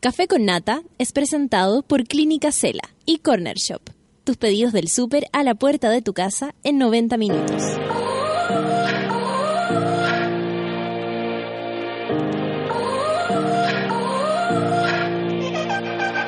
[0.00, 3.82] Café con Nata es presentado por Clínica Cela y Corner Shop.
[4.22, 7.60] Tus pedidos del súper a la puerta de tu casa en 90 minutos.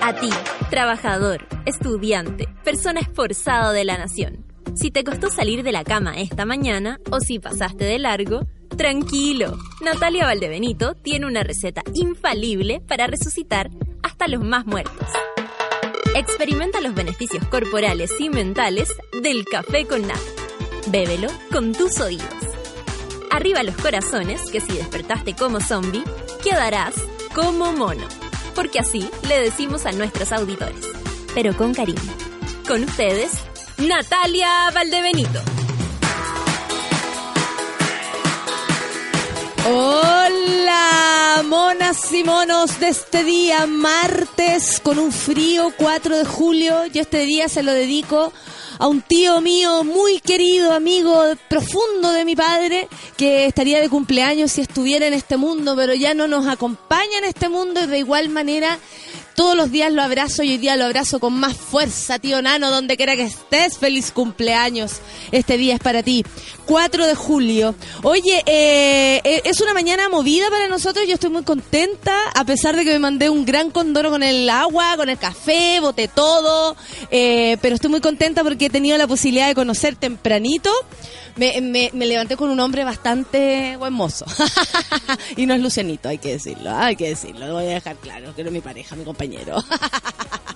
[0.03, 0.31] A ti,
[0.69, 4.45] trabajador, estudiante, persona esforzada de la nación.
[4.75, 9.59] Si te costó salir de la cama esta mañana o si pasaste de largo, tranquilo.
[9.81, 13.71] Natalia Valdebenito tiene una receta infalible para resucitar
[14.03, 15.07] hasta los más muertos.
[16.15, 20.21] Experimenta los beneficios corporales y mentales del café con nata.
[20.89, 22.27] Bébelo con tus oídos.
[23.31, 26.03] Arriba los corazones, que si despertaste como zombie,
[26.43, 26.95] quedarás
[27.35, 28.09] como mono.
[28.55, 30.89] Porque así le decimos a nuestros auditores.
[31.35, 32.01] Pero con cariño.
[32.67, 33.31] Con ustedes,
[33.79, 35.60] Natalia Valdebenito.
[39.73, 46.87] Hola, monas y monos de este día, martes, con un frío 4 de julio.
[46.87, 48.33] Yo este día se lo dedico
[48.81, 54.51] a un tío mío muy querido, amigo profundo de mi padre, que estaría de cumpleaños
[54.51, 57.99] si estuviera en este mundo, pero ya no nos acompaña en este mundo y de
[57.99, 58.77] igual manera
[59.41, 62.71] todos los días lo abrazo y hoy día lo abrazo con más fuerza, tío Nano,
[62.71, 63.79] donde quiera que estés.
[63.79, 65.01] Feliz cumpleaños.
[65.33, 66.27] Este día es para ti.
[66.71, 67.75] 4 de julio.
[68.05, 71.05] Oye, eh, eh, es una mañana movida para nosotros.
[71.09, 74.49] Yo estoy muy contenta, a pesar de que me mandé un gran condoro con el
[74.49, 76.77] agua, con el café, boté todo.
[77.11, 80.71] Eh, pero estoy muy contenta porque he tenido la posibilidad de conocer tempranito
[81.35, 84.27] me, me, me, levanté con un hombre bastante buen mozo.
[85.37, 87.49] y no es Lucianito, hay que decirlo, hay que decirlo.
[87.49, 89.57] Lo voy a dejar claro, que no es mi pareja, mi compañero.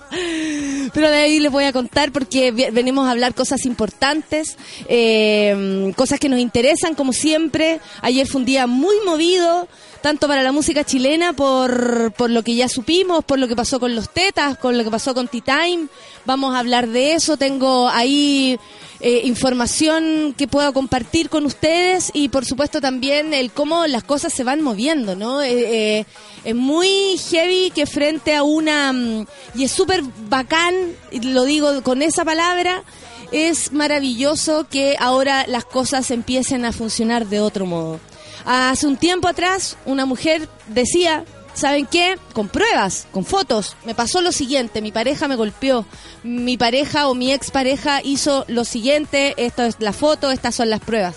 [0.93, 4.57] Pero de ahí les voy a contar porque venimos a hablar cosas importantes,
[4.87, 7.79] eh, cosas que nos interesan, como siempre.
[8.01, 9.67] Ayer fue un día muy movido
[10.01, 13.79] tanto para la música chilena por, por lo que ya supimos, por lo que pasó
[13.79, 15.87] con los tetas, con lo que pasó con T-Time.
[16.25, 17.37] Vamos a hablar de eso.
[17.37, 18.59] Tengo ahí
[19.01, 24.33] eh, información que puedo compartir con ustedes y por supuesto también el cómo las cosas
[24.33, 25.41] se van moviendo, ¿no?
[25.41, 26.05] Eh, eh,
[26.45, 28.93] es muy heavy que frente a una...
[28.93, 30.73] Mm, y es súper bacán,
[31.11, 32.83] lo digo con esa palabra,
[33.31, 37.99] es maravilloso que ahora las cosas empiecen a funcionar de otro modo.
[38.45, 42.17] Hace un tiempo atrás, una mujer decía, ¿saben qué?
[42.33, 43.75] Con pruebas, con fotos.
[43.85, 45.85] Me pasó lo siguiente, mi pareja me golpeó.
[46.23, 50.81] Mi pareja o mi expareja hizo lo siguiente, esto es la foto, estas son las
[50.81, 51.15] pruebas.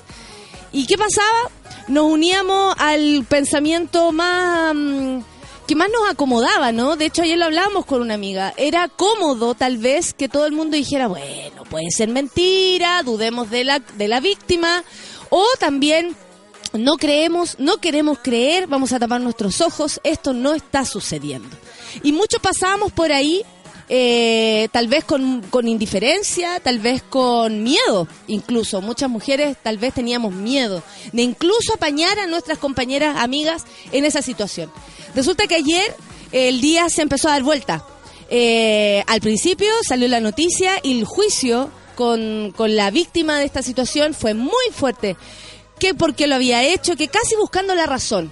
[0.73, 1.51] ¿Y qué pasaba?
[1.89, 4.75] Nos uníamos al pensamiento más...
[4.75, 5.21] Mm,
[5.67, 6.97] que más nos acomodaba, ¿no?
[6.97, 8.55] De hecho, ayer lo hablábamos con una amiga.
[8.57, 13.65] Era cómodo, tal vez, que todo el mundo dijera, bueno, puede ser mentira, dudemos de
[13.65, 14.83] la, de la víctima.
[15.29, 16.17] O también
[16.73, 21.49] no creemos, no queremos creer, vamos a tapar nuestros ojos, esto no está sucediendo.
[22.03, 23.43] Y muchos pasábamos por ahí,
[23.89, 28.83] eh, tal vez con, con, indiferencia, tal vez con miedo, incluso.
[28.83, 34.21] Muchas mujeres tal vez teníamos miedo de incluso apañar a nuestras compañeras, amigas en esa
[34.21, 34.71] situación.
[35.15, 35.95] Resulta que ayer
[36.33, 37.85] el día se empezó a dar vuelta.
[38.31, 43.63] Eh, al principio salió la noticia y el juicio con, con la víctima de esta
[43.63, 45.17] situación fue muy fuerte
[45.79, 48.31] que por qué lo había hecho, que casi buscando la razón.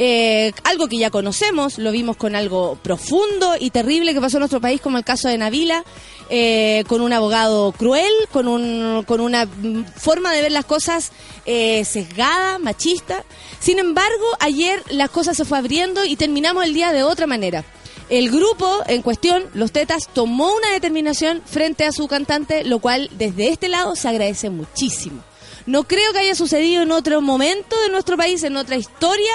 [0.00, 4.42] Eh, algo que ya conocemos, lo vimos con algo profundo y terrible que pasó en
[4.42, 5.84] nuestro país, como el caso de Navila,
[6.30, 9.48] eh, con un abogado cruel, con, un, con una
[9.96, 11.10] forma de ver las cosas
[11.46, 13.24] eh, sesgada, machista.
[13.58, 17.64] Sin embargo, ayer las cosas se fue abriendo y terminamos el día de otra manera.
[18.08, 23.10] El grupo en cuestión, Los Tetas, tomó una determinación frente a su cantante, lo cual
[23.18, 25.27] desde este lado se agradece muchísimo.
[25.68, 29.30] No creo que haya sucedido en otro momento de nuestro país, en otra historia,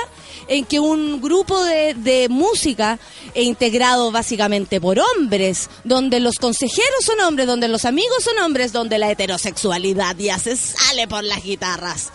[0.48, 2.98] en que un grupo de, música
[3.36, 8.98] integrado básicamente por hombres, donde los consejeros son hombres, donde los amigos son hombres, donde
[8.98, 12.10] la heterosexualidad ya se sale por las guitarras.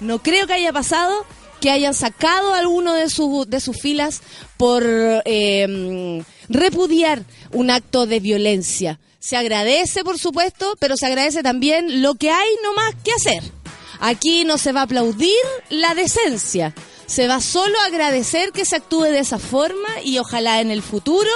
[0.00, 1.26] No creo que haya pasado
[1.60, 3.04] que hayan sacado a alguno de,
[3.48, 4.22] de sus filas
[4.56, 4.82] por
[5.26, 7.22] em, repudiar
[7.52, 8.98] un acto de violencia.
[9.18, 13.57] Se agradece, por supuesto, pero se agradece también lo que hay no más que hacer.
[14.00, 15.32] Aquí no se va a aplaudir
[15.70, 16.74] la decencia.
[17.06, 20.82] Se va solo a agradecer que se actúe de esa forma y ojalá en el
[20.82, 21.30] futuro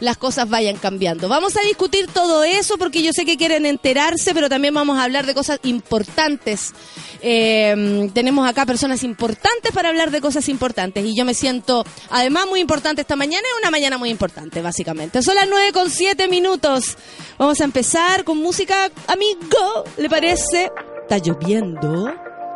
[0.00, 1.28] las cosas vayan cambiando.
[1.28, 5.04] Vamos a discutir todo eso porque yo sé que quieren enterarse, pero también vamos a
[5.04, 6.72] hablar de cosas importantes.
[7.20, 12.46] Em, tenemos acá personas importantes para hablar de cosas importantes y yo me siento además
[12.48, 13.46] muy importante esta mañana.
[13.46, 15.22] Es una mañana muy importante, básicamente.
[15.22, 16.96] Son las nueve con siete minutos.
[17.36, 20.70] Vamos a empezar con música, amigo, ¿le parece?
[21.08, 22.12] está lloviendo.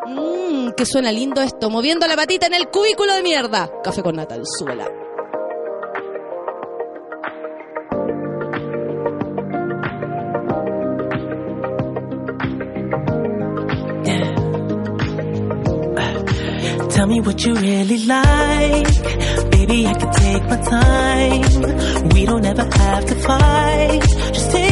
[0.06, 1.70] Mmm, que suena lindo esto.
[1.70, 3.70] Moviendo la patita en el cubículo de mierda.
[3.82, 4.90] Café con nata, súbela.
[16.90, 18.92] Tell me what you really like.
[19.50, 22.10] Baby, I can take my time.
[22.14, 24.02] We don't ever have to fight.
[24.34, 24.71] Just take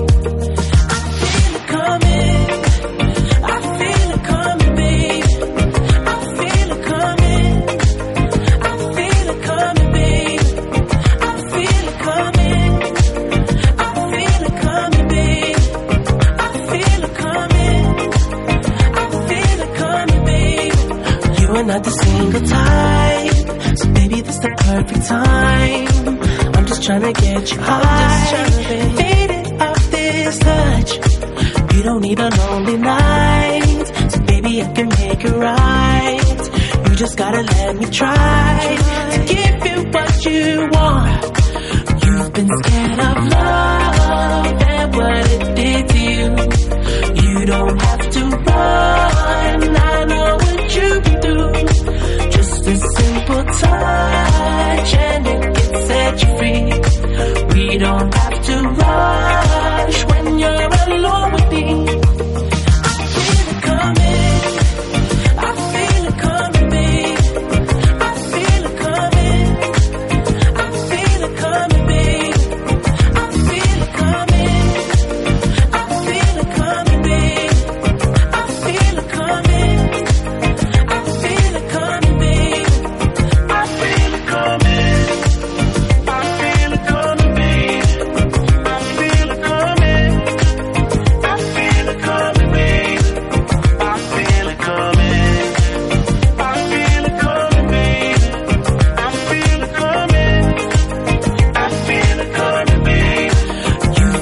[22.31, 26.55] Single type, so baby, this the perfect time.
[26.55, 28.49] I'm just trying to get you high,
[28.95, 31.75] faded off this touch.
[31.75, 36.89] You don't need a lonely night, so baby, I can make it right.
[36.89, 38.77] You just gotta let me try
[39.11, 41.23] to give you what you want.
[42.03, 46.27] You've been scared of love and what it did to you.
[47.23, 49.75] You don't have to run.
[49.75, 51.21] I know what you've been
[52.77, 56.63] simple touch and it can set you free.
[57.53, 60.70] We don't have to rush when you're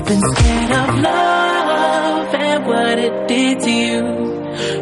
[0.09, 4.03] been scared of love and what it did to you.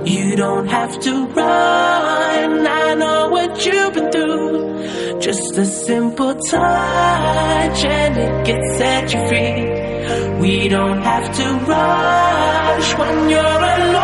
[0.05, 2.65] You don't have to run.
[2.65, 5.19] I know what you've been through.
[5.19, 10.39] Just a simple touch and it can set you free.
[10.39, 13.96] We don't have to rush when you're alone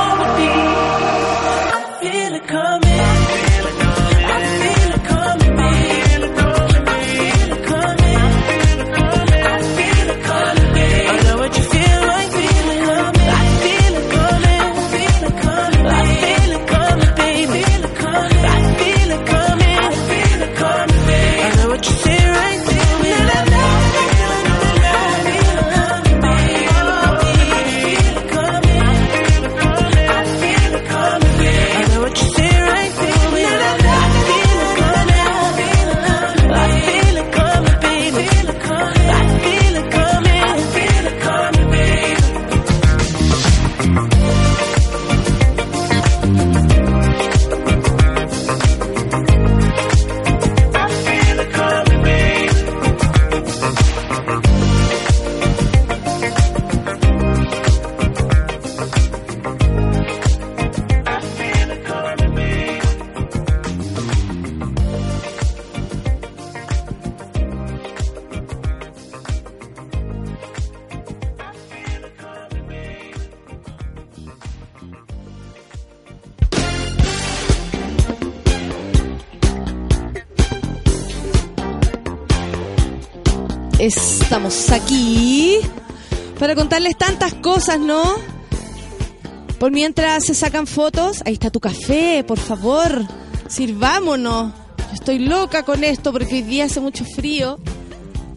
[84.54, 85.58] Estamos aquí
[86.38, 88.04] para contarles tantas cosas, ¿no?
[89.58, 93.04] Por mientras se sacan fotos, ahí está tu café, por favor,
[93.48, 94.54] sirvámonos.
[94.94, 97.58] Estoy loca con esto porque hoy día hace mucho frío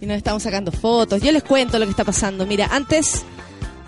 [0.01, 1.21] y nos estamos sacando fotos.
[1.21, 2.47] Yo les cuento lo que está pasando.
[2.47, 3.23] Mira, antes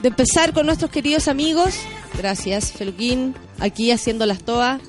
[0.03, 1.77] de empezar con nuestros queridos amigos,
[2.19, 4.83] gracias, Feluquín, aquí haciendo las toas.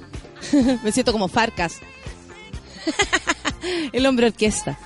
[0.84, 1.75] Me siento como Farcas.
[3.93, 4.77] El hombre orquesta.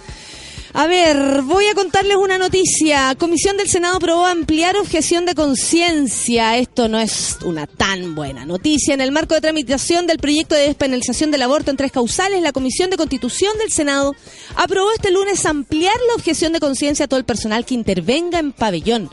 [0.76, 3.14] A ver, voy a contarles una noticia.
[3.20, 6.58] Comisión del Senado aprobó ampliar objeción de conciencia.
[6.58, 8.96] Esto no es una tan buena noticia.
[8.96, 12.54] En el marco de tramitación del proyecto de despenalización del aborto en tres causales, la
[12.54, 14.16] Comisión de Constitución del Senado
[14.56, 18.52] aprobó este lunes ampliar la objeción de conciencia a todo el personal que intervenga en
[18.52, 19.12] pabellón.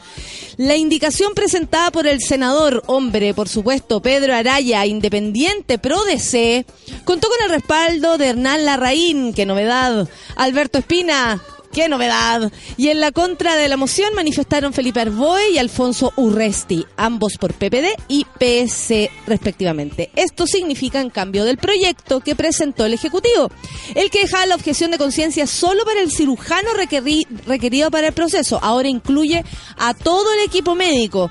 [0.60, 6.66] La indicación presentada por el senador, hombre, por supuesto, Pedro Araya, independiente pro DC,
[7.04, 12.50] contó con el respaldo de Hernán Larraín, qué novedad, Alberto Espina, ¡Qué novedad!
[12.76, 17.54] Y en la contra de la moción manifestaron Felipe Arboe y Alfonso Urresti, ambos por
[17.54, 20.10] PPD y PS respectivamente.
[20.16, 23.52] Esto significa en cambio del proyecto que presentó el Ejecutivo,
[23.94, 28.14] el que dejaba la objeción de conciencia solo para el cirujano requeri- requerido para el
[28.14, 28.58] proceso.
[28.62, 29.44] Ahora incluye
[29.78, 31.30] a todo el equipo médico.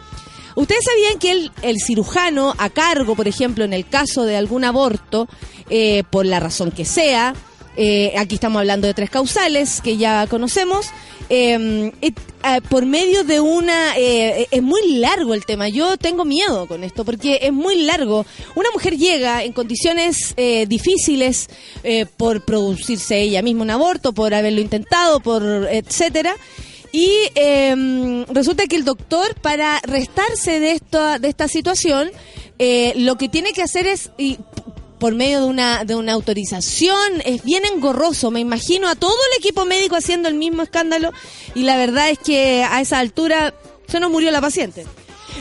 [0.55, 4.63] Ustedes sabían que el, el cirujano a cargo, por ejemplo, en el caso de algún
[4.63, 5.27] aborto,
[5.69, 7.33] eh, por la razón que sea,
[7.81, 10.87] eh, aquí estamos hablando de tres causales que ya conocemos.
[11.29, 13.97] et- eh, por medio de una...
[13.97, 15.69] eh, es muy largo el tema.
[15.69, 18.25] Yo tengo miedo con esto porque es muy largo.
[18.55, 21.47] Una mujer llega en condiciones eh, difíciles
[22.17, 26.35] por producirse ella misma un aborto, por haberlo intentado, por etcétera.
[26.91, 32.09] Y eh, resulta que el doctor, para restarse de esta, de esta situación,
[32.95, 34.09] lo que tiene que hacer es,
[34.99, 38.31] por medio de una, de una autorización, es bien engorroso.
[38.31, 41.11] Me imagino a todo el equipo médico haciendo el mismo escándalo
[41.55, 43.53] y la verdad es que a esa altura
[43.87, 44.85] se nos murió la paciente.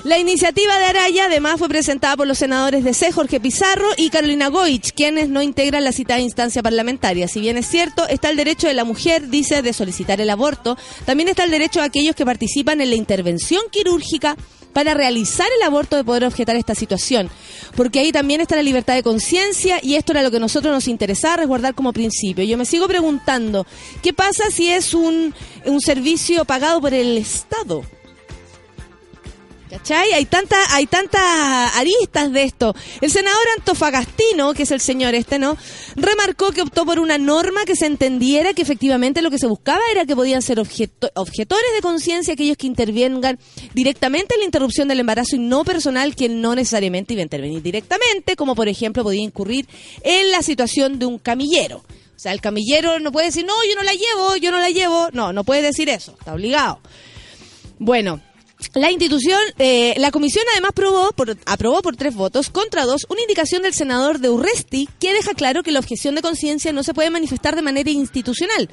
[0.05, 4.11] La iniciativa de Araya además fue presentada por los senadores de C, Jorge Pizarro y
[4.11, 7.27] Carolina Goich, quienes no integran la citada instancia parlamentaria.
[7.27, 10.77] Si bien es cierto, está el derecho de la mujer, dice, de solicitar el aborto,
[11.05, 14.37] también está el derecho de aquellos que participan en la intervención quirúrgica
[14.73, 17.31] para realizar el aborto de poder objetar esta situación.
[17.77, 20.73] Porque ahí también está la libertad de conciencia y esto era lo que a nosotros
[20.73, 22.45] nos interesaba resguardar como principio.
[22.45, 23.67] Yo me sigo preguntando,
[24.03, 25.35] ¿qué pasa si es un,
[25.65, 27.83] un servicio pagado por el Estado?
[29.71, 30.13] ¿Cachai?
[30.15, 31.21] Hay tantas hay tantas
[31.77, 32.75] aristas de esto.
[33.03, 35.59] El senador Antofagastino, que es el señor este, ¿no?
[35.95, 39.81] Remarcó que optó por una norma que se entendiera que efectivamente lo que se buscaba
[39.93, 43.39] era que podían ser objeto- objetores de conciencia aquellos que intervengan
[43.75, 47.61] directamente en la interrupción del embarazo y no personal que no necesariamente iba a intervenir
[47.63, 49.69] directamente, como por ejemplo podía incurrir
[50.03, 51.79] en la situación de un camillero.
[52.17, 54.71] O sea, el camillero no puede decir, no, yo no la llevo, yo no la
[54.71, 55.09] llevo.
[55.13, 56.81] No, no puede decir eso, está obligado.
[57.79, 58.21] Bueno,
[58.75, 63.21] la institución, eh, la comisión además aprobó por, aprobó por tres votos contra dos una
[63.23, 66.95] indicación del senador de Urresti que deja claro que la objeción de conciencia no se
[66.95, 68.69] puede manifestar de manera institucional.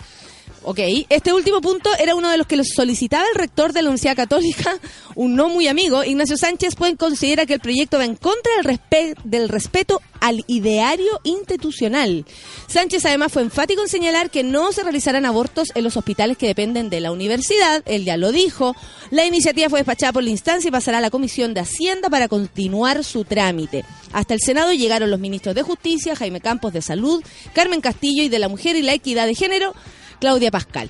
[0.68, 4.16] Ok, este último punto era uno de los que solicitaba el rector de la Universidad
[4.16, 4.80] Católica,
[5.14, 9.16] un no muy amigo, Ignacio Sánchez, pues considera que el proyecto va en contra del,
[9.24, 12.26] del respeto al ideario institucional.
[12.68, 16.48] Sánchez además fue enfático en señalar que no se realizarán abortos en los hospitales que
[16.48, 18.76] dependen de la universidad, él ya lo dijo.
[19.12, 22.28] La iniciativa fue despachada por la instancia y pasará a la Comisión de Hacienda para
[22.28, 23.86] continuar su trámite.
[24.14, 27.24] Hasta el Senado llegaron los ministros de Justicia, Jaime Campos de Salud,
[27.54, 29.76] Carmen Castillo y de la Mujer y la Equidad de Género,
[30.20, 30.90] Claudia Pascal.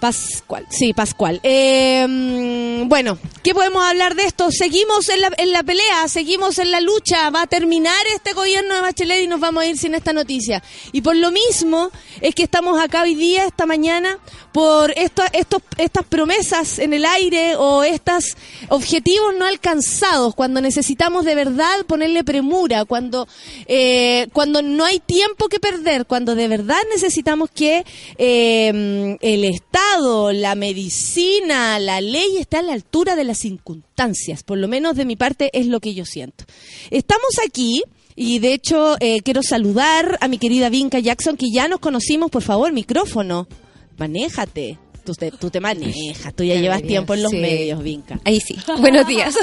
[0.00, 1.40] Pascual, sí, Pascual.
[1.42, 4.50] Eh, bueno, ¿qué podemos hablar de esto?
[4.50, 8.74] Seguimos en la, en la pelea, seguimos en la lucha, va a terminar este gobierno
[8.74, 10.62] de Bachelet y nos vamos a ir sin esta noticia.
[10.92, 11.90] Y por lo mismo
[12.22, 14.18] es que estamos acá hoy día, esta mañana,
[14.52, 18.36] por esto, estas promesas en el aire o estos
[18.68, 23.28] objetivos no alcanzados, cuando necesitamos de verdad ponerle premura, cuando,
[23.66, 27.84] eh, cuando no hay tiempo que perder, cuando de verdad necesitamos que
[28.16, 29.89] eh, el Estado,
[30.32, 35.04] la medicina, la ley esté a la altura de las circunstancias, por lo menos de
[35.04, 36.44] mi parte es lo que yo siento.
[36.90, 37.82] Estamos aquí.
[38.16, 42.30] Y de hecho, eh, quiero saludar a mi querida Vinca Jackson, que ya nos conocimos,
[42.30, 43.46] por favor, micrófono.
[43.96, 44.78] Manéjate.
[45.04, 47.38] Tú te, tú te manejas, tú ya Qué llevas tiempo en los sí.
[47.38, 48.20] medios, Vinca.
[48.24, 48.56] Ahí sí.
[48.78, 49.34] Buenos días.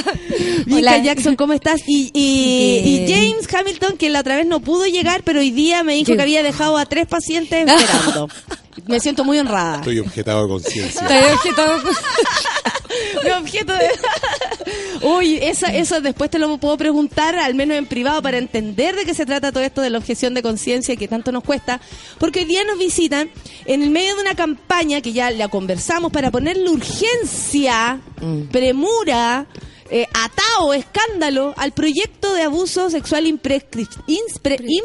[0.66, 0.98] Vinca.
[1.00, 1.82] Jackson, ¿cómo estás?
[1.88, 3.06] Y, y.
[3.12, 6.16] James Hamilton, que la otra vez no pudo llegar, pero hoy día me dijo Yo-
[6.16, 8.30] que había dejado a tres pacientes esperando.
[8.88, 9.78] me siento muy honrada.
[9.78, 11.02] Estoy objetado de conciencia.
[11.02, 11.92] Estoy objetado con-
[13.24, 13.90] Mi objeto de...
[15.08, 19.06] Uy, esa, eso después te lo puedo preguntar, al menos en privado, para entender de
[19.06, 21.80] qué se trata todo esto de la objeción de conciencia que tanto nos cuesta.
[22.20, 23.30] Porque hoy día nos visitan
[23.66, 28.00] en el medio de una campaña que ya la conversamos para ponerle urgencia,
[28.52, 29.46] premura,
[29.90, 34.04] eh, atao, escándalo al proyecto de abuso sexual imprescrip-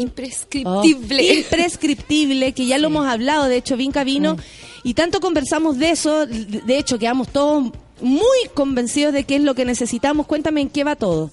[0.01, 1.31] Imprescriptible.
[1.31, 4.37] Oh, imprescriptible, que ya lo hemos hablado, de hecho Vinca vino
[4.85, 9.55] y tanto conversamos de eso, de hecho quedamos todos muy convencidos de qué es lo
[9.55, 10.27] que necesitamos.
[10.27, 11.31] Cuéntame en qué va todo.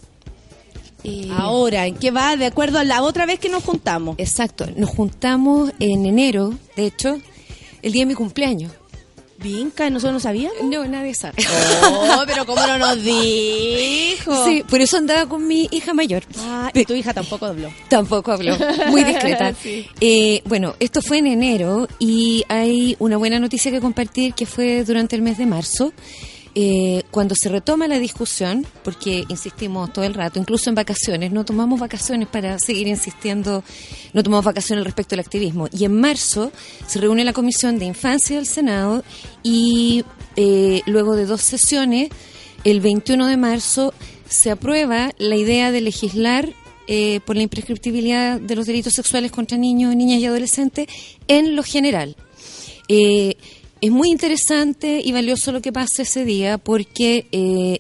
[1.04, 4.16] Eh, Ahora, en qué va de acuerdo a la otra vez que nos juntamos.
[4.20, 4.68] Exacto.
[4.76, 7.20] Nos juntamos en enero, de hecho,
[7.82, 8.72] el día de mi cumpleaños.
[9.42, 10.64] Vinca, nosotros no sabíamos.
[10.64, 11.36] No, nadie sabe.
[11.82, 14.46] Oh, pero cómo no nos dijo.
[14.46, 16.24] Sí, por eso andaba con mi hija mayor.
[16.40, 17.72] Ah, y tu hija tampoco habló.
[17.88, 18.58] Tampoco habló,
[18.90, 19.54] muy discreta.
[19.64, 19.88] Sí.
[20.02, 24.84] Eh, bueno, esto fue en enero y hay una buena noticia que compartir que fue
[24.84, 25.94] durante el mes de marzo.
[26.56, 31.46] Eh, cuando se retoma la discusión, porque insistimos todo el rato, incluso en vacaciones, no
[31.46, 33.64] tomamos vacaciones para seguir insistiendo,
[34.14, 35.68] no tomamos vacaciones respecto al activismo.
[35.72, 36.52] Y en marzo
[36.88, 39.04] se reúne la Comisión de Infancia del Senado
[39.44, 40.04] y
[40.36, 42.10] eh, luego de dos sesiones,
[42.64, 43.94] el 21 de marzo,
[44.28, 46.54] se aprueba la idea de legislar
[46.88, 50.88] eh, por la imprescriptibilidad de los delitos sexuales contra niños, niñas y adolescentes
[51.28, 52.16] en lo general.
[52.88, 53.38] Eh,
[53.82, 57.80] es muy interesante y valioso lo que pasa ese día porque eh,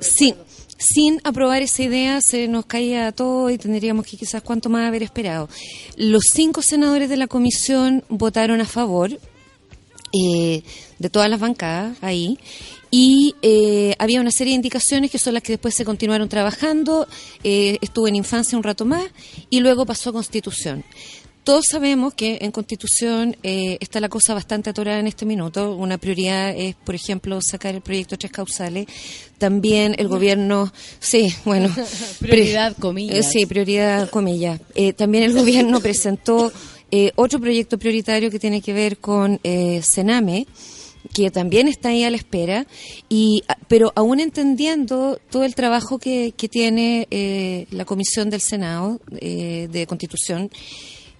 [0.00, 0.34] sin,
[0.78, 5.02] sin aprobar esa idea se nos caía todo y tendríamos que quizás cuánto más haber
[5.02, 5.48] esperado.
[5.96, 9.10] Los cinco senadores de la comisión votaron a favor
[10.12, 10.62] eh,
[10.98, 12.38] de todas las bancadas ahí
[12.96, 17.08] y eh, había una serie de indicaciones que son las que después se continuaron trabajando.
[17.42, 19.04] Eh, estuvo en infancia un rato más
[19.50, 20.84] y luego pasó a constitución.
[21.44, 25.76] Todos sabemos que en Constitución eh, está la cosa bastante atorada en este minuto.
[25.76, 28.86] Una prioridad es, por ejemplo, sacar el proyecto Tres Causales.
[29.36, 31.70] También el gobierno, sí, bueno.
[32.20, 33.18] Prioridad, comillas.
[33.18, 34.58] Eh, sí, prioridad, comillas.
[34.74, 36.50] Eh, también el gobierno presentó
[36.90, 40.46] eh, otro proyecto prioritario que tiene que ver con eh, Sename
[41.12, 42.66] que también está ahí a la espera,
[43.08, 48.40] y, ah, pero aún entendiendo todo el trabajo que, que tiene eh, la Comisión del
[48.40, 50.50] Senado eh, de Constitución,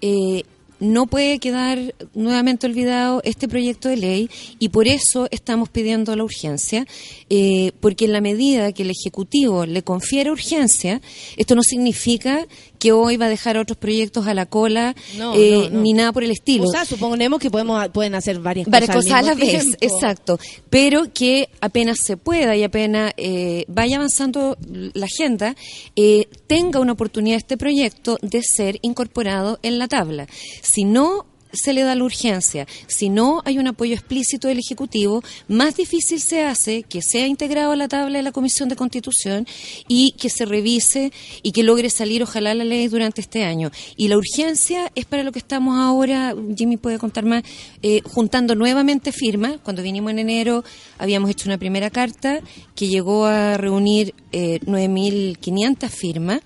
[0.07, 0.45] eh,
[0.81, 6.25] no puede quedar nuevamente olvidado este proyecto de ley y por eso estamos pidiendo la
[6.25, 6.87] urgencia,
[7.31, 11.01] eh, porque en la medida que el Ejecutivo le confiere urgencia,
[11.39, 12.47] esto no significa
[12.85, 15.81] que hoy va a dejar otros proyectos a la cola No, eh, no, no.
[15.81, 19.05] ni nada por el estilo O sea, suponemos que podemos pueden hacer varias, varias cosas,
[19.05, 20.39] cosas a la vez, exacto,
[20.69, 25.57] pero que apenas se pueda y apenas eh, vaya avanzando la agenda,
[25.97, 30.27] eh, tenga una oportunidad este proyecto de ser incorporado en la tabla.
[30.61, 31.25] Si no
[31.55, 36.21] se le da la urgencia, si no hay un apoyo explícito del Ejecutivo, más difícil
[36.21, 39.47] se hace que sea integrado a la tabla de la Comisión de Constitución
[39.89, 41.13] y que se revise
[41.43, 43.71] y que logre salir, ojalá, la ley durante este año.
[43.97, 47.43] Y la urgencia es para lo que estamos ahora, Jimmy puede contar más,
[47.83, 49.59] eh, juntando nuevamente firmas.
[49.63, 50.65] Cuando vinimos en enero
[50.99, 52.41] habíamos hecho una primera carta
[52.75, 56.41] que llegó a reunir eh, 9.500 firmas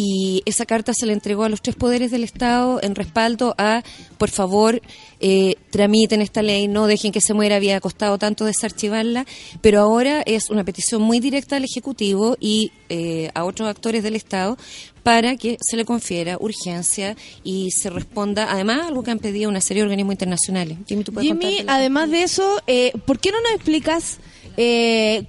[0.00, 3.82] y esa carta se le entregó a los tres poderes del Estado en respaldo a,
[4.16, 4.80] por favor,
[5.18, 9.26] eh, tramiten esta ley, no dejen que se muera, había costado tanto desarchivarla,
[9.60, 14.14] pero ahora es una petición muy directa al Ejecutivo y eh, a otros actores del
[14.14, 14.56] Estado
[15.02, 19.60] para que se le confiera urgencia y se responda, además, algo que han pedido una
[19.60, 20.78] serie de organismos internacionales.
[20.86, 24.18] Jimmy, ¿tú puedes Jimmy, además de eso, eh, ¿por qué no nos explicas
[24.56, 25.24] eh,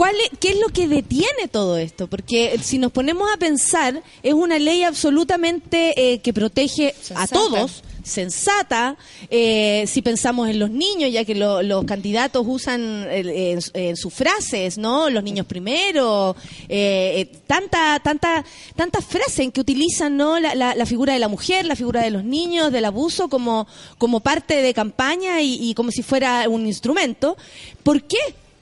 [0.00, 2.06] cuál es- qué es lo que detiene todo esto?
[2.06, 5.78] Porque si nos ponemos a pensar, es una ley absolutamente
[6.14, 8.96] eh, que protege a todos, sensata,
[9.30, 13.96] eh, si pensamos en los niños, ya que lo- los candidatos usan eh, en, en
[13.96, 15.10] sus frases, ¿no?
[15.10, 16.34] Los niños primero,
[16.68, 18.42] eh, eh, tanta, tanta,
[18.76, 20.40] tantas frases en que utilizan, ¿no?
[20.40, 23.66] La, la- la figura de la mujer, la figura de los niños, del abuso como,
[23.98, 27.36] como parte de campaña y, y como si fuera un instrumento.
[27.82, 28.16] ¿Por qué?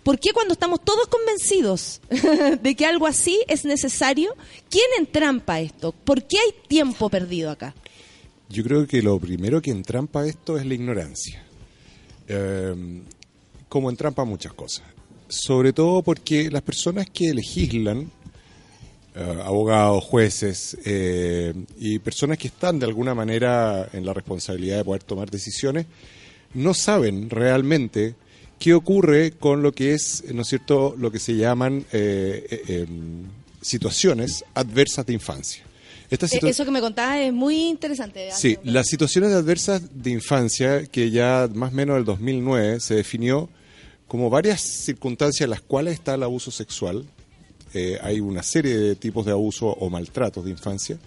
[0.08, 2.00] ¿Por qué cuando estamos todos convencidos
[2.62, 4.34] de que algo así es necesario?
[4.70, 5.92] ¿Quién entrampa esto?
[5.92, 7.74] ¿Por qué hay tiempo perdido acá?
[8.48, 11.44] Yo creo que lo primero que entrampa esto es la ignorancia.
[12.26, 13.02] Eh,
[13.68, 14.86] como entrampa muchas cosas.
[15.28, 18.10] Sobre todo porque las personas que legislan,
[19.14, 24.84] eh, abogados, jueces eh, y personas que están de alguna manera en la responsabilidad de
[24.84, 25.84] poder tomar decisiones,
[26.54, 28.14] no saben realmente
[28.58, 32.86] qué ocurre con lo que es, ¿no es cierto?, lo que se llaman eh, eh,
[32.88, 33.24] em,
[33.60, 35.62] situaciones adversas de infancia.
[36.10, 38.30] Eh, situa- Eso que me contabas es muy interesante.
[38.32, 43.48] Sí, las situaciones adversas de infancia, que ya más o menos del 2009 se definió
[44.06, 47.04] como varias circunstancias en las cuales está el abuso sexual.
[47.74, 50.98] Eh, hay una serie de tipos de abuso o maltratos de infancia.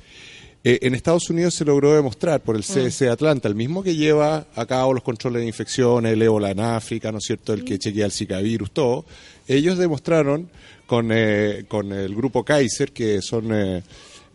[0.63, 4.45] Eh, en Estados Unidos se logró demostrar por el CDC Atlanta, el mismo que lleva
[4.55, 7.79] a cabo los controles de infecciones, el ébola en África, ¿no es cierto?, el que
[7.79, 9.05] chequea el Zika virus, todo.
[9.47, 10.49] Ellos demostraron
[10.85, 13.81] con, eh, con el grupo Kaiser, que son eh,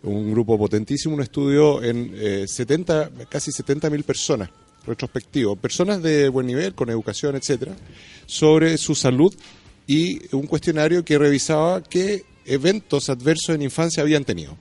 [0.03, 4.49] un grupo potentísimo, un estudio en eh, 70, casi 70 mil personas,
[4.87, 7.77] retrospectivo, personas de buen nivel, con educación, etcétera,
[8.25, 9.35] sobre su salud
[9.87, 14.57] y un cuestionario que revisaba qué eventos adversos en infancia habían tenido.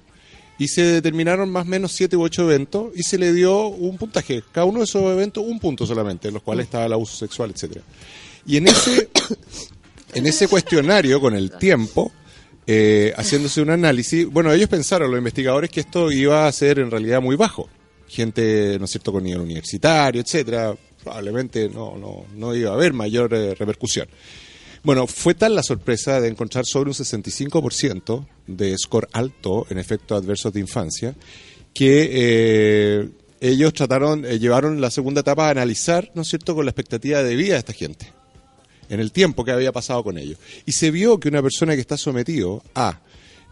[0.57, 3.97] Y se determinaron más o menos siete u ocho eventos y se le dio un
[3.97, 4.41] puntaje.
[4.51, 7.51] Cada uno de esos eventos, un punto solamente, en los cuales estaba el abuso sexual,
[7.51, 7.81] etcétera.
[8.45, 9.09] Y en ese,
[10.13, 12.11] en ese cuestionario, con el tiempo,
[12.67, 16.89] eh, haciéndose un análisis, bueno, ellos pensaron, los investigadores, que esto iba a ser en
[16.89, 17.69] realidad muy bajo.
[18.07, 22.93] Gente, ¿no es cierto?, con nivel universitario, etcétera, probablemente no, no, no iba a haber
[22.93, 24.07] mayor eh, repercusión.
[24.85, 30.21] Bueno, fue tal la sorpresa de encontrar sobre un 65% de score alto en efectos
[30.21, 31.15] adversos de infancia
[31.73, 33.09] que eh,
[33.41, 37.23] ellos trataron, eh, llevaron la segunda etapa a analizar, ¿no es cierto?, con la expectativa
[37.23, 38.13] de vida de esta gente,
[38.87, 40.37] en el tiempo que había pasado con ellos.
[40.67, 43.01] Y se vio que una persona que está sometido a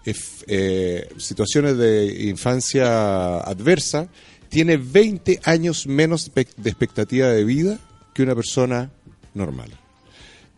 [0.06, 4.08] eh, situaciones de infancia adversa
[4.50, 7.80] tiene 20 años menos de expectativa de vida
[8.14, 8.92] que una persona
[9.34, 9.83] normal.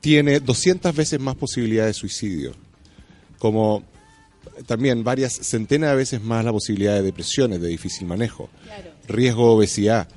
[0.06, 2.54] Tiene 200 veces más posibilidad de suicidio,
[3.40, 3.84] como
[4.68, 8.48] también varias centenas de veces más la posibilidad de depresiones de difícil manejo,
[9.08, 10.08] riesgo de obesidad,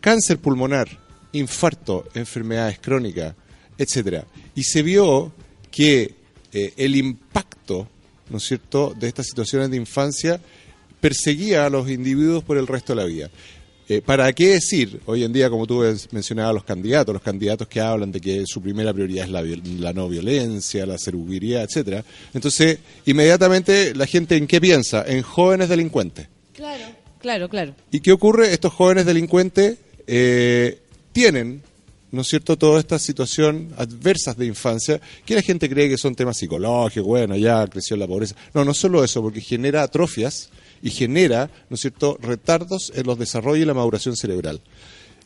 [0.00, 0.86] cáncer pulmonar,
[1.32, 3.36] infarto, enfermedades crónicas,
[3.78, 4.26] etcétera.
[4.54, 5.32] Y se vio
[5.70, 6.14] que
[6.52, 7.88] eh, el impacto,
[8.28, 10.42] ¿no es cierto?, de estas situaciones de infancia
[11.00, 13.30] perseguía a los individuos por el resto de la vida.
[13.90, 17.80] Eh, ¿Para qué decir hoy en día, como tú mencionabas, los candidatos, los candidatos que
[17.80, 19.30] hablan de que su primera prioridad es
[19.80, 22.04] la no violencia, la seguridad, etcétera?
[22.34, 25.04] Entonces, inmediatamente la gente en qué piensa?
[25.06, 26.28] En jóvenes delincuentes.
[26.54, 26.84] Claro,
[27.18, 27.74] claro, claro.
[27.90, 28.52] ¿Y qué ocurre?
[28.52, 30.80] Estos jóvenes delincuentes eh,
[31.12, 31.62] tienen,
[32.12, 36.14] ¿no es cierto?, toda esta situación adversas de infancia, que la gente cree que son
[36.14, 38.36] temas psicológicos, bueno, ya creció la pobreza.
[38.52, 40.50] No, no solo eso, porque genera atrofias
[40.82, 44.60] y genera, ¿no es cierto?, retardos en los desarrollos y la maduración cerebral.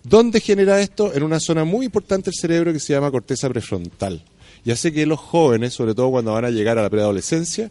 [0.02, 1.14] ¿Dónde genera esto?
[1.14, 4.22] En una zona muy importante del cerebro que se llama corteza prefrontal.
[4.64, 7.70] Y hace que los jóvenes, sobre todo cuando van a llegar a la preadolescencia,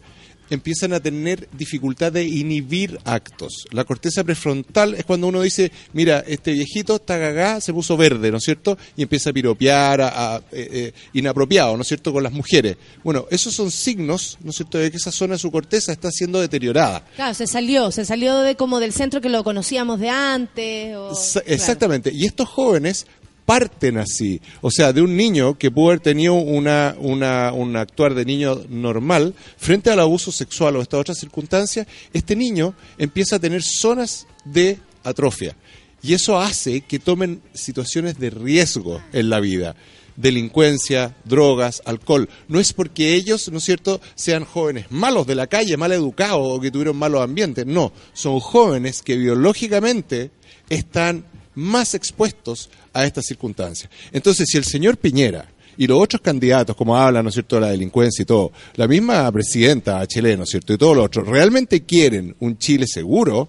[0.50, 3.66] empiezan a tener dificultad de inhibir actos.
[3.70, 8.30] La corteza prefrontal es cuando uno dice, mira, este viejito está cagá, se puso verde,
[8.30, 8.76] ¿no es cierto?
[8.96, 12.76] Y empieza a piropear, a, a, eh, eh, inapropiado, ¿no es cierto?, con las mujeres.
[13.02, 16.10] Bueno, esos son signos, ¿no es cierto?, de que esa zona de su corteza está
[16.10, 17.04] siendo deteriorada.
[17.16, 20.94] Claro, se salió, se salió de como del centro que lo conocíamos de antes.
[20.96, 21.54] o- Sa- claro.
[21.54, 22.10] Exactamente.
[22.12, 23.06] Y estos jóvenes
[23.44, 24.40] parten así.
[24.60, 28.60] O sea, de un niño que pudo haber tenido una, una, un actuar de niño
[28.68, 34.26] normal, frente al abuso sexual o estas otras circunstancias, este niño empieza a tener zonas
[34.44, 35.56] de atrofia.
[36.02, 39.76] Y eso hace que tomen situaciones de riesgo en la vida.
[40.16, 42.28] Delincuencia, drogas, alcohol.
[42.48, 46.40] No es porque ellos, ¿no es cierto?, sean jóvenes malos de la calle, mal educados
[46.42, 47.66] o que tuvieron malos ambientes.
[47.66, 50.30] No, son jóvenes que biológicamente
[50.68, 53.90] están más expuestos a estas circunstancias.
[54.12, 57.62] Entonces, si el señor Piñera y los otros candidatos, como hablan, ¿no es cierto?, de
[57.62, 61.26] la delincuencia y todo, la misma presidenta chilena, ¿no es cierto?, y todos los otros,
[61.26, 63.48] realmente quieren un Chile seguro,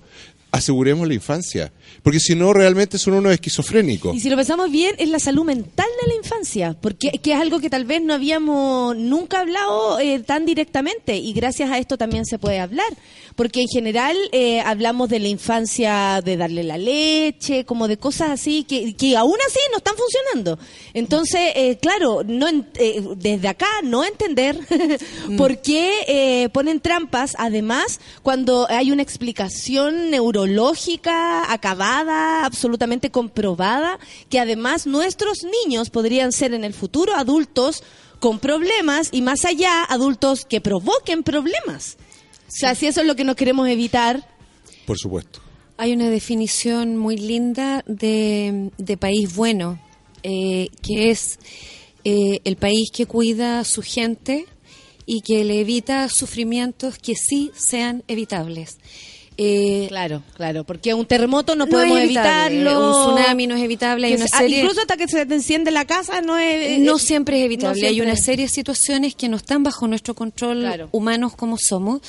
[0.51, 1.71] aseguremos la infancia.
[2.01, 4.15] Porque si no, realmente son unos esquizofrénicos.
[4.15, 7.39] Y si lo pensamos bien, es la salud mental de la infancia, porque que es
[7.39, 11.97] algo que tal vez no habíamos nunca hablado eh, tan directamente y gracias a esto
[11.97, 12.87] también se puede hablar,
[13.35, 18.31] porque en general eh, hablamos de la infancia, de darle la leche, como de cosas
[18.31, 20.59] así que, que aún así no están funcionando.
[20.93, 24.57] Entonces, eh, claro, no eh, desde acá no entender
[25.37, 34.87] por qué eh, ponen trampas, además, cuando hay una explicación neurológica absolutamente comprobada, que además
[34.87, 37.83] nuestros niños podrían ser en el futuro adultos
[38.19, 41.97] con problemas y más allá adultos que provoquen problemas.
[42.47, 44.27] O sea, si eso es lo que no queremos evitar,
[44.85, 45.39] Por supuesto.
[45.77, 49.79] Hay una definición muy linda de, de país bueno,
[50.21, 51.39] eh, que es
[52.05, 54.45] eh, el país que cuida a su gente
[55.05, 58.77] y que le evita sufrimientos que sí sean evitables.
[59.45, 62.87] Eh, claro, claro, porque un terremoto no, No podemos evitarlo.
[63.07, 65.71] un tsunami no es evitable, hay una se- serie- incluso hasta que se te enciende
[65.71, 67.81] la casa no es no eh, siempre es evitable.
[67.81, 70.89] no Hay una serie de situaciones que no están bajo nuestro control Claro.
[70.91, 72.01] humanos como somos,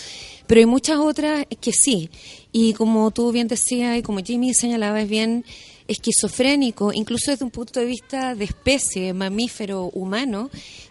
[0.46, 2.10] pero hay muchas otras que sí.
[2.52, 5.44] Y como tú bien decías y como Jimmy señalaba, es bien
[5.88, 10.50] esquizofrénico, incluso desde un punto de vista de especie, mamífero, humano,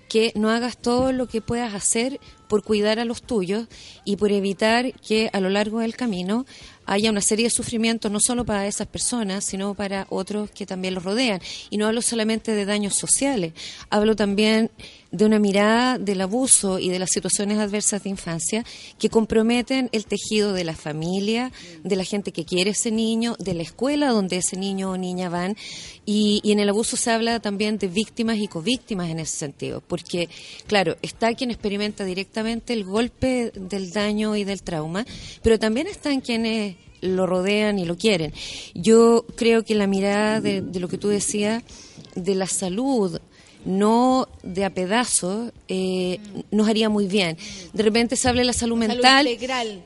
[0.09, 2.19] que no hagas todo lo que puedas hacer
[2.53, 3.65] por cuidar a los tuyos
[4.05, 6.45] y por evitar que a lo largo del camino
[6.85, 10.93] haya una serie de sufrimientos no solo para esas personas, sino para otros que también
[10.93, 11.41] los rodean.
[11.69, 13.53] Y no hablo solamente de daños sociales,
[13.89, 14.71] hablo también
[15.13, 18.65] de una mirada del abuso y de las situaciones adversas de infancia
[18.97, 21.51] que comprometen el tejido de la familia,
[21.83, 25.29] de la gente que quiere ese niño, de la escuela donde ese niño o niña
[25.29, 25.55] van.
[26.03, 29.81] Y, y en el abuso se habla también de víctimas y covíctimas en ese sentido,
[29.81, 30.29] porque,
[30.65, 35.05] claro, está quien experimenta directamente el golpe del daño y del trauma,
[35.43, 36.72] pero también están quienes
[37.03, 38.33] lo rodean y lo quieren.
[38.73, 41.63] Yo creo que la mirada de, de lo que tú decías,
[42.15, 43.19] de la salud,
[43.65, 46.19] no de a pedazos eh,
[46.51, 47.37] nos haría muy bien.
[47.73, 49.27] De repente se habla de la salud mental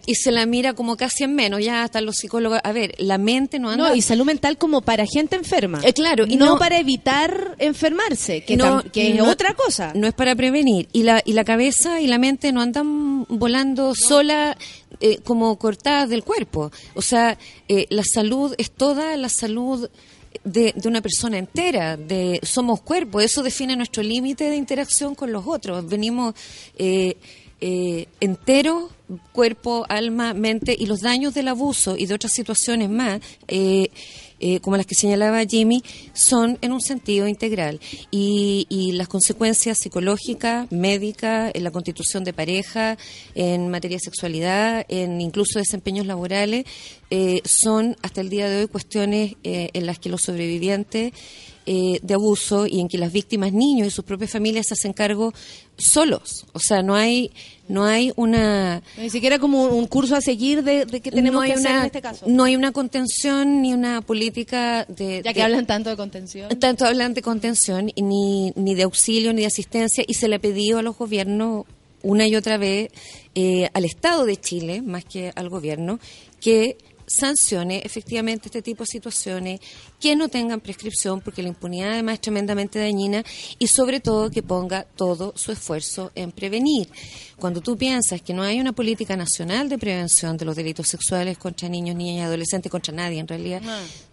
[0.05, 2.59] y se la mira como casi en menos, ya hasta los psicólogos.
[2.63, 3.89] A ver, la mente no anda.
[3.89, 5.79] No, y salud mental como para gente enferma.
[5.83, 9.91] Eh, claro, y no, no- para evitar enfermarse, que, No, que es no- otra cosa.
[9.95, 10.87] No es para prevenir.
[10.91, 14.57] Y la, y la cabeza y la mente no andan volando sola
[15.01, 16.71] eh, como cortadas del cuerpo.
[16.95, 17.37] O sea,
[17.67, 19.89] eh, la salud es toda la salud
[20.43, 21.97] de, de una persona entera.
[21.97, 23.21] De, somos cuerpo.
[23.21, 25.87] Eso define nuestro límite de interacción con los otros.
[25.87, 26.35] Venimos
[26.77, 27.17] eh,
[27.59, 28.91] eh, enteros,
[29.31, 33.21] cuerpo, alma, mente, y los daños del abuso y de otras situaciones más.
[33.47, 33.89] eh,
[34.39, 37.79] eh, como las que señalaba Jimmy, son en un sentido integral.
[38.11, 42.97] Y, y las consecuencias psicológicas, médicas, en la constitución de pareja,
[43.35, 46.65] en materia de sexualidad, en incluso desempeños laborales,
[47.09, 51.13] eh, son hasta el día de hoy cuestiones eh, en las que los sobrevivientes
[51.69, 54.93] eh, de abuso y en que las víctimas, niños y sus propias familias se hacen
[54.93, 55.33] cargo
[55.77, 56.45] solos.
[56.53, 57.29] O sea, no hay,
[57.67, 61.41] no hay una Ni siquiera como un, curso a seguir de, de qué tenemos no
[61.41, 62.25] hay que hacer una, en este caso.
[62.29, 65.21] No hay una contención ni una política de...
[65.25, 66.47] ya que de- hablan tanto de contención.
[66.57, 70.37] Tanto hablan de contención y ni, ni de auxilio ni de asistencia y se le
[70.37, 71.65] ha pedido a los gobiernos
[72.01, 72.89] una y otra vez
[73.35, 75.99] eh, al Estado de Chile, más que al gobierno,
[76.39, 76.77] que
[77.07, 79.61] sancione efectivamente este tipo de situaciones,
[79.99, 83.23] que no tengan prescripción, porque la impunidad además es tremendamente dañina,
[83.57, 86.89] y sobre todo que ponga todo su esfuerzo en prevenir.
[87.37, 91.37] Cuando tú piensas que no hay una política nacional de prevención de los delitos sexuales
[91.37, 93.61] contra niños, niñas y adolescentes, contra nadie en realidad,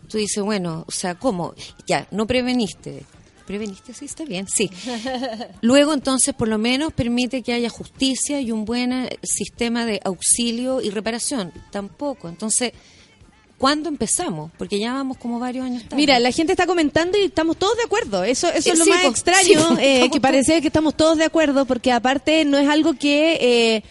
[0.09, 1.55] tú dices, bueno, o sea, ¿cómo?
[1.87, 3.05] Ya, no preveniste.
[3.47, 3.93] ¿Preveniste?
[3.93, 4.71] Sí, está bien, sí.
[5.61, 10.01] Luego, entonces, por lo menos permite que haya justicia y un buen eh, sistema de
[10.03, 11.53] auxilio y reparación.
[11.71, 12.29] Tampoco.
[12.31, 12.73] Entonces,
[13.59, 14.51] ¿cuándo empezamos?
[14.57, 15.97] Porque ya vamos como varios años tarde.
[15.97, 18.25] Mira, la gente está comentando y estamos todos de acuerdo.
[18.25, 21.19] Eso, eso Eh, es lo sí, más extraño, sí, eh, que parece que estamos todos
[21.19, 23.83] de acuerdo, porque aparte no es algo que eh,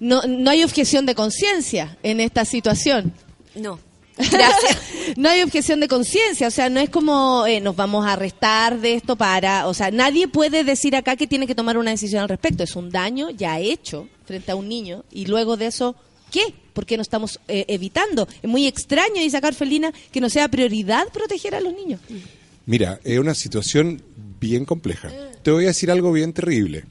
[0.00, 3.12] no, no hay objeción de conciencia en esta situación.
[3.54, 3.78] No.
[4.16, 4.78] Gracias.
[5.16, 8.80] no hay objeción de conciencia, o sea, no es como eh, nos vamos a arrestar
[8.80, 12.22] de esto para, o sea, nadie puede decir acá que tiene que tomar una decisión
[12.22, 12.62] al respecto.
[12.62, 15.96] Es un daño ya hecho frente a un niño y luego de eso,
[16.30, 16.54] ¿qué?
[16.72, 18.28] ¿Por qué no estamos eh, evitando?
[18.42, 22.00] Es muy extraño, dice Carfelina, que no sea prioridad proteger a los niños.
[22.66, 24.02] Mira, es una situación
[24.40, 25.10] bien compleja.
[25.42, 26.84] Te voy a decir algo bien terrible.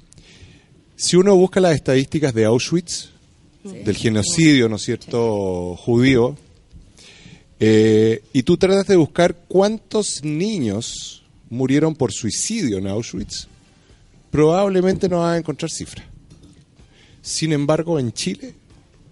[0.95, 3.09] Si uno busca las estadísticas de Auschwitz,
[3.63, 6.35] del genocidio, ¿no es cierto?, judío,
[7.59, 13.47] eh, y tú tratas de buscar cuántos niños murieron por suicidio en Auschwitz,
[14.31, 16.05] probablemente no vas a encontrar cifras.
[17.21, 18.53] Sin embargo, en Chile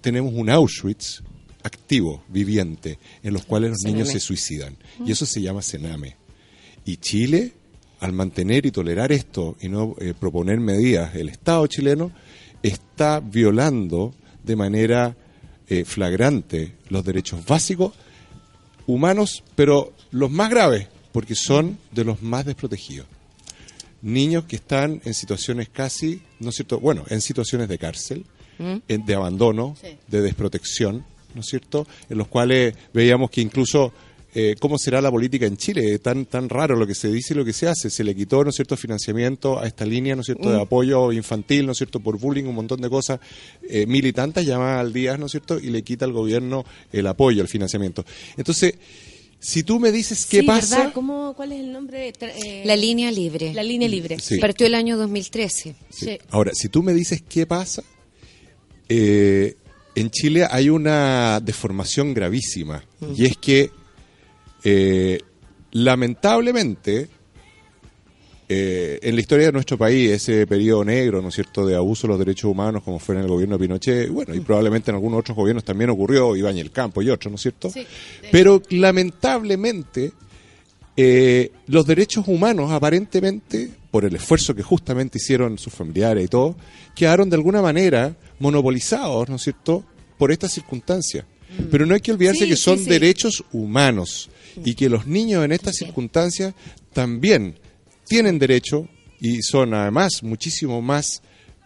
[0.01, 1.21] tenemos un Auschwitz
[1.63, 4.75] activo, viviente, en los cuales los niños se suicidan.
[5.06, 6.17] Y eso se llama Sename.
[6.86, 7.54] Y Chile,
[7.99, 12.12] al mantener y tolerar esto y no eh, proponer medidas, el Estado chileno
[12.63, 15.15] está violando de manera
[15.67, 17.93] eh, flagrante los derechos básicos
[18.88, 23.08] humanos, pero los más graves, porque son de los más desprotegidos.
[24.02, 26.80] Niños que están en situaciones casi, ¿no es cierto?
[26.80, 28.26] Bueno, en situaciones de cárcel,
[28.88, 29.76] en- de abandono,
[30.08, 31.88] de desprotección, ¿no es cierto?
[32.10, 33.94] En los cuales veíamos que incluso,
[34.34, 36.00] eh, ¿cómo será la política en Chile?
[36.00, 37.89] Tan, tan raro lo que se dice y lo que se hace.
[37.89, 41.12] Se le quitó, ¿no es cierto?, financiamiento a esta línea, ¿no es cierto?, de apoyo
[41.12, 43.20] infantil, ¿no es cierto?, por bullying, un montón de cosas,
[43.67, 46.65] eh, mil y tantas llamadas al día, ¿no es cierto?, y le quita al gobierno
[46.91, 48.06] el apoyo, el financiamiento.
[48.38, 48.76] Entonces,
[49.39, 50.78] si tú me dices qué Sí, pasa...
[50.78, 50.94] ¿verdad?
[50.94, 52.13] ¿Cómo, ¿Cuál es el nombre?
[52.22, 53.54] Eh, La línea libre.
[53.54, 54.20] La línea libre.
[54.20, 54.38] Sí.
[54.38, 55.76] Partió el año 2013.
[55.89, 56.06] Sí.
[56.06, 56.17] Sí.
[56.30, 57.84] Ahora, si tú me dices qué pasa,
[58.88, 59.56] eh,
[59.96, 62.84] en Chile hay una deformación gravísima
[63.15, 63.72] y es que
[64.63, 65.19] eh,
[65.71, 67.10] lamentablemente
[68.54, 72.06] eh, en la historia de nuestro país, ese periodo negro, ¿no es cierto?, de abuso
[72.06, 74.95] de los derechos humanos, como fue en el gobierno de Pinochet, bueno, y probablemente en
[74.95, 77.69] algunos otros gobiernos también ocurrió, Ibáñez el Campo y otros, ¿no es cierto?
[77.69, 77.88] Sí.
[78.30, 80.12] Pero lamentablemente,
[80.97, 86.58] eh, los derechos humanos, aparentemente, por el esfuerzo que justamente hicieron sus familiares y todo,
[86.93, 89.86] quedaron de alguna manera monopolizados, ¿no es cierto?,
[90.17, 91.24] por estas circunstancias.
[91.69, 92.89] Pero no hay que olvidarse Sí, que son sí.
[92.89, 94.30] derechos humanos
[94.64, 96.54] y que los niños en estas circunstancias
[96.94, 97.56] también
[98.08, 98.88] tienen derecho
[99.20, 101.22] y son además muchísimo más,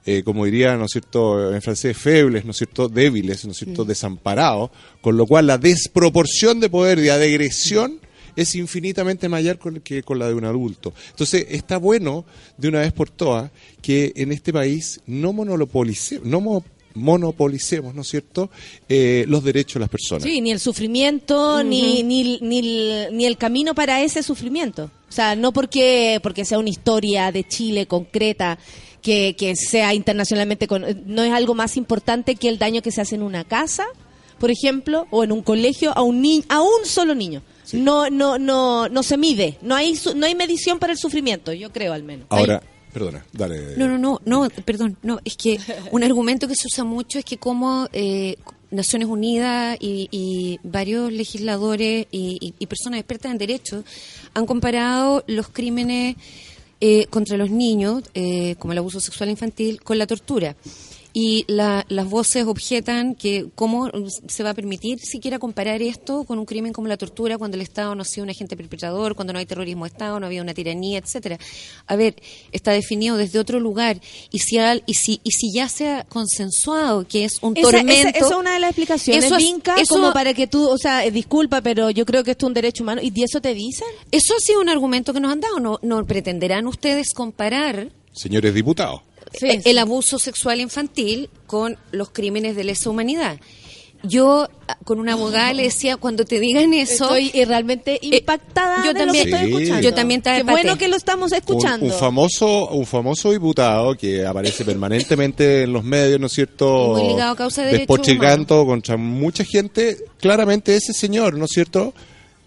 [0.06, 3.58] eh, como diría, ¿no es cierto?, en francés, febles, ¿no es cierto?, débiles, ¿no es
[3.58, 4.70] cierto?, desamparados,
[5.02, 8.00] con lo cual la desproporción de poder y de agresión
[8.36, 10.94] es infinitamente mayor con- que con la de un adulto.
[11.12, 12.26] Entonces, está bueno,
[12.58, 13.50] de una vez por todas,
[13.82, 18.50] que en este país no monopolicemos, no mo- monopolicemos, ¿no es cierto?,
[18.90, 20.24] eh, los derechos de las personas.
[20.24, 24.90] Sí, ni el sufrimiento, ni, ni, ni, el, ni el camino para ese sufrimiento.
[25.08, 28.58] O sea, no porque, porque sea una historia de Chile concreta,
[29.02, 33.02] que, que sea internacionalmente, con, no es algo más importante que el daño que se
[33.02, 33.86] hace en una casa,
[34.40, 37.42] por ejemplo, o en un colegio a un, ni a un solo niño.
[37.74, 41.52] No, no, no, no se mide, no hay, su- no hay medición para el sufrimiento,
[41.54, 42.28] yo creo al menos.
[42.30, 42.62] Ahora,
[42.96, 43.76] perdona, dale.
[43.76, 45.60] No, no, no, no, perdón, no, es que
[45.92, 48.38] un argumento que se usa mucho es que como eh,
[48.72, 53.84] Naciones Unidas y, y varios legisladores y, personas expertas en derecho
[54.34, 56.16] han comparado los crímenes
[56.80, 60.56] eh, contra los niños, eh, como el abuso sexual infantil, con la tortura.
[61.18, 63.90] Y la- las voces objetan que cómo
[64.28, 67.62] se va a permitir siquiera comparar esto con un crimen como la tortura cuando el
[67.62, 70.42] Estado no ha sido un agente perpetrador, cuando no hay terrorismo de Estado, no había
[70.42, 71.38] una tiranía, etcétera.
[71.88, 72.16] A ver,
[72.52, 76.04] está definido desde otro lugar y si al- y si y si ya se ha
[76.04, 79.44] consensuado que es un Esa, tormento, esa- esa es una de las explicaciones, Eso es-
[79.44, 82.46] Vinca, eso- como para que tú, o sea, eh, disculpa, pero yo creo que esto
[82.46, 83.00] es un derecho humano.
[83.02, 83.88] ¿Y eso te dicen?
[84.12, 85.62] eso ha sido un argumento que nos han dado.
[85.62, 89.00] No, no pretenderán ustedes comparar Señores diputados.
[89.40, 89.70] Sí, eh, sí.
[89.70, 93.40] el abuso sexual infantil con los crímenes de lesa humanidad.
[94.04, 98.86] Yo ah, con una abogada le decía, cuando te digan eso, Estoy eh, realmente impactada
[98.86, 99.54] yo de también- lo que estoy Sí.
[99.56, 99.82] escuchando.
[99.82, 101.86] Yo también Qué bueno que lo estamos Un, escuchando.
[101.88, 106.90] un famoso un famoso diputado que aparece permanentemente en los medios, ¿no es cierto?
[106.96, 109.98] Muy ligado a causa de derechos Despotricando contra mucha gente.
[110.20, 111.94] Claramente ese señor, ¿no es cierto?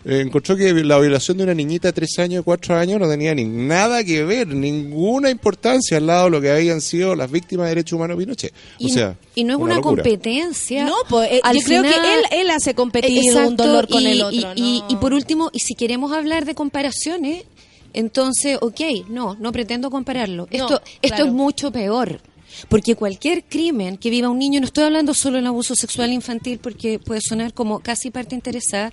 [0.04, 3.34] Eh, encontró que la violación de una niñita de tres años, cuatro años, no tenía
[3.34, 7.64] ni nada que ver, ninguna importancia al lado de lo que habían sido las víctimas
[7.66, 8.52] de derechos humanos de Pinochet.
[8.52, 10.84] O y, sea, y no es una, competencia.
[10.84, 14.06] No, pues, eh, yo creo que él, él hace competir Exacto, un dolor con y-
[14.06, 14.52] el otro.
[14.54, 14.86] Y, ¿no?
[14.88, 17.44] y por último, y si queremos hablar de comparaciones,
[17.92, 20.46] entonces, ok, no, no pretendo compararlo.
[20.50, 21.26] Esto, esto claro.
[21.26, 22.20] es mucho peor.
[22.68, 26.58] Porque cualquier crimen que viva un niño, no estoy hablando solo del abuso sexual infantil,
[26.58, 28.92] porque puede sonar como casi parte interesada,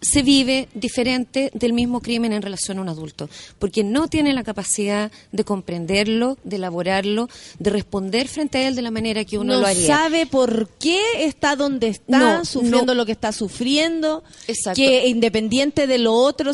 [0.00, 3.28] se vive diferente del mismo crimen en relación a un adulto,
[3.58, 7.28] porque no tiene la capacidad de comprenderlo, de elaborarlo,
[7.58, 9.86] de responder frente a él de la manera que uno no lo haría.
[9.86, 12.94] sabe por qué está donde está, No, sufriendo no.
[12.94, 14.80] lo que está sufriendo, Exacto.
[14.80, 16.52] que independiente de lo otro,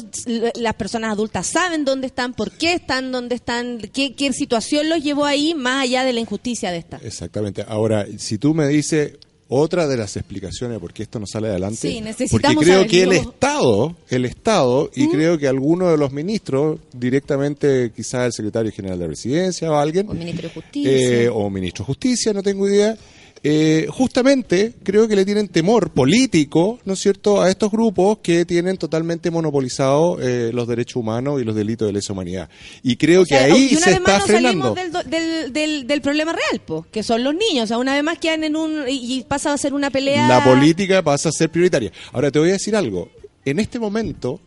[0.55, 5.03] las personas adultas saben dónde están, por qué están donde están, qué, qué situación los
[5.03, 6.99] llevó ahí, más allá de la injusticia de esta.
[7.03, 7.65] Exactamente.
[7.67, 9.19] Ahora, si tú me dices
[9.55, 13.03] otra de las explicaciones por qué esto no sale adelante, Sí, necesitamos porque creo que
[13.03, 13.13] el.
[13.13, 15.11] Estado, el Estado, y ¿Mm?
[15.11, 19.77] creo que alguno de los ministros, directamente quizás el secretario general de la presidencia o
[19.77, 20.91] alguien, O ministro de Justicia.
[21.23, 22.97] eh, o ministro de Justicia, no tengo idea,
[23.45, 28.45] eh, justamente creo que le tienen temor político, ¿no es cierto?, a estos grupos que
[28.45, 32.49] tienen totalmente monopolizados eh, los derechos humanos y los delitos de lesa humanidad.
[32.85, 34.75] Y creo O sea, que ahí y una se vez está más no frenando.
[34.77, 37.65] salimos del, del, del, del problema real, po, que son los niños.
[37.65, 38.89] O sea, una vez más quedan en un.
[38.89, 40.29] y, y pasa a ser una pelea.
[40.29, 41.91] La política pasa a ser prioritaria.
[42.13, 43.11] Ahora te voy a decir algo.
[43.45, 44.39] En este momento,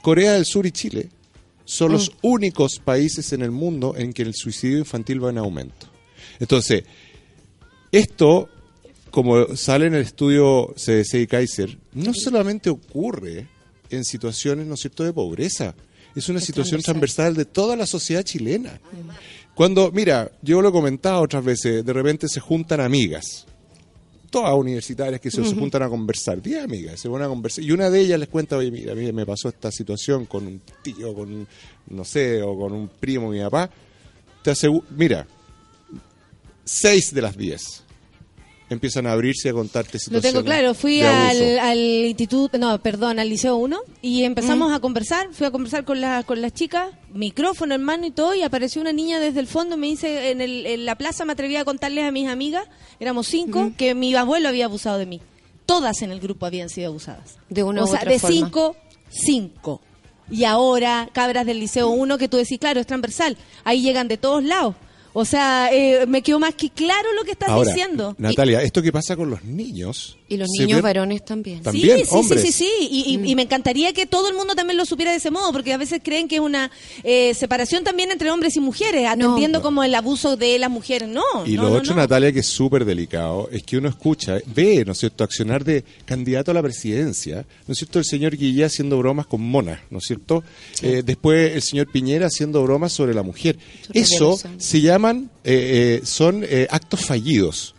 [0.00, 1.08] Corea del Sur y Chile
[1.64, 2.14] son los Mm.
[2.22, 5.86] únicos países en el mundo en que el suicidio infantil va en aumento.
[6.38, 6.84] Entonces,
[7.92, 8.48] esto,
[9.10, 13.46] como sale en el estudio CDC y Kaiser, no solamente ocurre
[13.90, 15.74] en situaciones, ¿no es cierto?, de pobreza.
[16.14, 18.80] Es una situación transversal de toda la sociedad chilena.
[19.54, 23.46] Cuando, mira, yo lo he comentado otras veces, de repente se juntan amigas,
[24.30, 27.70] todas universitarias que se, se juntan a conversar, 10 amigas, se van a conversar, y
[27.70, 30.60] una de ellas les cuenta, oye, mira, a mí me pasó esta situación con un
[30.82, 31.46] tío, con, un,
[31.90, 33.68] no sé, o con un primo, mi papá,
[34.42, 35.26] te asegu- mira,
[36.64, 37.82] 6 de las 10
[38.72, 42.80] empiezan a abrirse y a contarte Lo situaciones tengo claro, fui al, al instituto, no,
[42.80, 46.52] perdón, al liceo 1 y empezamos a conversar, fui a conversar con, la, con las
[46.52, 50.30] chicas, micrófono en mano y todo, y apareció una niña desde el fondo, me dice,
[50.30, 52.66] en, el, en la plaza me atreví a contarles a mis amigas,
[52.98, 55.20] éramos cinco, que mi abuelo había abusado de mí.
[55.66, 57.38] Todas en el grupo habían sido abusadas.
[57.48, 58.36] De una o u sea, otra de forma.
[58.36, 58.76] cinco,
[59.10, 59.80] cinco.
[60.30, 64.16] Y ahora, cabras del liceo 1, que tú decís, claro, es transversal, ahí llegan de
[64.16, 64.74] todos lados.
[65.12, 68.14] O sea, eh, me quedó más que claro lo que estás Ahora, diciendo.
[68.18, 70.18] Natalia, esto que pasa con los niños...
[70.32, 71.62] Y los niños ve- varones también.
[71.62, 72.42] También, sí, sí, hombres.
[72.42, 72.88] sí, sí, sí.
[72.90, 75.52] Y, y- y me encantaría que todo el mundo también lo supiera de ese modo,
[75.52, 76.70] porque a veces creen que es una
[77.04, 81.08] eh, separación también entre hombres y mujeres, atendiendo como el abuso de las mujeres.
[81.08, 81.22] No.
[81.46, 82.00] Y no, lo no, otro, no.
[82.00, 85.84] Natalia, que es súper delicado, es que uno escucha, ve, ¿no es cierto?, accionar de
[86.04, 89.98] candidato a la presidencia, ¿no es cierto?, el señor Guillé haciendo bromas con monas, ¿no
[89.98, 90.42] es cierto?
[90.82, 93.58] Eh, después el señor Piñera haciendo bromas sobre la mujer.
[93.92, 97.74] Eso se llaman, eh, eh, son eh, actos fallidos.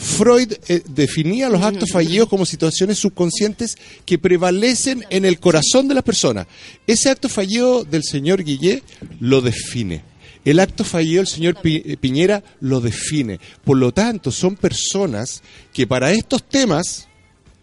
[0.00, 3.76] Freud eh, definía los actos fallidos como situaciones subconscientes
[4.06, 6.46] que prevalecen en el corazón de las personas.
[6.86, 8.84] Ese acto fallido del señor Guillé
[9.18, 10.02] lo define.
[10.44, 13.40] El acto fallido del señor Pi- eh, Piñera lo define.
[13.64, 15.42] Por lo tanto, son personas
[15.72, 17.08] que para estos temas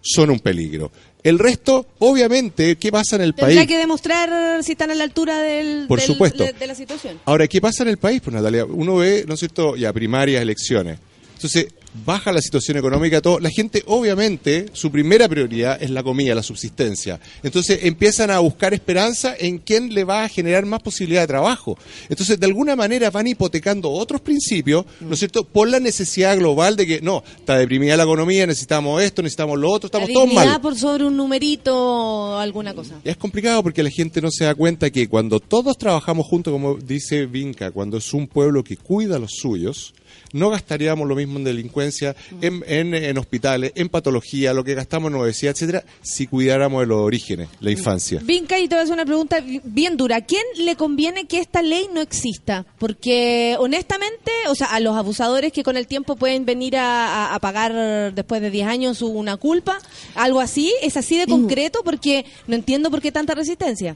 [0.02, 0.92] son un peligro.
[1.24, 3.68] El resto, obviamente, ¿qué pasa en el Tendrá país?
[3.68, 6.44] que demostrar si están a la altura del, Por del- supuesto.
[6.44, 7.18] de, de la situación.
[7.26, 8.22] Ahora, ¿qué pasa en el país?
[8.22, 11.00] Pues Natalia, uno ve, ¿no es cierto?, ya primarias, elecciones.
[11.34, 11.68] Entonces,
[12.06, 13.40] baja la situación económica, todo.
[13.40, 17.20] La gente, obviamente, su primera prioridad es la comida, la subsistencia.
[17.44, 21.78] Entonces, empiezan a buscar esperanza en quién le va a generar más posibilidad de trabajo.
[22.10, 26.76] Entonces, de alguna manera van hipotecando otros principios, ¿no es cierto?, por la necesidad global
[26.76, 30.34] de que, no, está deprimida la economía, necesitamos esto, necesitamos lo otro, estamos la todos
[30.34, 30.62] mal.
[30.62, 32.96] por sobre un numerito o alguna cosa.
[33.04, 36.76] Es complicado porque la gente no se da cuenta que cuando todos trabajamos juntos, como
[36.76, 39.94] dice Vinca, cuando es un pueblo que cuida a los suyos,
[40.36, 45.10] no gastaríamos lo mismo en delincuencia, en, en- en hospitales, en patología, lo que gastamos
[45.10, 48.20] en universidad, etcétera, si cuidáramos de los orígenes, la infancia.
[48.24, 50.18] Vinca, y te voy a hacer una pregunta bi- bien dura.
[50.18, 52.66] ¿A quién le conviene que esta ley no exista?
[52.78, 57.36] Porque, honestamente, o sea, a los abusadores que con el tiempo pueden venir a, a-
[57.36, 59.78] a pagar después de 10 años una culpa,
[60.16, 63.96] algo así, es así de concreto, porque no entiendo por qué tanta resistencia.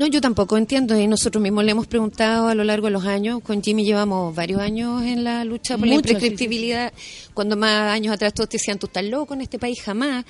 [0.00, 3.04] No, yo tampoco entiendo y nosotros mismos le hemos preguntado a lo largo de los
[3.04, 3.42] años.
[3.42, 6.90] Con Jimmy llevamos varios años en la lucha por la sí, imprescriptibilidad.
[7.34, 10.24] Cuando más años atrás todos te decían, tú estás loco en este país, jamás.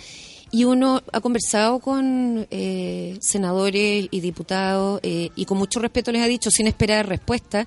[0.51, 6.23] Y uno ha conversado con eh, senadores y diputados eh, y con mucho respeto les
[6.23, 7.64] ha dicho, sin esperar respuesta,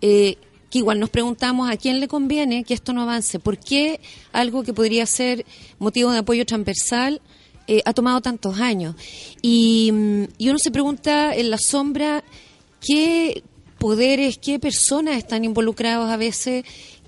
[0.00, 0.36] eh,
[0.70, 3.40] que igual nos preguntamos a quién le conviene que esto no avance.
[3.40, 3.98] ¿Por qué
[4.30, 5.44] algo que podría ser
[5.80, 7.20] motivo de apoyo transversal
[7.66, 8.94] eh, ha tomado tantos años?
[9.42, 12.24] Y, mm, y uno se pregunta en la sombra
[12.80, 13.42] qué
[13.78, 16.64] poderes, qué personas están involucrados a veces,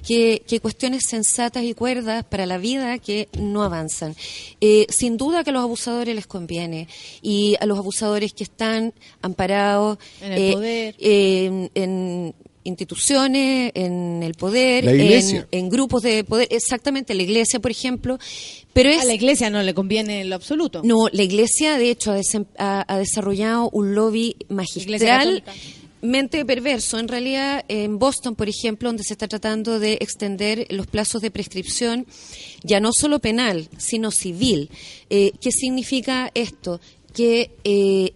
[0.06, 4.14] qué, qué cuestiones sensatas y cuerdas para la vida que no avanzan.
[4.60, 6.88] Eh, sin duda que a los abusadores les conviene
[7.22, 10.94] y a los abusadores que están amparados En el eh, poder.
[10.98, 12.34] en, en
[12.66, 14.86] instituciones, en el poder.
[14.88, 18.18] En, en grupos de poder, exactamente, la iglesia, por ejemplo,
[18.76, 19.00] pero es...
[19.00, 20.82] A la iglesia no le conviene en lo absoluto.
[20.84, 22.12] No, la iglesia, de hecho,
[22.58, 25.42] ha, ha- desarrollado un lobby magistral.
[26.02, 26.98] Mente perverso.
[26.98, 31.30] En realidad, en Boston, por ejemplo, donde se está tratando de extender los plazos de
[31.30, 32.06] prescripción,
[32.62, 34.68] ya no solo penal, sino civil.
[35.08, 36.78] Eh, ¿Qué significa esto?
[37.14, 38.12] Que eh,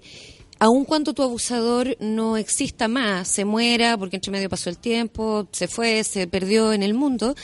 [0.58, 5.48] aun cuando tu abusador no exista más, se muera porque entre medio pasó el tiempo,
[5.52, 7.34] se fue, se perdió en el mundo,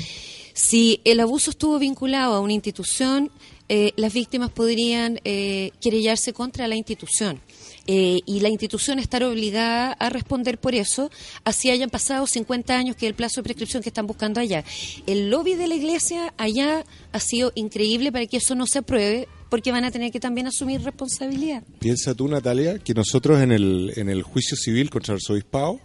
[0.56, 3.30] si el abuso estuvo vinculado a una institución,
[3.68, 7.42] eh, las víctimas podrían eh, querellarse contra la institución.
[7.86, 11.10] Eh, y la institución estar obligada a responder por eso,
[11.44, 14.64] así hayan pasado 50 años que el plazo de prescripción que están buscando allá.
[15.06, 19.28] El lobby de la iglesia allá ha sido increíble para que eso no se apruebe,
[19.50, 21.64] porque van a tener que también asumir responsabilidad.
[21.80, 25.80] Piensa tú, Natalia, que nosotros en el, en el juicio civil contra el arzobispado,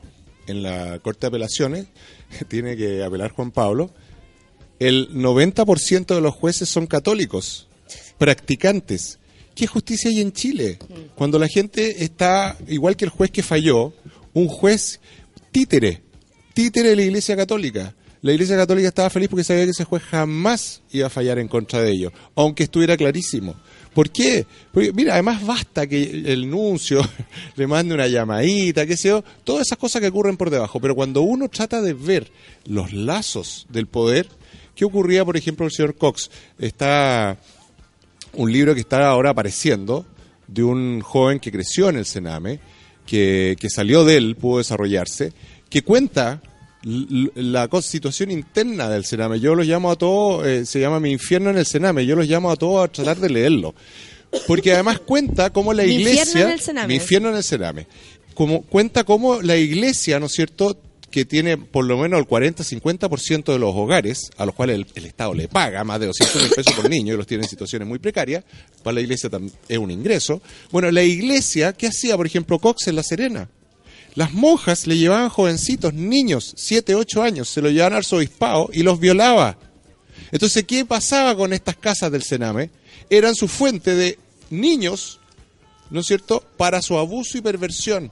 [0.47, 1.87] en la Corte de Apelaciones,
[2.47, 3.91] tiene que apelar Juan Pablo,
[4.81, 7.67] el 90% de los jueces son católicos,
[8.17, 9.19] practicantes.
[9.53, 10.79] ¿Qué justicia hay en Chile?
[11.13, 13.93] Cuando la gente está, igual que el juez que falló,
[14.33, 14.99] un juez
[15.51, 16.01] títere,
[16.55, 17.93] títere de la Iglesia Católica.
[18.23, 21.47] La Iglesia Católica estaba feliz porque sabía que ese juez jamás iba a fallar en
[21.47, 23.53] contra de ellos, aunque estuviera clarísimo.
[23.93, 24.47] ¿Por qué?
[24.71, 27.07] Porque, mira, además basta que el nuncio
[27.55, 30.79] le mande una llamadita, qué sé yo, todas esas cosas que ocurren por debajo.
[30.79, 32.31] Pero cuando uno trata de ver
[32.65, 34.27] los lazos del poder,
[34.81, 36.31] ¿qué ocurría, por ejemplo, el señor Cox?
[36.57, 37.37] Está
[38.33, 40.07] un libro que está ahora apareciendo
[40.47, 42.59] de un joven que creció en el Sename,
[43.05, 45.33] que, que salió de él, pudo desarrollarse,
[45.69, 46.41] que cuenta
[46.81, 49.39] la situación interna del Sename.
[49.39, 52.27] Yo los llamo a todos, eh, se llama Mi infierno en el Sename, yo los
[52.27, 53.75] llamo a todos a tratar de leerlo.
[54.47, 56.41] Porque además cuenta cómo la Mi infierno iglesia...
[56.41, 56.87] en el Sename.
[56.87, 57.85] Mi infierno en el Sename.
[58.33, 60.75] Como, cuenta cómo la iglesia, ¿no es cierto?,
[61.11, 65.33] que tiene por lo menos el 40-50% de los hogares, a los cuales el, Estado
[65.33, 67.99] le paga más de 200 mil pesos por niño y los tiene en situaciones muy
[67.99, 68.43] precarias,
[68.81, 69.29] para la iglesia
[69.67, 70.41] es un ingreso.
[70.71, 73.49] Bueno, la iglesia, ¿qué hacía, por ejemplo, Cox en La Serena?
[74.15, 78.99] Las monjas le llevaban jovencitos, niños, 7, 8 años, se los llevaban al y los
[78.99, 79.57] violaba.
[80.31, 82.69] Entonces, ¿qué pasaba con estas casas del Sename?
[83.09, 84.17] Eran su fuente de
[84.49, 85.19] niños,
[85.89, 88.11] ¿no es cierto?, para su abuso y perversión.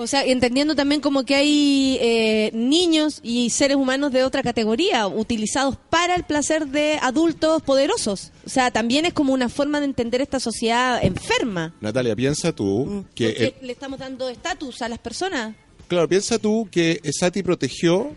[0.00, 5.08] O sea, entendiendo también como que hay eh, niños y seres humanos de otra categoría
[5.08, 8.30] utilizados para el placer de adultos poderosos.
[8.46, 11.74] O sea, también es como una forma de entender esta sociedad enferma.
[11.80, 13.28] Natalia, piensa tú que...
[13.28, 13.32] Mm.
[13.32, 15.56] Porque el- le estamos dando estatus a las personas.
[15.88, 18.14] Claro, piensa tú que Sati protegió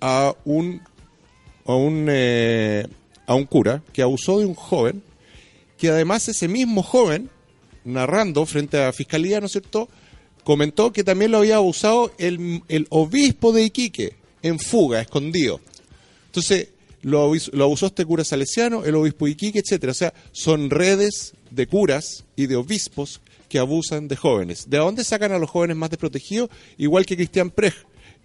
[0.00, 0.82] a un
[1.66, 2.86] a un eh,
[3.26, 5.02] a un cura que abusó de un joven,
[5.78, 7.30] que además ese mismo joven
[7.84, 9.88] narrando frente a la fiscalía, ¿no es cierto?
[10.44, 15.60] Comentó que también lo había abusado el, el obispo de Iquique, en fuga, escondido.
[16.26, 16.68] Entonces,
[17.02, 19.92] lo, lo abusó este cura salesiano, el obispo de Iquique, etcétera.
[19.92, 24.68] O sea, son redes de curas y de obispos que abusan de jóvenes.
[24.68, 26.50] ¿De dónde sacan a los jóvenes más desprotegidos?
[26.76, 27.74] Igual que Cristian Prej,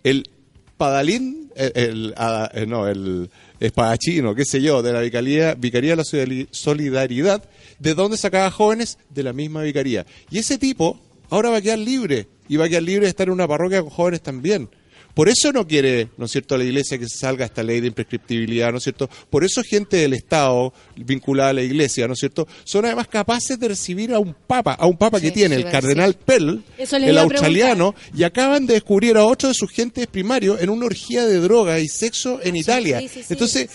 [0.03, 0.30] el
[0.78, 2.15] padalín, el, el-
[2.53, 7.43] eh, no, el espadachino, qué sé yo, de la vicaría, vicaría de la Solidari- Solidaridad,
[7.80, 8.97] ¿de dónde sacaba jóvenes?
[9.09, 10.05] De la misma vicaría.
[10.32, 10.99] Y ese tipo
[11.30, 13.82] ahora va a quedar libre, y va a quedar libre de estar en una parroquia
[13.82, 14.69] con jóvenes también.
[15.13, 17.88] Por eso no quiere, ¿no es cierto?, la iglesia que se salga esta ley de
[17.88, 19.09] imprescriptibilidad, ¿no es cierto?
[19.30, 23.59] Por eso gente del Estado vinculada a la iglesia, ¿no es cierto?, son además capaces
[23.59, 27.95] de recibir a un papa, a un papa que tiene el cardenal Pell, el australiano,
[28.15, 31.80] y acaban de descubrir a otro de sus gentes primarios en una orgía de droga
[31.80, 32.99] y sexo en Italia.
[32.99, 33.69] sí, sí, sí, Entonces.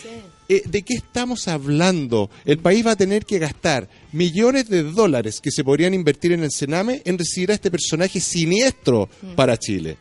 [0.49, 2.31] Eh, ¿de qué estamos hablando?
[2.45, 6.43] El país va a tener que gastar millones de dólares que se podrían invertir en
[6.45, 9.35] el Sename en recibir a este personaje siniestro Mm.
[9.35, 9.97] para Chile,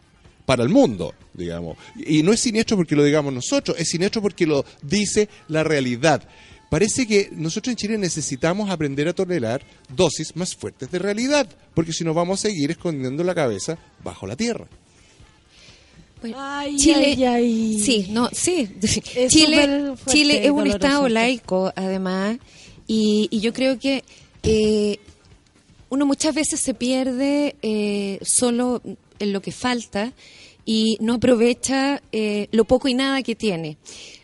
[0.46, 1.78] para el mundo, digamos.
[2.06, 6.22] Y no es siniestro porque lo digamos nosotros, es siniestro porque lo dice la realidad.
[6.70, 9.62] Parece que nosotros en Chile necesitamos aprender a tolerar
[9.96, 14.26] dosis más fuertes de realidad, porque si no vamos a seguir escondiendo la cabeza bajo
[14.26, 14.66] la tierra.
[16.36, 17.80] Ay, Chile, ay, ay.
[17.80, 18.70] sí, no, sí.
[19.16, 22.38] Es Chile, Chile es un estado laico, además,
[22.88, 24.04] y, y yo creo que
[24.44, 25.00] eh,
[25.90, 28.82] uno muchas veces se pierde eh, solo
[29.20, 30.14] en lo que falta
[30.66, 33.78] y no aprovecha eh, lo poco y nada que tiene.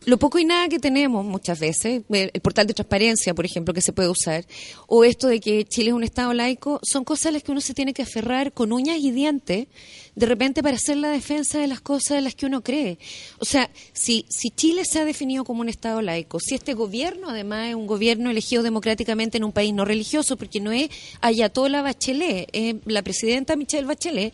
[0.10, 3.76] Lo poco y nada que tenemos muchas veces, eh, el portal de transparencia, por ejemplo,
[3.76, 4.44] que se puede usar,
[4.88, 7.62] o esto de que Chile es un Estado laico, son cosas a las que uno
[7.62, 9.68] se tiene que aferrar con uñas y dientes,
[10.16, 12.98] de repente para hacer la defensa de las cosas de las que uno cree.
[13.38, 17.30] O sea, si, si Chile se ha definido como un Estado laico, si este gobierno
[17.30, 20.90] además es un gobierno elegido democráticamente en un país no religioso, porque no es
[21.22, 24.34] Ayatollah Bachelet, es la presidenta Michelle Bachelet,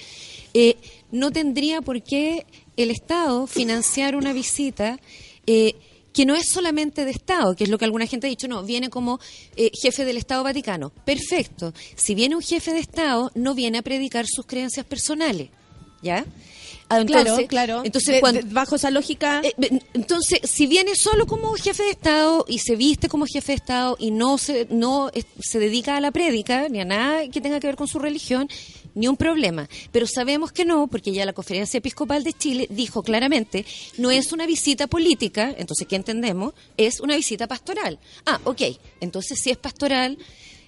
[0.53, 0.78] eh,
[1.11, 2.45] no tendría por qué
[2.78, 5.01] el Estado financiar una visita
[5.47, 5.73] eh,
[6.13, 8.63] que no es solamente de Estado, que es lo que alguna gente ha dicho, no,
[8.63, 9.19] viene como
[9.57, 10.89] eh, jefe del Estado Vaticano.
[11.03, 11.73] Perfecto.
[11.95, 15.49] Si viene un jefe de Estado, no viene a predicar sus creencias personales.
[16.01, 16.23] ¿Ya?
[16.87, 17.81] Claro, claro.
[17.83, 21.89] Entonces, De- cuando, de- bajo esa lógica, eh, entonces, si viene solo como jefe de
[21.89, 25.99] Estado y se viste como jefe de Estado y no se, no se dedica a
[25.99, 28.47] la prédica ni a nada que tenga que ver con su religión,
[28.95, 29.69] ni un problema.
[29.91, 33.65] Pero sabemos que no, porque ya la Conferencia Episcopal de Chile dijo claramente,
[33.97, 36.53] no es una visita política, entonces, ¿qué entendemos?
[36.77, 37.99] Es una visita pastoral.
[38.25, 38.61] Ah, ok.
[39.01, 40.17] Entonces, si es pastoral,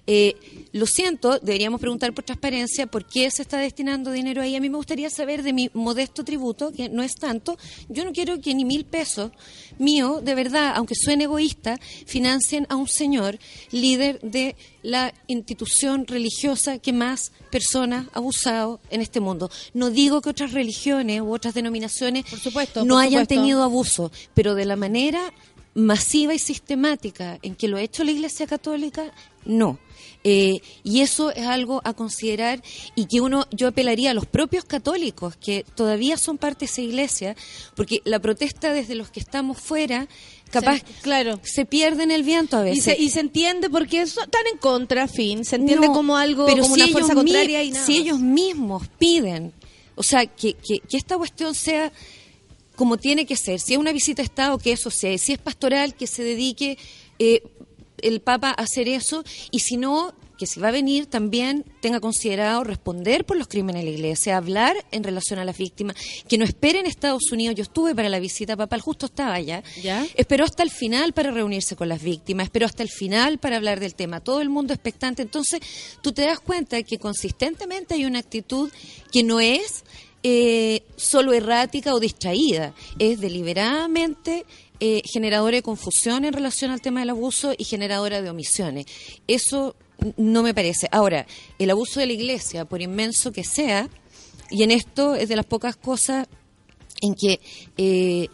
[0.08, 0.36] eh,
[0.72, 4.56] lo siento, deberíamos preguntar por transparencia por qué se está destinando dinero ahí.
[4.56, 7.58] A mí me gustaría saber de mi modesto tributo, que no es tanto.
[7.90, 9.32] Yo no quiero que ni mil pesos
[9.78, 13.38] mío, de verdad, aunque suene egoísta, financien a un señor
[13.72, 19.52] líder de la institución religiosa que más personas ha abusado en este mundo.
[19.74, 23.42] No digo que otras religiones u otras denominaciones Por supuesto, no por hayan supuesto.
[23.42, 25.34] tenido abuso, pero de la manera
[25.74, 29.12] masiva y sistemática en que lo ha hecho la Iglesia Católica,
[29.46, 29.78] no.
[30.30, 32.62] Eh, y eso es algo a considerar
[32.96, 36.82] y que uno, yo apelaría a los propios católicos que todavía son parte de esa
[36.82, 37.36] iglesia,
[37.76, 40.10] porque la protesta desde los que estamos fuera,
[40.52, 41.40] capaz, Se- claro.
[41.44, 42.84] se pierde en el viento a y veces.
[42.84, 45.46] se, y se entiende porque son- están en contra, fin.
[45.46, 48.20] Se entiende No, como algo, pero como si una fuerza contraria y nada Si ellos
[48.20, 49.54] mismos piden,
[49.96, 51.92] o sea, que, que, que esta cuestión sea
[52.76, 55.40] como tiene que ser, si es una visita a Estado, que eso sea, si es
[55.40, 56.78] pastoral, que se dedique
[57.18, 57.42] eh,
[58.02, 62.00] el Papa a hacer eso, y si no, que si va a venir también tenga
[62.00, 65.96] considerado responder por los crímenes de la iglesia, hablar en relación a las víctimas,
[66.28, 67.56] que no espere en Estados Unidos.
[67.56, 69.64] Yo estuve para la visita papal, justo estaba allá.
[69.82, 70.06] ¿Ya?
[70.16, 73.80] Esperó hasta el final para reunirse con las víctimas, esperó hasta el final para hablar
[73.80, 74.20] del tema.
[74.20, 75.22] Todo el mundo expectante.
[75.22, 75.60] Entonces,
[76.02, 78.72] tú te das cuenta que consistentemente hay una actitud
[79.12, 79.84] que no es
[80.24, 84.46] eh, solo errática o distraída, es deliberadamente
[84.80, 88.86] eh, generadora de confusión en relación al tema del abuso y generadora de omisiones.
[89.28, 89.76] Eso
[90.18, 90.88] no me parece.
[90.92, 91.26] Ahora,
[91.60, 93.90] el abuso de la iglesia, por inmenso que sea,
[94.50, 96.28] y en esto es de las pocas cosas
[97.02, 97.40] en que
[97.78, 98.30] eh,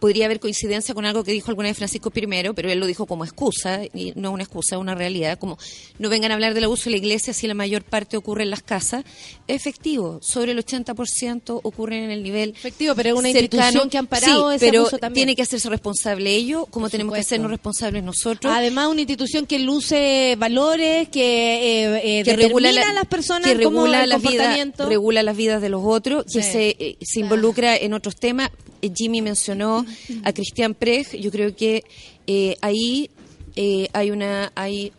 [0.00, 3.06] podría haber coincidencia con algo que dijo alguna vez Francisco I, pero él lo dijo
[3.06, 5.58] como excusa, y no una excusa, una realidad, como
[5.98, 8.50] no vengan a hablar del abuso de la iglesia si la mayor parte ocurre en
[8.50, 9.04] las casas.
[9.46, 13.62] Efectivo, sobre el 80% ocurre en el nivel Efectivo, pero es una cercano.
[13.62, 15.14] institución que ha amparado Sí, ese pero abuso también.
[15.26, 17.34] tiene que hacerse responsable ello, como Por tenemos que supuesto.
[17.34, 18.52] hacernos responsables nosotros.
[18.54, 23.48] Además, una institución que luce valores, que, eh, eh, que regula la- a las personas
[23.50, 24.88] que regula el la vida comportamiento.
[24.88, 26.52] regula las vidas de los otros que Sí.
[26.52, 28.50] se, eh, se involucra en otros temas
[28.82, 29.84] Eh, Jimmy mencionó
[30.24, 31.84] a Cristian Prej yo creo que
[32.26, 33.10] eh, ahí
[33.56, 34.92] eh, hay una hay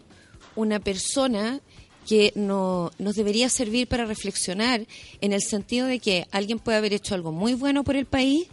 [0.55, 1.61] una persona
[2.07, 4.85] que no, nos debería servir para reflexionar
[5.21, 8.47] en el sentido de que alguien puede haber hecho algo muy bueno por el país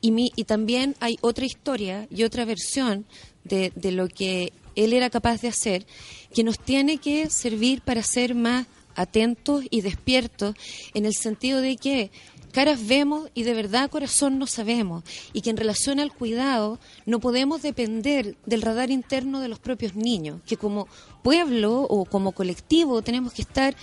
[0.00, 3.04] y, mi, y también hay otra historia y otra versión
[3.44, 5.86] de, de lo que él era capaz de hacer
[6.34, 10.54] que nos tiene que servir para ser más atentos y despiertos
[10.94, 12.10] en el sentido de que
[12.58, 17.20] caras vemos y de verdad corazón no sabemos y que en relación al cuidado no
[17.20, 20.88] podemos depender del radar interno de los propios niños, que como
[21.22, 23.76] pueblo o como colectivo tenemos que estar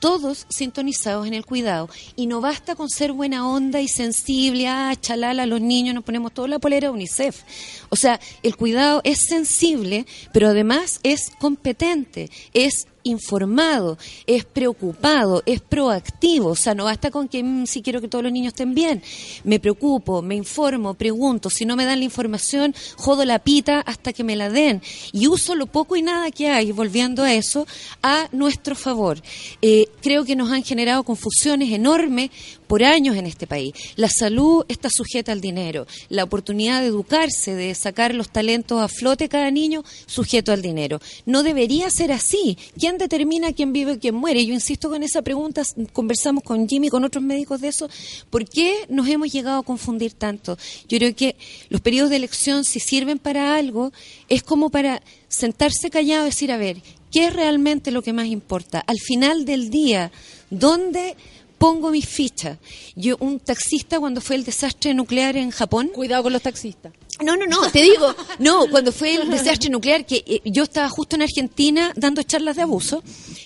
[0.00, 1.88] todos sintonizados en el cuidado.
[2.16, 6.34] Y no basta con ser buena onda y sensible, ah, chalala, los niños nos ponemos
[6.34, 7.42] toda la polera UNICEF.
[7.90, 15.60] O sea, el cuidado es sensible, pero además es competente, es informado, es preocupado, es
[15.60, 16.50] proactivo.
[16.50, 19.02] O sea, no basta con que mm, si quiero que todos los niños estén bien.
[19.44, 21.50] Me preocupo, me informo, pregunto.
[21.50, 24.82] Si no me dan la información, jodo la pita hasta que me la den.
[25.12, 27.66] Y uso lo poco y nada que hay, volviendo a eso,
[28.02, 29.22] a nuestro favor.
[29.62, 32.30] Eh, creo que nos han generado confusiones enormes
[32.66, 33.74] por años en este país.
[33.96, 35.86] La salud está sujeta al dinero.
[36.08, 41.00] La oportunidad de educarse, de sacar los talentos a flote cada niño, sujeto al dinero.
[41.24, 42.58] No debería ser así.
[42.78, 44.44] ¿Quién determina quién vive y quién muere?
[44.44, 45.62] Yo insisto con esa pregunta,
[45.92, 47.88] conversamos con Jimmy, con otros médicos de eso.
[48.30, 50.58] ¿Por qué nos hemos llegado a confundir tanto?
[50.88, 51.36] Yo creo que
[51.68, 53.92] los periodos de elección, si sirven para algo,
[54.28, 58.26] es como para sentarse callado y decir, a ver, ¿qué es realmente lo que más
[58.26, 58.80] importa?
[58.86, 60.10] Al final del día,
[60.50, 61.16] ¿dónde
[61.58, 62.58] pongo mis fichas.
[62.94, 65.90] Yo, un taxista cuando fue el desastre nuclear en Japón.
[65.94, 66.92] Cuidado con los taxistas.
[67.24, 70.88] No, no, no, te digo, no, cuando fue el desastre nuclear, que eh, yo estaba
[70.88, 73.02] justo en Argentina dando charlas de abuso,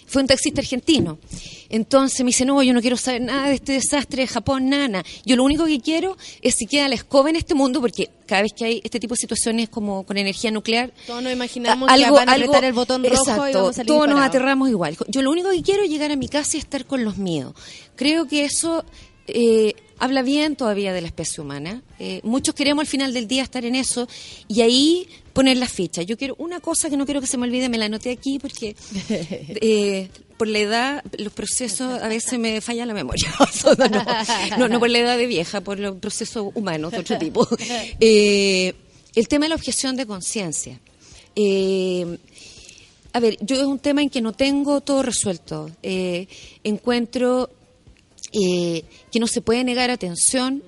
[0.06, 1.18] fue un taxista argentino.
[1.68, 5.04] Entonces me dice, no, yo no quiero saber nada de este desastre de Japón, nada,
[5.24, 8.42] Yo lo único que quiero es si queda la escoba en este mundo, porque cada
[8.42, 10.92] vez que hay este tipo de situaciones como con energía nuclear...
[11.06, 13.86] Todos nos imaginamos algo, que van a apretar el botón rojo y vamos a salir
[13.86, 14.96] todos nos aterramos igual.
[15.06, 17.54] Yo lo único que quiero es llegar a mi casa y estar con los míos.
[17.94, 18.84] Creo que eso...
[19.34, 21.82] Eh, habla bien todavía de la especie humana.
[21.98, 24.08] Eh, muchos queremos al final del día estar en eso
[24.48, 26.06] y ahí poner las fichas.
[26.06, 28.38] Yo quiero una cosa que no quiero que se me olvide, me la anoté aquí
[28.38, 28.74] porque
[29.08, 33.32] eh, por la edad, los procesos, a veces me falla la memoria.
[34.58, 37.46] no, no, por la edad de vieja, por los procesos humanos de otro tipo.
[38.00, 38.74] Eh,
[39.14, 40.78] el tema de la objeción de conciencia.
[43.12, 45.70] a ver, yo es un tema en que no tengo todo resuelto.
[45.82, 47.50] encuentro
[48.32, 50.62] eh, que no se puede negar atención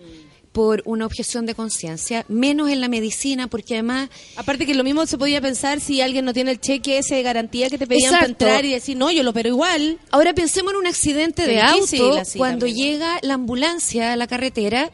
[0.52, 4.10] por una objeción de conciencia, menos en la medicina, porque además...
[4.36, 7.22] Aparte que lo mismo se podía pensar si alguien no tiene el cheque ese de
[7.22, 9.98] garantía que te pedían para entrar y decir, no, yo lo pero igual.
[10.10, 14.90] Ahora pensemos en un accidente de auto, cuando llega la ambulancia a la carretera,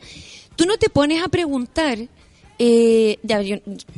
[0.54, 2.08] tú no te pones a preguntar
[2.58, 3.40] eh, ya,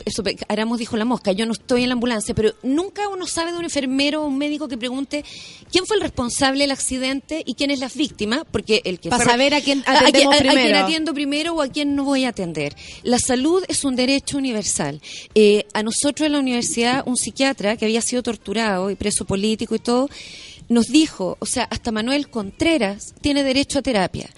[0.05, 3.53] eso, Aramos dijo la mosca, yo no estoy en la ambulancia, pero nunca uno sabe
[3.53, 5.25] de un enfermero o un médico que pregunte
[5.73, 9.09] quién fue el responsable del accidente y quién es la víctima, porque el que...
[9.09, 10.79] Para saber a quién atendemos primero.
[10.79, 12.77] atiendo primero o a quién no voy a atender.
[13.03, 15.01] La salud es un derecho universal.
[15.35, 19.75] Eh, a nosotros en la universidad, un psiquiatra que había sido torturado y preso político
[19.75, 20.11] y todo,
[20.69, 24.29] nos dijo, o sea, hasta Manuel Contreras tiene derecho a terapia.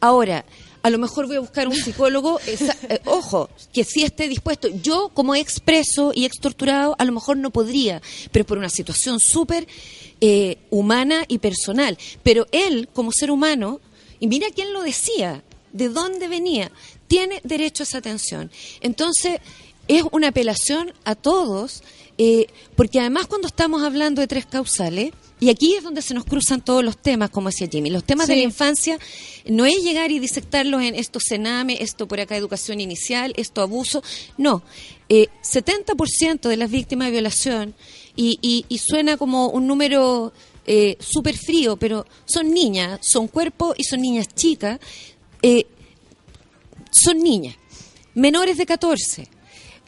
[0.00, 0.44] Ahora,
[0.82, 4.68] a lo mejor voy a buscar un psicólogo, eh, ojo, que sí esté dispuesto.
[4.68, 8.02] Yo, como expreso y ex torturado, a lo mejor no podría,
[8.32, 9.66] pero por una situación súper
[10.20, 11.96] eh, humana y personal.
[12.22, 13.80] Pero él, como ser humano,
[14.18, 16.70] y mira quién lo decía, de dónde venía,
[17.06, 18.50] tiene derecho a esa atención.
[18.80, 19.40] Entonces,
[19.88, 21.82] es una apelación a todos,
[22.18, 25.12] eh, porque además cuando estamos hablando de tres causales,
[25.42, 27.90] y aquí es donde se nos cruzan todos los temas, como decía Jimmy.
[27.90, 28.96] Los temas de la infancia
[29.44, 34.04] no es llegar y disectarlos en esto cename, esto por acá educación inicial, esto abuso.
[34.38, 34.62] No.
[35.08, 37.74] Eh, 70% de las víctimas de violación,
[38.14, 40.32] y, suena como un número
[40.64, 44.78] eh, súper frío, pero son niñas, son cuerpos y son niñas chicas,
[45.42, 45.66] eh,
[46.92, 47.56] son niñas,
[48.14, 49.31] menores de 14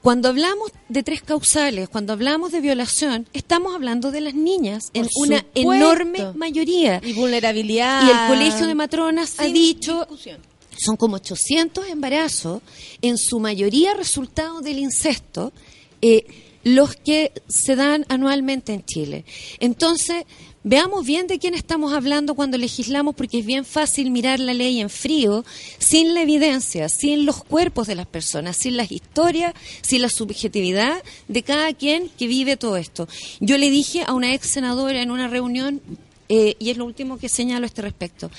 [0.04, 5.08] cuando hablamos de tres causales, cuando hablamos de violación, estamos hablando de las niñas en
[5.16, 7.00] una enorme mayoría.
[7.02, 8.06] Y vulnerabilidad.
[8.06, 10.06] Y el Colegio de Matronas ha dicho,
[10.76, 12.60] son como 800 embarazos,
[13.00, 15.54] en su mayoría resultado del incesto,
[16.02, 16.26] eh,
[16.64, 19.24] los que se dan anualmente en Chile.
[19.58, 20.26] Entonces,
[20.66, 24.80] Veamos bien de quién estamos hablando cuando legislamos, porque es bien fácil mirar la ley
[24.80, 25.44] en frío,
[25.78, 29.52] sin la evidencia, sin los cuerpos de las personas, sin las historias,
[29.82, 33.06] sin la subjetividad de cada quien que vive todo esto.
[33.40, 35.82] Yo le dije a una ex senadora en una reunión,
[36.30, 38.30] eh, y es lo último que señalo a este respecto,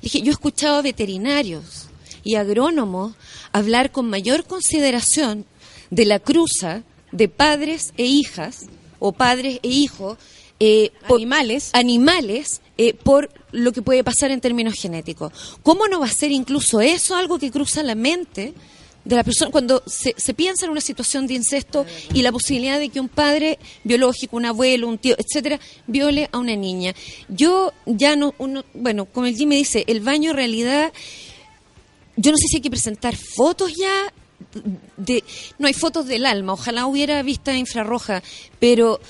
[0.00, 1.88] dije, yo he escuchado a veterinarios
[2.24, 3.14] y agrónomos
[3.52, 5.44] hablar con mayor consideración
[5.90, 6.82] de la cruza
[7.12, 8.68] de padres e hijas,
[9.00, 10.16] o padres e hijos,
[10.60, 11.70] eh, por- Animales.
[11.72, 15.32] animales eh, por lo que puede pasar en términos genéticos.
[15.62, 18.54] ¿Cómo no va a ser incluso eso algo que cruza la mente
[19.04, 21.84] de la persona cuando se, se piensa en una situación de incesto
[22.14, 26.38] y la posibilidad de que un padre biológico, un abuelo, un tío, etcétera, viole a
[26.38, 26.94] una niña?
[27.28, 30.92] Yo ya no, uno, bueno, como el Jimmy dice, el baño en realidad
[32.16, 34.12] yo no sé si hay que presentar fotos ya
[34.96, 35.24] de
[35.58, 38.22] no hay fotos del alma ojalá hubiera vista infrarroja
[38.60, 39.00] pero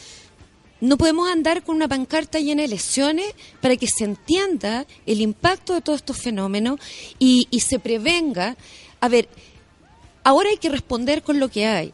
[0.80, 3.26] no podemos andar con una pancarta llena de lesiones
[3.60, 6.80] para que se entienda el impacto de todos estos fenómenos
[7.18, 8.56] y, y se prevenga
[9.00, 9.28] a ver
[10.24, 11.92] ahora hay que responder con lo que hay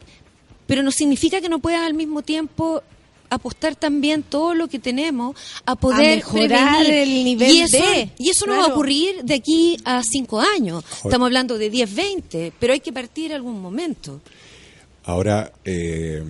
[0.67, 2.83] pero no significa que no puedas al mismo tiempo
[3.31, 7.17] apostar también todo lo que tenemos a poder mejorar prevenir.
[7.17, 10.41] el nivel y eso, de, y eso no va a ocurrir de aquí a cinco
[10.41, 10.83] años.
[11.03, 14.19] Estamos hablando de 10, 20, pero hay que partir en algún momento.
[15.05, 16.21] Ahora, eh,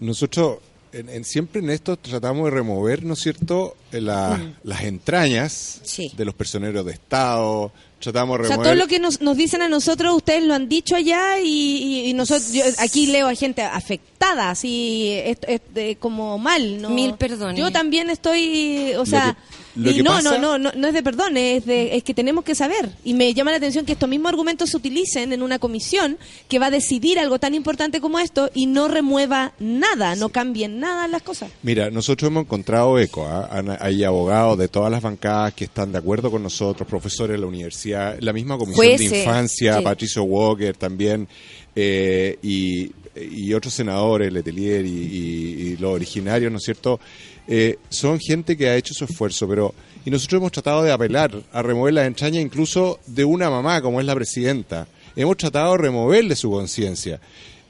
[0.00, 0.58] nosotros
[0.94, 5.80] en- en- siempre en esto tratamos de remover, ¿no es cierto?, eh, la- las entrañas
[5.82, 5.86] Mm.
[5.86, 6.12] Sí.
[6.16, 7.72] de los personeros de Estado.
[8.00, 8.72] Tratamos de O sea, remover.
[8.72, 12.10] todo lo que nos, nos dicen a nosotros, ustedes lo han dicho allá y, y-
[12.10, 16.90] y nosotros, yo aquí leo a gente afectada, así, esto- es de- como mal, ¿no?
[16.90, 17.58] Mil perdones.
[17.58, 20.86] Yo también estoy, o sea, que- lo y que no, pasa- no, no, no, no
[20.88, 22.90] es de perdón, es, de, es que tenemos que saber.
[23.04, 26.16] Y me llama la atención que estos mismos argumentos se utilicen en una comisión
[26.48, 30.78] que va a decidir algo tan importante como esto y no remueva nada, no cambien
[30.80, 31.50] nada las cosas.
[31.62, 33.26] Mira, nosotros hemos encontrado eco.
[33.26, 33.50] ¿ah?
[33.80, 37.46] Hay abogados de todas las bancadas que están de acuerdo con nosotros, profesores de la
[37.46, 39.82] universidad, la misma comisión de infancia, sí.
[39.84, 41.26] Patricio Walker también,
[41.74, 47.00] eh, y, y otros senadores, Letelier y, y- y los originarios, ¿no es cierto?
[47.46, 49.74] Eh, son gente que ha hecho su esfuerzo, pero
[50.06, 54.00] y nosotros hemos tratado de apelar a remover las entrañas incluso de una mamá como
[54.00, 54.86] es la presidenta.
[55.16, 57.20] Hemos tratado de removerle su conciencia.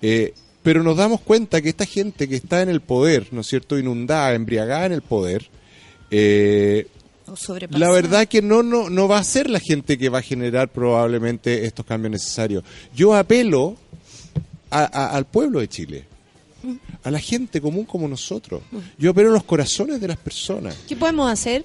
[0.03, 3.47] Eh, pero nos damos cuenta que esta gente que está en el poder, ¿no es
[3.47, 5.47] cierto?, inundada, embriagada en el poder,
[6.11, 6.87] eh,
[7.79, 10.68] la verdad que no, no, no va a ser la gente que va a generar
[10.68, 12.64] probablemente estos cambios necesarios.
[12.95, 13.77] Yo apelo
[14.70, 16.05] a- a- al pueblo de Chile,
[17.02, 18.62] a la gente común como nosotros.
[18.98, 20.74] Yo apelo a los corazones de las personas.
[20.88, 21.64] ¿Qué podemos hacer?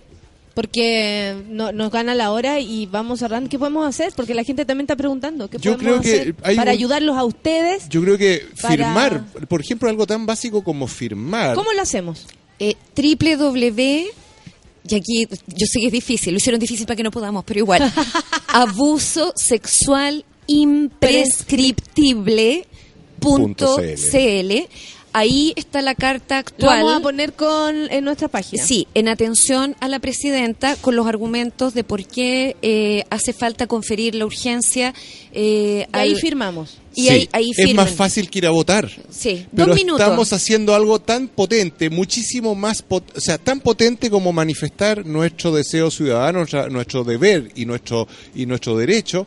[0.56, 3.50] Porque no- nos gana la hora y vamos cerrando.
[3.50, 4.12] ¿Qué podemos hacer?
[4.16, 5.50] Porque la gente también está preguntando.
[5.50, 7.88] ¿Qué Yo podemos creo que hacer hay para un- ayudarlos a ustedes?
[7.90, 11.56] Yo creo que Para- firmar, por ejemplo, algo tan básico como firmar.
[11.56, 12.28] ¿Cómo lo hacemos?
[12.60, 14.08] Eh, www,
[14.90, 17.60] y aquí yo sé que es difícil, lo hicieron difícil para que no podamos, pero
[17.60, 17.82] igual.
[18.48, 22.66] abuso sexual imprescriptible
[23.20, 23.96] punto Punto CL.
[24.12, 24.68] CL.
[25.12, 26.84] Ahí está la carta Lo actual.
[26.84, 28.64] vamos a poner con, en nuestra página.
[28.64, 33.66] Sí, en atención a la presidenta con los argumentos de por qué eh, hace falta
[33.66, 34.94] conferir la urgencia.
[35.34, 36.78] eh, Y ahí al- firmamos.
[36.94, 38.88] Y Sí, ahí, ahí es más fácil que ir a votar.
[39.10, 40.02] Sí, Pero dos minutos.
[40.02, 45.52] estamos haciendo algo tan potente, muchísimo más, pot- o sea, tan potente como manifestar nuestro
[45.56, 49.26] deseo ciudadano, nuestra- nuestro deber y nuestro y nuestro derecho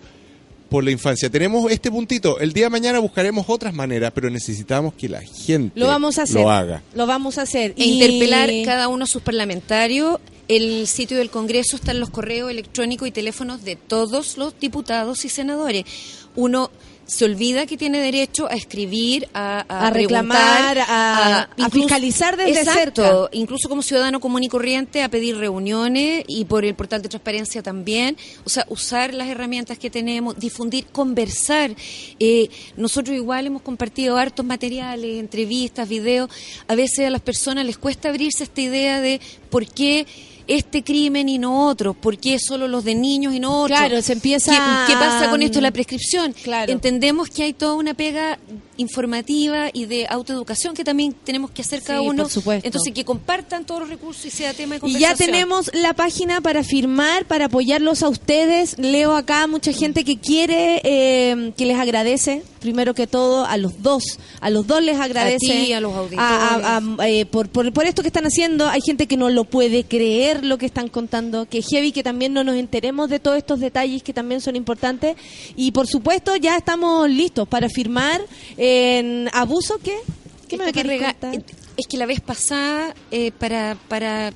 [0.73, 1.29] por la infancia.
[1.29, 2.41] Tenemos este puntito.
[2.41, 6.23] El día de mañana buscaremos otras maneras, pero necesitamos que la gente Lo vamos a
[6.23, 6.41] hacer.
[6.41, 6.83] lo haga.
[6.95, 7.75] Lo vamos a hacer.
[7.77, 10.19] E interpelar cada uno de sus parlamentarios.
[10.49, 15.29] El sitio del Congreso están los correos electrónicos y teléfonos de todos los diputados y
[15.29, 15.85] senadores.
[16.37, 16.71] Uno
[17.05, 22.61] se olvida que tiene derecho a escribir, a, A reclamar, preguntar, a- a fiscalizar desde
[22.61, 23.29] Exacto, cerca.
[23.37, 27.63] incluso como ciudadano común y corriente, a pedir reuniones y por el portal de transparencia
[27.63, 28.17] también.
[28.45, 31.75] O sea, usar las herramientas que tenemos, difundir, conversar.
[32.19, 36.31] Eh, nosotros igual hemos compartido hartos materiales, entrevistas, videos.
[36.69, 40.07] A veces a las personas les cuesta abrirse a esta idea de por qué
[40.47, 43.79] este crimen y no otro, por qué solo los de niños y no otros.
[43.79, 46.33] Claro, se empieza ¿Qué, qué pasa con esto de la prescripción?
[46.33, 46.73] Claro.
[46.73, 48.39] Entendemos que hay toda una pega
[48.77, 52.23] informativa y de autoeducación que también tenemos que hacer cada Sí, uno.
[52.25, 52.67] por supuesto.
[52.67, 55.11] Entonces, que compartan todos los recursos y sea tema de Y conversación.
[55.19, 58.79] ya tenemos la página para firmar, para apoyarlos a ustedes.
[58.79, 63.83] Leo acá mucha gente que quiere, eh, que les agradece, primero que todo, a los
[63.83, 64.03] dos.
[64.41, 65.39] A los dos les agradece.
[65.39, 66.21] ti, a los auditores.
[66.31, 68.69] a- a- eh, por, por, por esto que están haciendo.
[68.69, 71.47] Hay gente que no lo puede creer lo que están contando.
[71.49, 75.17] Que heavy que también no nos enteremos de todos estos detalles que también son importantes.
[75.57, 78.21] Y por supuesto, ya estamos listos para firmar
[78.65, 79.79] en abuso.
[79.83, 79.97] ¿Qué?
[80.49, 81.35] ¿Qué me que contar?
[81.77, 83.77] Es que la vez pasada, eh, para...
[83.89, 84.33] para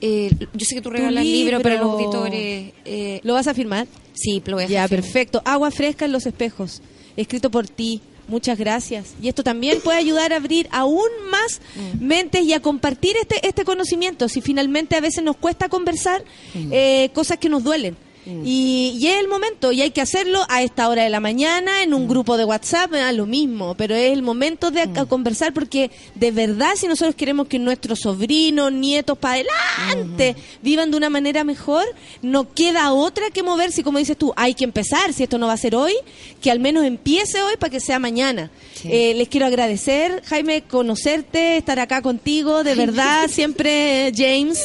[0.00, 1.58] eh, yo sé que tú regalas libro.
[1.58, 2.72] libros para los auditores.
[2.84, 3.86] eh, ¿Lo vas a firmar?
[4.14, 5.02] sí, lo voy a Ya, firmado.
[5.02, 5.42] perfecto.
[5.44, 6.80] Agua fresca en los espejos,
[7.16, 8.00] escrito por ti.
[8.28, 9.14] Muchas gracias.
[9.20, 12.04] Y esto también puede ayudar a abrir aún más Mm.
[12.06, 14.28] mentes y a compartir este, este conocimiento.
[14.28, 16.24] Si finalmente a veces nos cuesta conversar
[16.54, 17.96] eh, cosas que nos duelen.
[18.24, 21.82] Y, y es el momento, y hay que hacerlo a esta hora de la mañana,
[21.82, 25.52] en un grupo de WhatsApp, da lo mismo, pero es el momento de a- conversar
[25.52, 29.42] porque de verdad si nosotros queremos que nuestros sobrinos, nietos para
[29.88, 31.84] adelante vivan de una manera mejor,
[32.22, 35.48] no queda otra que moverse y como dices tú, hay que empezar, si esto no
[35.48, 35.94] va a ser hoy,
[36.40, 38.50] que al menos empiece hoy para que sea mañana.
[38.74, 38.88] Sí.
[38.90, 44.60] Eh, les quiero agradecer, Jaime, conocerte, estar acá contigo, de verdad, siempre eh, James.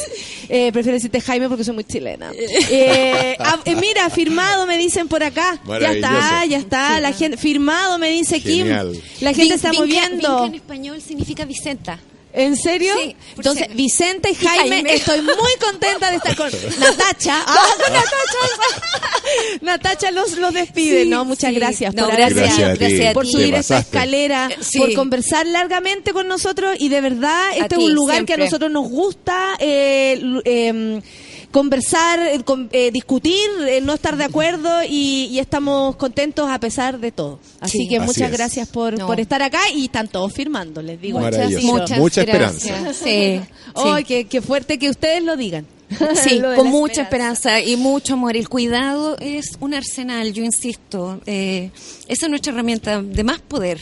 [0.48, 2.30] Eh, prefiero decirte Jaime porque soy muy chilena.
[3.48, 5.60] Eh, ah, eh, mira, firmado me dicen por acá.
[5.80, 7.00] Ya está, ya está.
[7.00, 8.92] La gente, firmado me dice Genial.
[8.92, 9.02] Kim.
[9.20, 10.28] La gente Vin- está vinca- moviendo.
[10.42, 11.98] vinca en español significa Vicenta.
[12.30, 12.92] ¿En serio?
[13.02, 14.94] Sí, por Entonces, ser- Vicente y Jaime, Jaime.
[14.94, 16.46] estoy muy contenta de estar con
[16.78, 17.42] Natacha.
[17.46, 18.08] Ah, Natacha.
[19.62, 21.04] Natacha los, los despide.
[21.04, 21.56] Sí, no, muchas sí.
[21.56, 22.78] gracias No, por gracias, Gracias a ti.
[22.78, 23.32] gracias a por ti.
[23.32, 23.96] subir Te esta pasaste.
[23.96, 24.78] escalera, Sí.
[24.78, 28.70] por conversar largamente con nosotros y de verdad este es un lugar que a nosotros
[28.70, 31.00] nos gusta eh, eh,
[31.50, 36.60] conversar, eh, con- eh, discutir, eh, no estar de acuerdo y, y estamos contentos a
[36.60, 37.38] pesar de todo.
[37.60, 37.88] Así Sí.
[37.88, 38.36] que Así muchas es.
[38.36, 39.06] gracias por, No.
[39.06, 41.18] por estar acá y están todos firmando, les digo.
[41.20, 42.64] Muchas, Mucha gracias.
[42.64, 42.92] esperanza.
[43.04, 43.40] Sí,
[43.74, 44.04] Ay, sí.
[44.04, 45.66] qué, qué fuerte que ustedes lo digan.
[46.22, 48.36] Sí, con mucha esperanza y mucho amor.
[48.36, 51.18] El cuidado es un arsenal, yo insisto.
[51.24, 51.70] Eh,
[52.08, 53.80] esa es nuestra herramienta de más poder.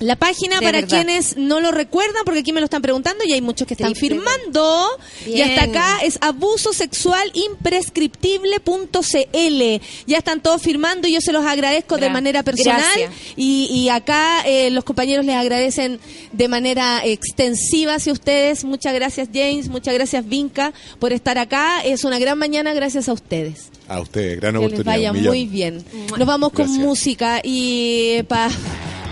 [0.00, 0.96] La página De para verdad.
[0.96, 3.94] quienes no lo recuerdan, porque aquí me lo están preguntando y hay muchos que están
[3.94, 4.86] Sí, firmando.
[5.26, 9.84] Y hasta acá es abuso sexual imprescriptible.cl.
[10.06, 12.82] Ya están todos firmando y yo se los agradezco de manera personal.
[13.36, 16.00] Y, y acá eh, los compañeros les agradecen
[16.32, 18.64] de manera extensiva hacia ustedes.
[18.64, 21.82] Muchas gracias James, muchas gracias Vinca por estar acá.
[21.84, 23.68] Es una gran mañana gracias a ustedes.
[23.90, 24.84] A ustedes, gran Que oportunidad.
[24.92, 25.32] vaya un millón.
[25.34, 25.84] muy bien.
[26.16, 28.50] Nos vamos con música y para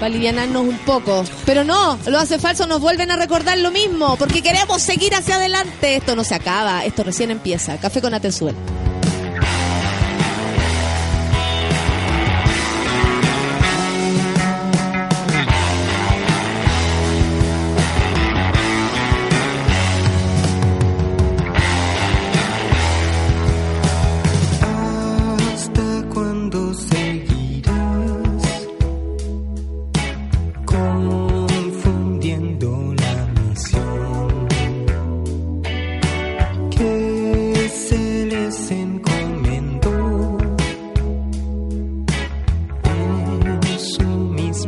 [0.00, 1.24] alivianarnos un poco.
[1.44, 5.34] Pero no, lo hace falso, nos vuelven a recordar lo mismo, porque queremos seguir hacia
[5.34, 5.96] adelante.
[5.96, 7.76] Esto no se acaba, esto recién empieza.
[7.78, 8.54] Café con Atenzuel.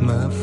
[0.01, 0.40] Misma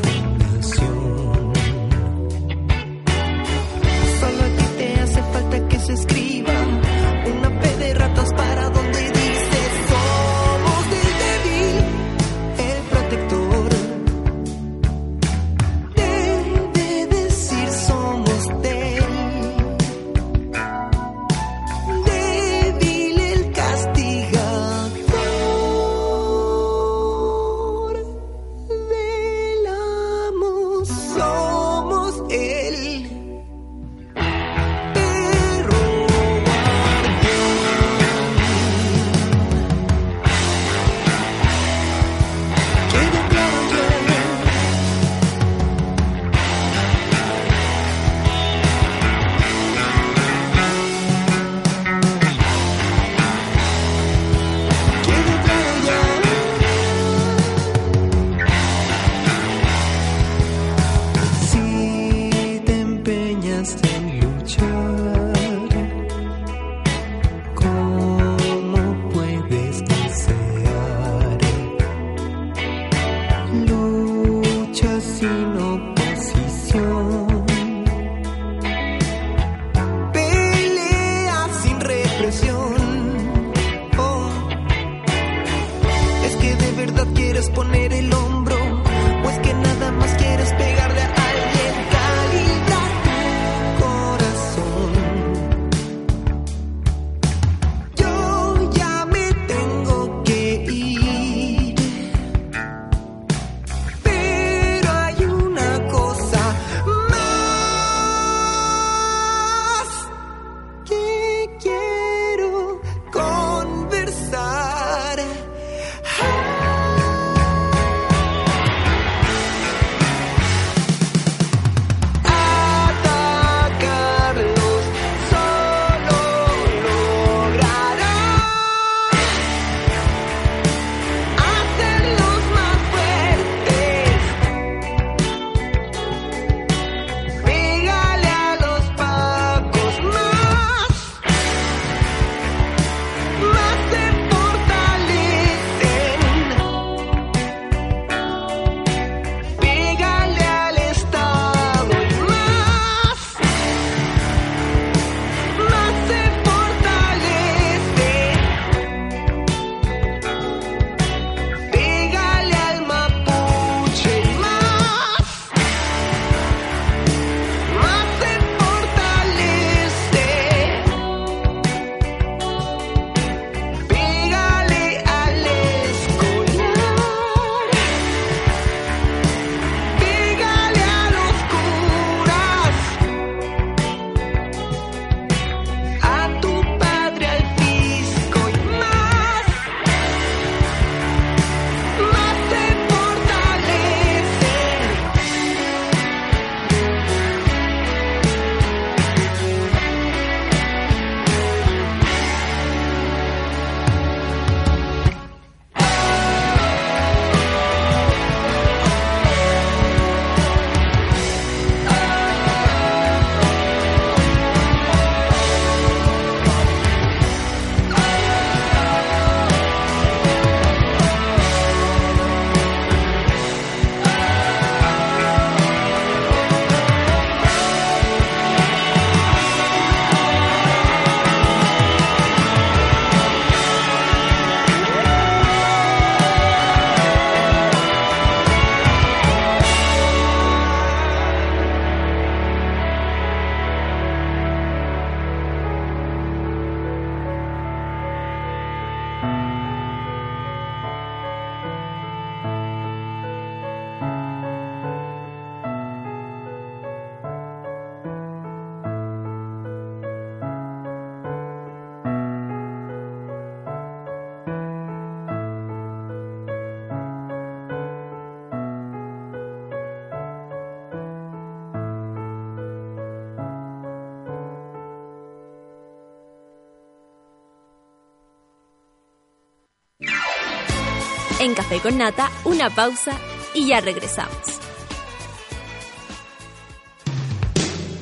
[281.58, 283.18] Café con Nata, una pausa
[283.52, 284.60] y ya regresamos.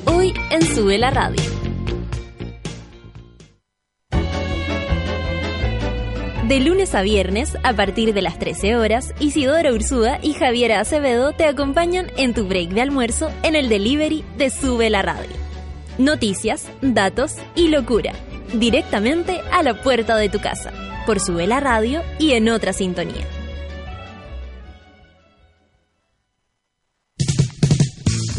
[0.05, 1.41] Hoy en Sube la Radio.
[6.47, 11.31] De lunes a viernes, a partir de las 13 horas, Isidora Ursúa y Javiera Acevedo
[11.31, 15.35] te acompañan en tu break de almuerzo en el delivery de Sube la Radio.
[15.97, 18.13] Noticias, datos y locura,
[18.53, 20.71] directamente a la puerta de tu casa,
[21.07, 23.25] por Sube la Radio y en otra sintonía.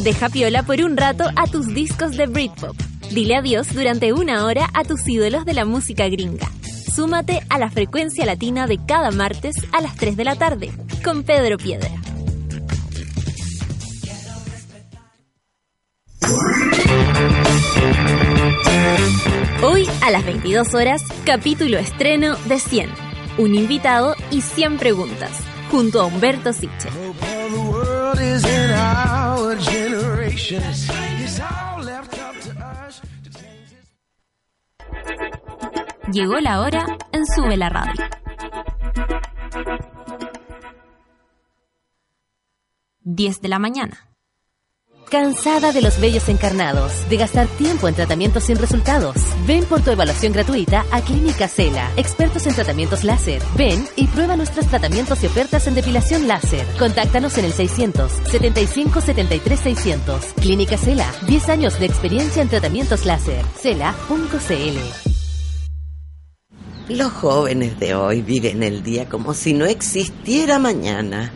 [0.09, 2.75] Deja piola por un rato a tus discos de Britpop.
[3.11, 6.51] Dile adiós durante una hora a tus ídolos de la música gringa.
[6.95, 10.71] Súmate a la frecuencia latina de cada martes a las 3 de la tarde
[11.05, 11.91] con Pedro Piedra.
[19.63, 22.89] Hoy a las 22 horas, capítulo estreno de 100.
[23.37, 25.33] Un invitado y 100 preguntas,
[25.71, 26.89] junto a Humberto Siche.
[36.13, 38.05] Llegó la hora en Sube la Radio.
[43.01, 44.08] 10 de la mañana.
[45.11, 47.09] ¿Cansada de los vellos encarnados?
[47.09, 49.17] ¿De gastar tiempo en tratamientos sin resultados?
[49.47, 53.41] Ven por tu evaluación gratuita a Clínica Cela, expertos en tratamientos láser.
[53.57, 56.67] Ven y prueba nuestros tratamientos y ofertas en depilación láser.
[56.79, 60.25] Contáctanos en el 600 75 73 600.
[60.43, 63.47] Clínica Cela, 10 años de experiencia en tratamientos láser.
[63.59, 64.79] Cela.cl.
[66.91, 71.33] Los jóvenes de hoy viven el día como si no existiera mañana.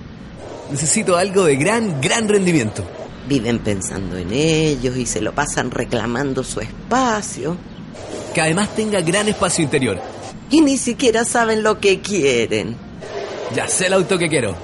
[0.71, 2.85] Necesito algo de gran, gran rendimiento.
[3.33, 7.57] Viven pensando en ellos y se lo pasan reclamando su espacio.
[8.35, 9.99] Que además tenga gran espacio interior.
[10.51, 12.77] Y ni siquiera saben lo que quieren.
[13.55, 14.55] Ya sé el auto que quiero.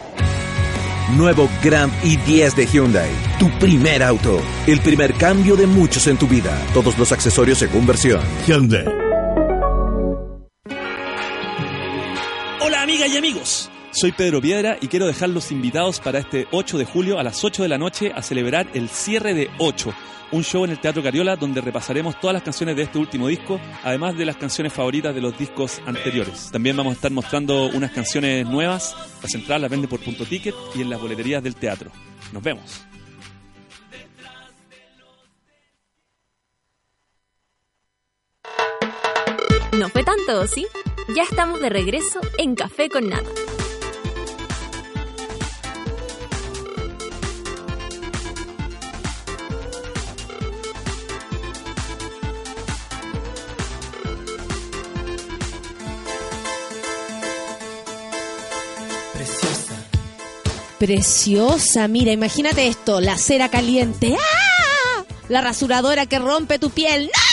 [1.16, 3.10] Nuevo Grand i10 de Hyundai.
[3.38, 4.38] Tu primer auto.
[4.66, 6.54] El primer cambio de muchos en tu vida.
[6.74, 8.20] Todos los accesorios según versión.
[8.46, 8.84] Hyundai.
[12.60, 13.70] Hola amigas y amigos.
[14.00, 17.64] Soy Pedro Piedra y quiero dejarlos invitados para este 8 de julio a las 8
[17.64, 19.92] de la noche a celebrar el cierre de 8,
[20.30, 23.58] un show en el Teatro Cariola donde repasaremos todas las canciones de este último disco,
[23.82, 26.48] además de las canciones favoritas de los discos anteriores.
[26.52, 30.54] También vamos a estar mostrando unas canciones nuevas, las entradas las vende por punto ticket
[30.76, 31.90] y en las boleterías del teatro.
[32.32, 32.84] Nos vemos.
[39.76, 40.68] No fue tanto, ¿sí?
[41.16, 43.28] Ya estamos de regreso en Café con Nada.
[60.78, 65.04] Preciosa, mira, imagínate esto, la cera caliente, ¡ah!
[65.28, 67.28] la rasuradora que rompe tu piel, ¡no!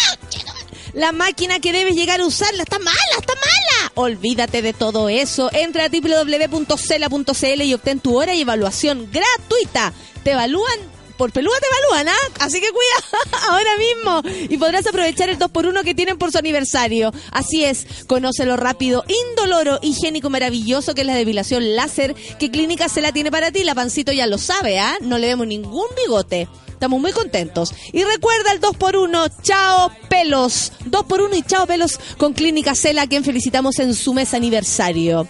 [0.96, 3.92] La máquina que debes llegar a usarla está mala, está mala.
[3.96, 5.50] Olvídate de todo eso.
[5.52, 9.92] Entra a www.cela.cl y obtén tu hora y evaluación gratuita.
[10.24, 12.44] Te evalúan por pelúa te evalúan, ¿ah?
[12.46, 17.14] Así que cuida ahora mismo y podrás aprovechar el 2x1 que tienen por su aniversario.
[17.32, 23.12] Así es, conócelo rápido, indoloro, higiénico, maravilloso que es la depilación láser que Clínica Cela
[23.12, 23.64] tiene para ti.
[23.64, 24.98] La pancito ya lo sabe, ¿ah?
[25.02, 26.48] No le vemos ningún bigote.
[26.68, 27.74] Estamos muy contentos.
[27.94, 30.74] Y recuerda el 2x1, chao pelos.
[30.86, 35.28] 2x1 y chao pelos con Clínica Cela, quien felicitamos en su mes aniversario.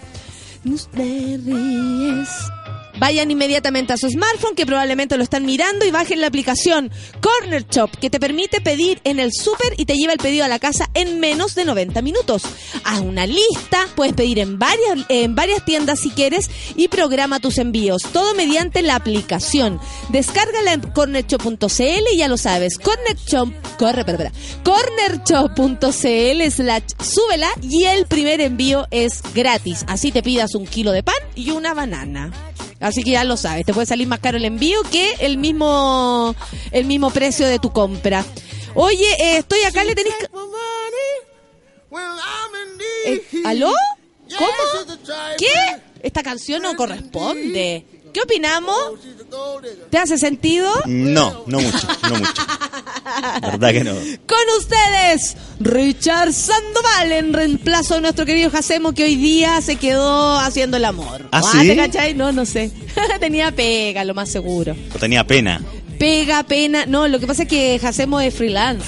[2.97, 6.91] Vayan inmediatamente a su smartphone, que probablemente lo están mirando, y bajen la aplicación
[7.21, 10.47] Corner Shop, que te permite pedir en el súper y te lleva el pedido a
[10.47, 12.43] la casa en menos de 90 minutos.
[12.83, 17.57] Haz una lista, puedes pedir en varias, en varias tiendas si quieres y programa tus
[17.57, 18.01] envíos.
[18.13, 19.79] Todo mediante la aplicación.
[20.09, 22.77] Descárgala en cornershop.cl y ya lo sabes.
[22.77, 24.05] Corner Shop, corre,
[24.63, 29.83] cornershop.cl slash súbela y el primer envío es gratis.
[29.87, 32.31] Así te pidas un kilo de pan y una banana.
[32.79, 36.35] Así que ya lo sabes, te puede salir más caro el envío que el mismo
[36.71, 38.25] el mismo precio de tu compra.
[38.73, 40.15] Oye, eh, estoy acá, le tenéis...
[43.05, 43.71] Eh, ¿Aló?
[44.37, 44.95] ¿Cómo?
[45.37, 45.47] ¿Qué?
[46.01, 47.85] Esta canción no corresponde.
[48.15, 48.77] ¿Qué opinamos?
[49.89, 50.71] ¿Te hace sentido?
[50.85, 52.43] No, no mucho, no mucho.
[53.41, 53.91] verdad que no.
[54.25, 60.39] Con ustedes, Richard Sandoval en reemplazo de nuestro querido Jacemo que hoy día se quedó
[60.39, 61.27] haciendo el amor.
[61.33, 61.67] ¿Ah, sí?
[61.67, 62.13] ¿Te cachai?
[62.13, 62.71] No, no sé.
[63.19, 64.77] tenía pega, lo más seguro.
[64.95, 65.61] O tenía pena.
[65.99, 66.85] Pega, pena.
[66.85, 68.85] No, lo que pasa es que Jacemo es freelance.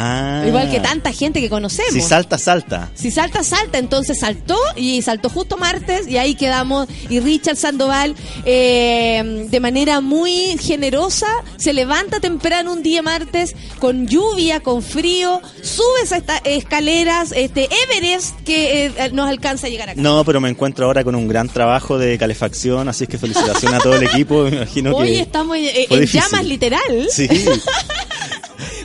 [0.00, 0.44] Ah.
[0.46, 1.92] Igual que tanta gente que conocemos.
[1.92, 2.90] Si salta, salta.
[2.94, 3.78] Si salta, salta.
[3.78, 6.86] Entonces saltó y saltó justo martes y ahí quedamos.
[7.08, 11.26] Y Richard Sandoval, eh, de manera muy generosa,
[11.56, 17.68] se levanta temprano un día martes con lluvia, con frío, sube esas esta- escaleras, este
[17.84, 20.00] Everest que eh, nos alcanza a llegar acá.
[20.00, 23.80] No, pero me encuentro ahora con un gran trabajo de calefacción, así es que felicitaciones
[23.80, 24.44] a todo el equipo.
[24.44, 25.20] Me imagino Hoy que.
[25.20, 27.08] estamos en, en llamas literal.
[27.10, 27.28] Sí,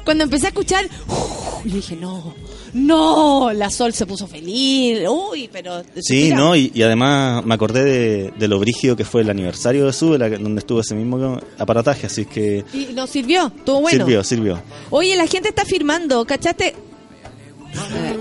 [0.04, 0.86] Cuando empecé a escuchar,
[1.66, 2.34] yo dije, no,
[2.74, 5.00] no, la sol se puso feliz.
[5.08, 5.82] Uy, pero...
[6.02, 9.86] sí, no, y, y además me acordé de, de lo brígido que fue el aniversario
[9.86, 13.98] de Sube, la donde estuvo ese mismo aparataje, así que Y nos sirvió, estuvo bueno.
[13.98, 14.62] sirvió, sirvió.
[14.90, 16.76] Oye, la gente está firmando, ¿cachaste?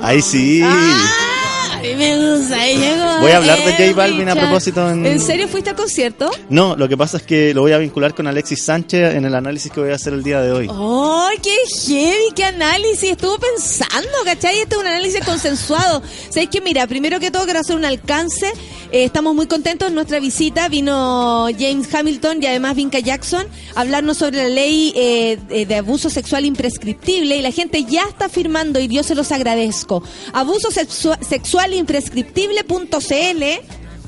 [0.01, 0.61] Ahí sí.
[0.65, 3.21] Ah, a mí me gusta, ahí llegó.
[3.21, 6.31] Voy a hablar de J Balvin a propósito en- ¿En serio fuiste al concierto?
[6.49, 9.35] No, lo que pasa es que lo voy a vincular con Alexis Sánchez en el
[9.35, 10.69] análisis que voy a hacer el día de hoy.
[10.71, 11.55] ¡Ay, qué
[11.87, 12.33] heavy!
[12.35, 13.11] ¡Qué análisis!
[13.11, 14.59] Estuvo pensando, ¿cachai?
[14.61, 16.03] Este es un análisis consensuado.
[16.29, 18.47] ¿Sabéis que Mira, primero que todo quiero hacer un alcance.
[18.93, 19.89] Eh, estamos muy contentos.
[19.89, 24.93] En nuestra visita vino James Hamilton y además Vinca Jackson a hablarnos sobre la ley
[24.95, 29.15] eh, eh, de abuso sexual imprescriptible y la gente ya está firmando y yo se
[29.15, 30.03] los agradezco.
[30.33, 33.43] Abuso sexua- sexual imprescriptible.cl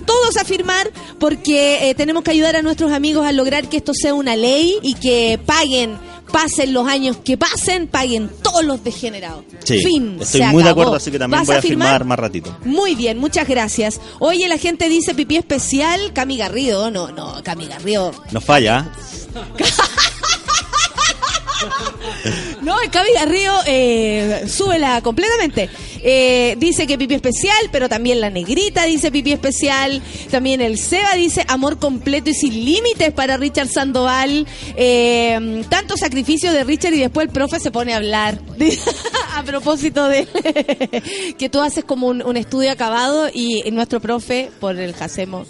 [0.05, 3.93] todos a firmar porque eh, tenemos que ayudar a nuestros amigos a lograr que esto
[3.95, 5.97] sea una ley y que paguen,
[6.31, 9.45] pasen los años que pasen, paguen todos los degenerados.
[9.65, 10.19] Sí, fin.
[10.21, 11.89] estoy se muy de acuerdo, así que también ¿Vas voy a firmar?
[11.89, 12.55] firmar más ratito.
[12.65, 13.99] Muy bien, muchas gracias.
[14.19, 16.91] Oye, la gente dice pipí especial, Cami Garrido.
[16.91, 18.13] No, no, Cami Garrido.
[18.31, 18.91] No falla.
[22.63, 25.69] No, el Cami Garrido, eh, súbela completamente.
[26.03, 30.03] Eh, dice que pipí especial, pero también la negrita dice pipí especial.
[30.31, 34.47] También el Seba dice amor completo y sin límites para Richard Sandoval.
[34.77, 38.39] Eh, tanto sacrificio de Richard y después el profe se pone a hablar.
[39.35, 40.27] a propósito de
[41.39, 45.45] que tú haces como un, un estudio acabado y nuestro profe por el Jacemo.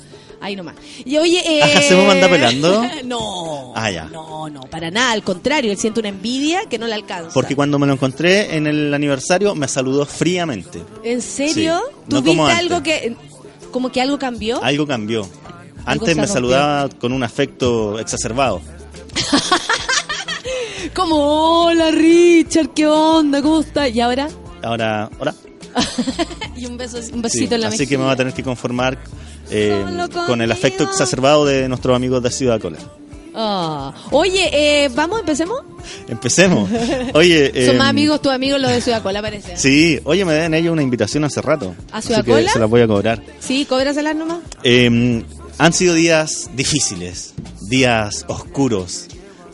[0.44, 0.74] Ahí nomás.
[1.06, 2.84] Y oye, eh, ¿A Jacemo anda pelando?
[3.04, 3.72] no.
[3.74, 4.04] Ah, ya.
[4.04, 7.30] No, no, para nada, al contrario, él siente una envidia que no le alcanza.
[7.32, 10.82] Porque cuando me lo encontré en el aniversario me saludó fríamente.
[11.02, 11.80] ¿En serio?
[11.88, 12.58] Sí, ¿Tú no viste como antes.
[12.60, 13.16] algo que
[13.70, 14.62] como que algo cambió?
[14.62, 15.26] Algo cambió.
[15.86, 18.60] Antes me saludaba con un afecto exacerbado.
[20.94, 23.40] Como, hola Richard, ¿qué onda?
[23.42, 23.90] ¿Cómo estás?
[23.94, 24.28] ¿Y ahora?
[24.62, 25.34] Ahora, ahora.
[26.56, 28.42] y un beso, un Sí, besito en la así que me va a tener que
[28.42, 28.98] conformar
[29.50, 29.84] eh,
[30.26, 32.78] con el afecto exacerbado de nuestros amigos de Ciudad Cola.
[33.34, 33.92] Ah.
[34.12, 35.20] Oye, eh, ¿vamos?
[35.20, 35.60] ¿Empecemos?
[36.08, 36.70] Empecemos.
[37.14, 39.56] Oye, Son eh, más amigos, tus amigos los de Ciudad Cola, parece.
[39.56, 41.74] Sí, oye, me den ellos una invitación hace rato.
[41.90, 42.52] ¿A Ciudad así que Cola?
[42.52, 43.22] se las voy a cobrar.
[43.40, 44.38] Sí, cóbraselas nomás.
[44.62, 45.24] Eh,
[45.58, 47.34] han sido días difíciles,
[47.68, 49.06] días oscuros,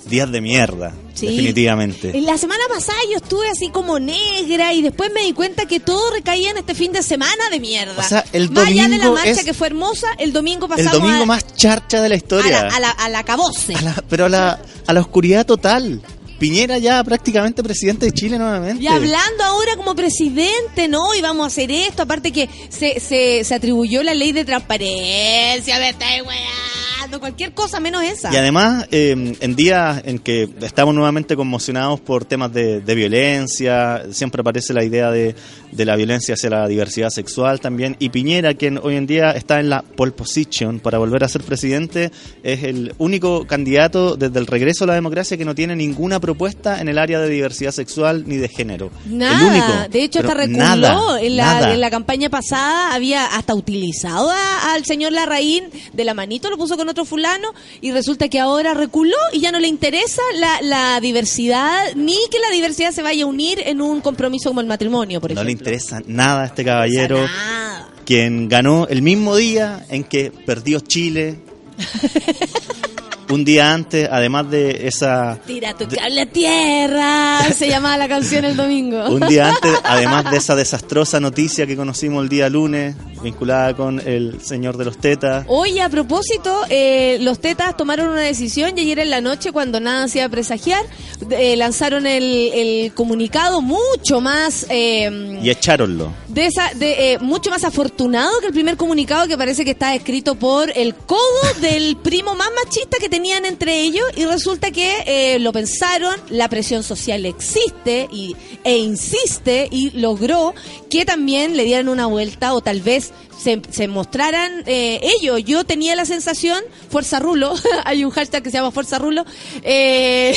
[0.06, 1.26] días de mierda, Sí.
[1.28, 2.16] definitivamente.
[2.16, 5.80] En la semana pasada yo estuve así como negra y después me di cuenta que
[5.80, 7.94] todo recaía en este fin de semana de mierda.
[7.98, 10.66] O sea, el Más allá de la domingo marcha es- que fue hermosa, el domingo
[10.66, 12.62] El pasamos domingo a, más charcha de la a historia.
[12.62, 13.74] la, a la, a la cabose.
[13.74, 16.00] A la- pero a la, a la oscuridad total.
[16.40, 18.82] Piñera ya prácticamente presidente de Chile nuevamente.
[18.82, 21.14] Y hablando ahora como presidente, ¿no?
[21.14, 22.02] Y vamos a hacer esto.
[22.02, 27.78] Aparte que se, se, se atribuyó la ley de transparencia, me estáis weando, cualquier cosa
[27.78, 28.32] menos esa.
[28.32, 34.06] Y además, eh, en días en que estamos nuevamente conmocionados por temas de, de violencia,
[34.10, 35.34] siempre aparece la idea de,
[35.72, 37.96] de la violencia hacia la diversidad sexual también.
[37.98, 41.42] Y Piñera, quien hoy en día está en la pole position para volver a ser
[41.42, 42.10] presidente,
[42.42, 46.80] es el único candidato desde el regreso a la democracia que no tiene ninguna propuesta
[46.80, 48.90] en el área de diversidad sexual ni de género.
[49.06, 49.88] Nada, El único.
[49.90, 50.58] de hecho hasta reculó.
[50.58, 51.74] nada, en, la, nada.
[51.74, 56.56] en la campaña pasada había hasta utilizado a- al señor Larraín de la manito, lo
[56.56, 57.48] puso con otro fulano
[57.80, 62.38] y resulta que ahora reculó y ya no le interesa la, la diversidad ni que
[62.38, 65.50] la diversidad se vaya a unir en un compromiso como el matrimonio, por No le
[65.50, 65.68] ejemplo.
[65.70, 67.26] interesa nada a este caballero.
[67.26, 67.88] Nada.
[68.04, 71.38] quien ganó el mismo día en que perdió Chile.
[73.30, 75.38] Un día antes, además de esa.
[75.46, 79.08] Tira tu cable a tierra, se llamaba la canción el domingo.
[79.08, 84.00] Un día antes, además de esa desastrosa noticia que conocimos el día lunes, vinculada con
[84.00, 85.44] el señor de los tetas.
[85.48, 89.78] Oye, a propósito, eh, los tetas tomaron una decisión y ayer en la noche, cuando
[89.80, 90.84] nada se iba a presagiar,
[91.30, 94.66] eh, lanzaron el, el comunicado mucho más...
[94.70, 96.12] eh, Y echáronlo.
[96.28, 99.94] de esa, de, eh, mucho más afortunado que el primer comunicado que parece que está
[99.94, 101.20] escrito por el codo
[101.60, 106.48] del primo más machista que tenían entre ellos y resulta que eh, lo pensaron, la
[106.48, 108.34] presión social existe y,
[108.64, 110.54] e insiste y logró
[110.88, 115.42] que también le dieran una vuelta o tal vez se, se mostraran eh, ellos.
[115.44, 119.24] Yo tenía la sensación, Fuerza Rulo, hay un hashtag que se llama Fuerza Rulo,
[119.62, 120.34] eh,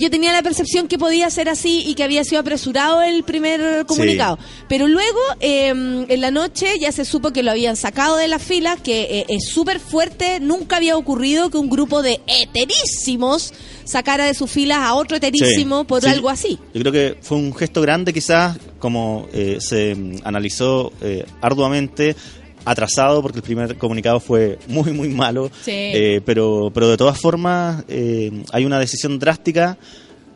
[0.00, 3.86] yo tenía la percepción que podía ser así y que había sido apresurado el primer
[3.86, 4.38] comunicado.
[4.68, 8.42] Pero luego, eh, en la noche, ya se supo que lo habían sacado de las
[8.42, 13.52] filas, que es súper fuerte, nunca había ocurrido que un grupo de heterísimos
[13.84, 16.08] sacara de sus filas a otro heterísimo Sí, por sí.
[16.08, 16.58] algo así.
[16.74, 22.14] Yo creo que fue un gesto grande, quizás, como eh, se mm, analizó eh, arduamente,
[22.64, 25.50] atrasado, porque el primer comunicado fue muy, muy malo.
[25.64, 25.70] Sí.
[25.72, 29.76] Eh, pero, pero de todas formas, eh, hay una decisión drástica.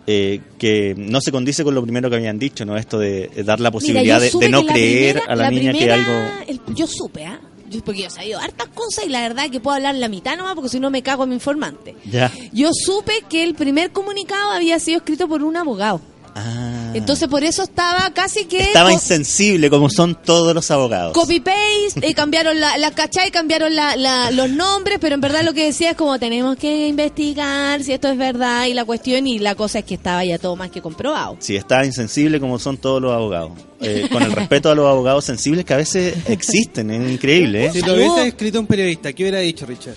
[0.09, 2.77] eh, que no se condice con lo primero que habían dicho, ¿no?
[2.77, 5.91] Esto de, de dar la posibilidad Mira, de, no creer primera- a la, niña que
[5.91, 6.13] algo.
[6.47, 7.41] el- yo supe, ¿ah?
[7.71, 10.37] Yo- porque yo he sabido hartas cosas y la verdad que puedo hablar la mitad
[10.37, 11.97] nomás porque si no me cago en mi informante.
[12.11, 12.33] Ya.
[12.53, 16.01] Yo supe que el primer comunicado había sido escrito por un abogado.
[16.39, 16.91] Ah.
[16.93, 18.59] Entonces por eso estaba casi que...
[18.59, 21.15] Estaba insensible, como son todos los abogados.
[21.15, 23.31] Copy-paste, eh, cambiaron la, la ¿cachai?
[23.31, 26.89] Cambiaron la, la- los nombres, pero en verdad lo que decía es como tenemos que
[26.89, 30.39] investigar si esto es verdad y la cuestión y la cosa es que estaba ya
[30.39, 31.37] todo más que comprobado.
[31.41, 33.53] Sí, está insensible como son todos los abogados.
[33.81, 37.67] Eh, con el respeto a los abogados sensibles que a veces existen, es increíble.
[37.67, 37.71] ¿eh?
[37.73, 39.95] Si lo hubiese escrito un periodista, ¿qué hubiera dicho Richard?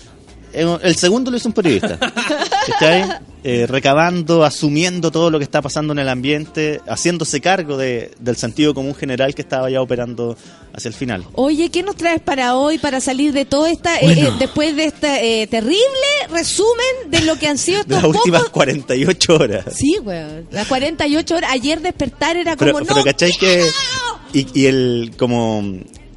[0.52, 1.98] El segundo lo hizo un periodista.
[1.98, 3.18] ¿Cachai?
[3.42, 8.36] Eh, recabando, asumiendo todo lo que está pasando en el ambiente, haciéndose cargo de, del
[8.36, 10.36] sentido común general que estaba ya operando
[10.74, 11.24] hacia el final.
[11.34, 14.28] Oye, ¿qué nos traes para hoy para salir de todo esta, eh, Bueno.
[14.28, 15.80] eh, después de este eh, terrible
[16.30, 18.52] resumen de lo que han sido estos Las últimas pocos...
[18.52, 19.64] 48 horas.
[19.74, 20.46] Sí, weón.
[20.50, 21.50] Las 48 horas.
[21.52, 23.64] Ayer despertar era Pero, como, pero no, ¿cachai que...
[24.34, 25.64] Y, y el, como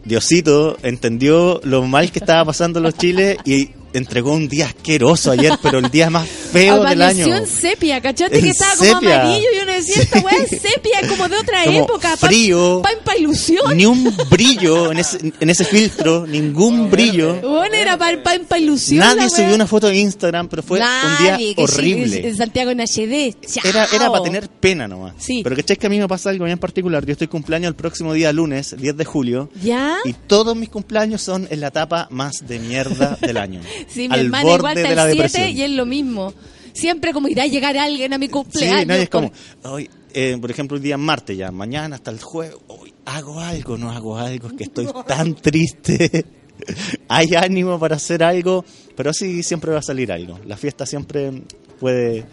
[0.03, 5.31] Diosito entendió lo mal que estaba pasando en los chiles y entregó un día asqueroso
[5.31, 7.35] ayer, pero el día más feo del año.
[7.35, 8.37] En sepia, ¿cachaste?
[8.37, 11.37] En que estaba como amarillo y uno decía, esta weá es sepia, es como de
[11.37, 12.15] otra Como época.
[12.19, 12.81] pa- frío.
[12.81, 13.75] Pa, pa ilusión.
[13.75, 17.41] Ni un brillo en ese, en ese filtro, ningún brillo.
[17.41, 18.99] Bueno, era pa, pa, pa ilusión.
[18.99, 22.27] Nadie subió una foto de Instagram, pero fue un día horrible.
[22.27, 23.35] en Santiago en HD.
[23.45, 23.63] Chao.
[23.69, 25.13] Era, era para tener pena nomás.
[25.17, 25.41] Sí.
[25.43, 27.03] Pero que que a mí me pasa algo bien particular.
[27.05, 29.49] Yo estoy cumpleaños el próximo día lunes, 10 de julio.
[29.61, 29.97] ¿Ya?
[30.05, 33.59] Y todos mis cumpleaños son en la etapa más de mierda del año.
[33.87, 35.57] Sí, mi al hermana borde igual de está la el 7 depresión.
[35.57, 36.33] y es lo mismo.
[36.73, 38.95] Siempre como irá a llegar alguien a mi cumpleaños.
[38.95, 39.31] Sí, y es como,
[39.63, 43.77] hoy, eh, por ejemplo, el día martes ya, mañana hasta el jueves, hoy hago algo,
[43.77, 46.25] no hago algo, es que estoy tan triste.
[47.07, 48.63] Hay ánimo para hacer algo,
[48.95, 50.39] pero sí siempre va a salir algo.
[50.45, 51.31] La fiesta siempre
[51.79, 52.25] puede,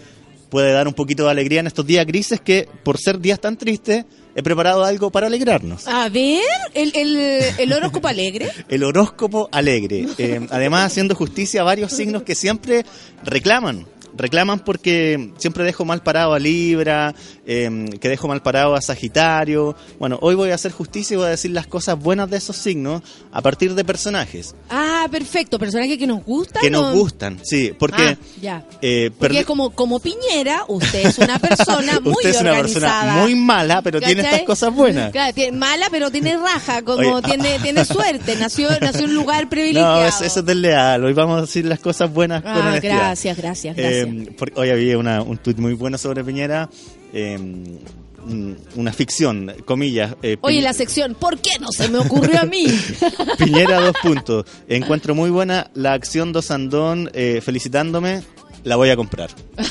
[0.51, 3.57] puede dar un poquito de alegría en estos días grises que, por ser días tan
[3.57, 5.87] tristes, he preparado algo para alegrarnos.
[5.87, 6.43] A ver,
[6.75, 7.17] el, el,
[7.59, 8.51] el horóscopo alegre.
[8.69, 10.07] El horóscopo alegre.
[10.19, 12.85] Eh, además, haciendo justicia a varios signos que siempre
[13.25, 13.87] reclaman.
[14.17, 17.15] Reclaman porque siempre dejo mal parado a Libra,
[17.53, 19.75] eh, que dejo mal parado a Sagitario.
[19.99, 22.55] Bueno, hoy voy a hacer justicia y voy a decir las cosas buenas de esos
[22.57, 23.03] signos
[23.33, 25.59] a partir de personajes Ah, perfecto.
[25.59, 26.63] Personajes que nos gustan.
[26.63, 26.99] que nos ¿o?
[26.99, 27.39] gustan.
[27.43, 28.03] Sí, porque...
[28.03, 28.65] Ah, ya.
[28.81, 32.51] eh, Porque perdi- es como, como Piñera, usted es una persona muy Usted es una
[32.53, 33.01] organizada.
[33.03, 34.35] persona muy mala, pero tiene ¿Cachai?
[34.35, 35.11] estas cosas buenas.
[35.11, 39.15] Claro, tiene- mala, pero tiene raja, como Oye, tiene, tiene suerte, nació, nació en un
[39.17, 40.01] lugar privilegiado.
[40.03, 41.05] No, eso, eso es desleal.
[41.05, 42.97] Hoy vamos a decir las cosas buenas con Ah, honestidad.
[42.97, 44.07] gracias, gracias, gracias.
[44.07, 46.69] Eh, porque hoy había una- un tuit muy bueno sobre Piñera.
[47.13, 50.15] Eh, un- una ficción, comillas.
[50.23, 52.67] eh, Oye, la sección, ¿por qué no se me ocurrió a mí?
[53.39, 54.45] Piñera, dos puntos.
[54.69, 58.23] Encuentro muy buena la acción dos Andón eh, felicitándome.
[58.63, 59.31] La voy a comprar.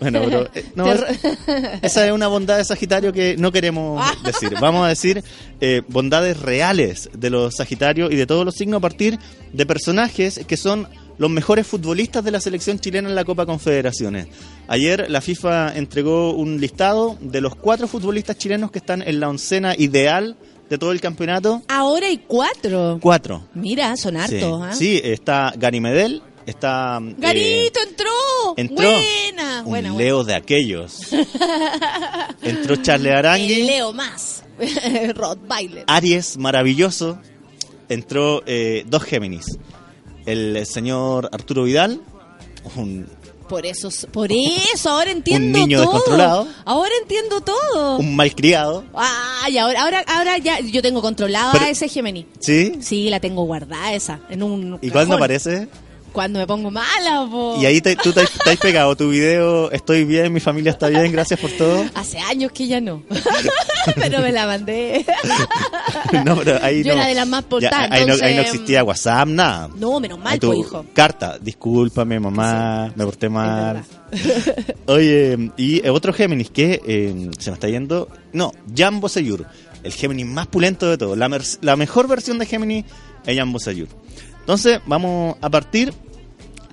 [0.00, 0.92] Bueno, pero eh, no,
[1.82, 4.54] esa es una bondad de Sagitario que no queremos decir.
[4.60, 5.22] Vamos a decir
[5.60, 9.18] eh, bondades reales de los Sagitarios y de todos los signos a partir
[9.52, 10.88] de personajes que son
[11.18, 14.26] los mejores futbolistas de la selección chilena en la Copa Confederaciones.
[14.68, 19.28] Ayer la FIFA entregó un listado de los cuatro futbolistas chilenos que están en la
[19.28, 20.36] oncena ideal
[20.68, 21.62] de todo el campeonato.
[21.68, 22.98] Ahora hay cuatro.
[23.00, 23.46] Cuatro.
[23.54, 24.62] Mira, son Sí, hartos.
[24.64, 24.72] ¿ah?
[24.74, 26.98] Sí, está Gary Medel, está...
[27.02, 28.10] eh, Garito entró.
[28.56, 29.94] entró Buena, un buena, buena.
[30.04, 31.00] Leo de aquellos.
[32.42, 33.52] Entró Charles Arangui.
[33.60, 34.42] El Leo más.
[35.14, 35.84] Rottweiler.
[35.86, 37.18] Aries, maravilloso.
[37.88, 39.58] Entró eh, dos Géminis.
[40.26, 42.00] El señor Arturo Vidal,
[42.76, 43.06] un,
[43.48, 45.92] Por eso, por eso, ahora entiendo niño todo.
[45.92, 46.48] descontrolado.
[46.64, 47.98] Ahora entiendo todo.
[47.98, 48.84] un malcriado.
[48.94, 52.26] Ay, ahora, ahora, ahora ya yo tengo controlada Pero- a ese Gemini.
[52.40, 52.72] ¿Sí?
[52.80, 55.12] Sí, la tengo guardada esa, en un ¿Y cuándo cajón.
[55.14, 55.68] aparece?
[56.14, 57.58] Cuando me pongo mala, po.
[57.60, 60.86] Y ahí te- tú te, te has pegado tu video, estoy bien, mi familia está
[60.88, 61.84] bien, gracias por todo.
[61.94, 63.02] Hace años que ya no.
[63.96, 65.04] Pero me la mandé.
[66.24, 67.00] No, pero ahí Yo no.
[67.00, 69.68] era de las más portadas, ahí, no, ahí no entonces- existía WhatsApp, nada.
[69.76, 70.86] No, menos mal, Ahí tu pues, hijo.
[70.94, 73.84] Carta, discúlpame mamá, me porté mal.
[74.86, 78.08] Oye, y otro Géminis que eh, se me está yendo.
[78.32, 79.44] No, Jambo Seyur,
[79.82, 81.16] el Géminis más pulento de todo.
[81.16, 81.28] La,
[81.60, 82.84] la mejor versión de Géminis
[83.26, 83.88] es Jambo Seyur.
[84.44, 85.92] Entonces, vamos a partir.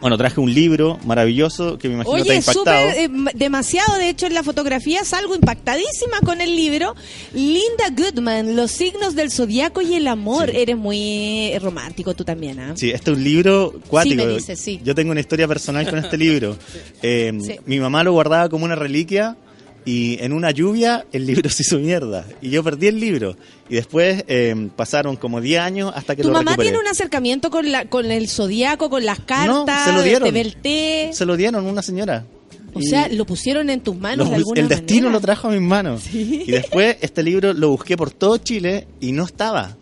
[0.01, 2.89] Bueno, traje un libro maravilloso que me imagino te ha Oye, impactado.
[2.89, 6.95] súper, eh, m- demasiado, de hecho, en la fotografía salgo impactadísima con el libro.
[7.35, 10.49] Linda Goodman, Los signos del zodiaco y el amor.
[10.49, 12.73] Eres muy romántico tú también, ¿ah?
[12.75, 14.21] Sí, este es un libro cuático.
[14.23, 14.81] Sí, me dice, sí.
[14.83, 16.57] Yo tengo una historia personal con este libro.
[17.03, 17.31] Eh.
[17.67, 19.37] Mi mamá lo guardaba como una reliquia
[19.85, 22.25] y en una lluvia el libro se hizo mierda.
[22.41, 23.35] Y yo perdí el libro.
[23.69, 26.69] Y después eh, pasaron como 10 años hasta que ¿Tu lo mamá recuperé.
[26.69, 29.85] tiene un acercamiento con, la, con el zodiaco, con las cartas?
[29.85, 30.23] se lo dieron.
[30.27, 31.09] Te ve el té?
[31.13, 32.25] Se lo dieron una señora.
[32.73, 35.13] O Y sea, lo pusieron en tus manos de alguna el destino manera.
[35.13, 36.03] lo trajo a mis manos.
[36.13, 39.75] Y después este libro lo busqué por todo Chile y no estaba.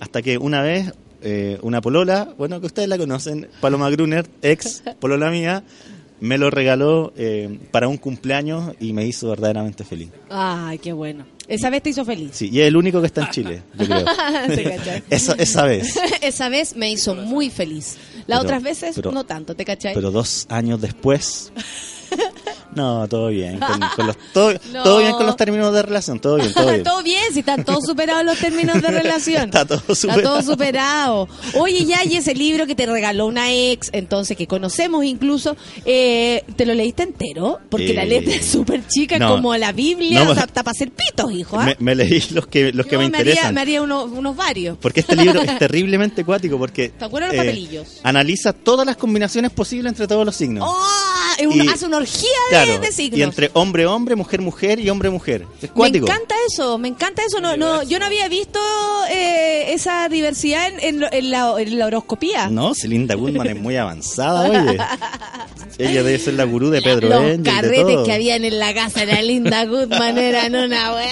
[0.00, 0.92] Hasta que una vez
[1.22, 5.62] eh, una polola, bueno, que ustedes la conocen, Paloma Gruner, ex polola mía,
[6.22, 10.08] me lo regaló eh, para un cumpleaños y me hizo verdaderamente feliz.
[10.30, 11.26] Ay, qué bueno.
[11.48, 12.30] Esa vez te hizo feliz.
[12.32, 14.04] Sí, y es el único que está en Chile, yo creo.
[15.10, 15.98] Esa, esa vez.
[16.22, 17.96] Esa vez me hizo muy feliz.
[18.28, 19.94] Las Pero- otras veces pero- no tanto, ¿te cachai?
[19.94, 21.52] Pero dos años después.
[22.74, 23.58] No, todo bien.
[23.58, 24.82] Con, con los, todo, No.
[24.82, 26.82] todo bien con los términos de relación, todo bien, todo bien.
[26.92, 29.44] Todo bien, si están todos superados los términos de relación.
[29.44, 30.22] Está todo Está superado.
[30.22, 31.28] todo superado.
[31.58, 36.44] Oye, ya, y ese libro que te regaló una ex, entonces que conocemos incluso, eh,
[36.56, 37.60] ¿te lo leíste entero?
[37.68, 39.28] Porque Eh, la letra es súper chica, no.
[39.28, 41.58] como la Biblia, No, o sea, está para hacer pitos, hijo.
[41.60, 41.66] ¿ah?
[41.66, 43.54] Me, me leí los que, los que me haría, interesan.
[43.54, 44.78] me haría unos, unos varios.
[44.80, 48.00] Porque este libro es terriblemente acuático porque ¿Te acuerdas los eh, papelillos?
[48.02, 50.66] analiza todas las combinaciones posibles entre todos los signos.
[50.66, 50.86] ¡Oh!
[51.42, 53.18] Es una- Y- hace una orgía de, Claro, de signos.
[53.18, 55.46] y entre hombre hombre, mujer mujer y hombre mujer.
[55.60, 57.40] Es Me encanta eso, me encanta eso.
[57.40, 58.58] No, no, yo no había visto
[59.10, 62.48] eh, esa diversidad en, en lo- en la, en la horoscopía.
[62.48, 64.78] No, si Linda Goodman es muy avanzada, oye.
[65.78, 68.04] Ella debe ser la gurú de Pedro Los Angel, de carretes todo.
[68.04, 71.10] que habían en la casa de la linda Goodman eran una weá.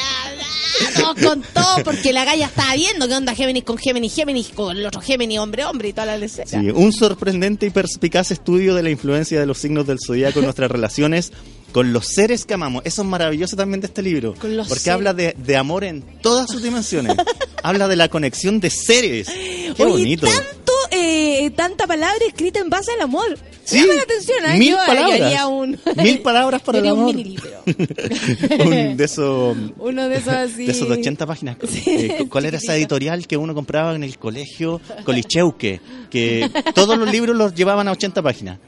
[0.95, 4.77] Todos con todo, porque la galla estaba viendo qué onda Géminis con Géminis, Géminis con
[4.77, 6.47] el otro Géminis, hombre, hombre y toda la lecera.
[6.49, 10.45] Sí, un sorprendente y perspicaz estudio de la influencia de los signos del zodiaco en
[10.45, 11.33] nuestras relaciones
[11.73, 12.83] con los seres que amamos.
[12.85, 14.35] Eso es maravilloso también de este libro.
[14.35, 14.95] Con los porque seres.
[14.95, 17.17] habla de, de amor en todas sus dimensiones.
[17.63, 19.29] habla de la conexión de seres.
[19.29, 20.27] Qué Oye, bonito.
[20.27, 23.39] tanto, eh, tanta palabra escrita en base al amor.
[23.65, 24.59] Sí, Llama la atención, ¿eh?
[24.59, 25.21] mil Yo- palabras.
[25.21, 27.15] haría un, Mil palabras para el amor.
[28.65, 30.67] un de esos Uno de esos así.
[30.67, 31.57] de esos de 80 páginas.
[31.87, 34.81] Eh, cu- ¿Cuál era esa editorial que uno compraba en el colegio?
[35.05, 35.81] Colicheuque,
[36.11, 38.59] que todos los libros los llevaban a 80 páginas.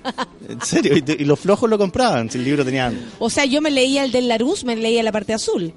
[0.48, 2.92] En serio, y, y los flojos lo compraban, si el libro tenía...
[3.18, 5.72] O sea, yo me leía el del Larus, me leía la parte azul.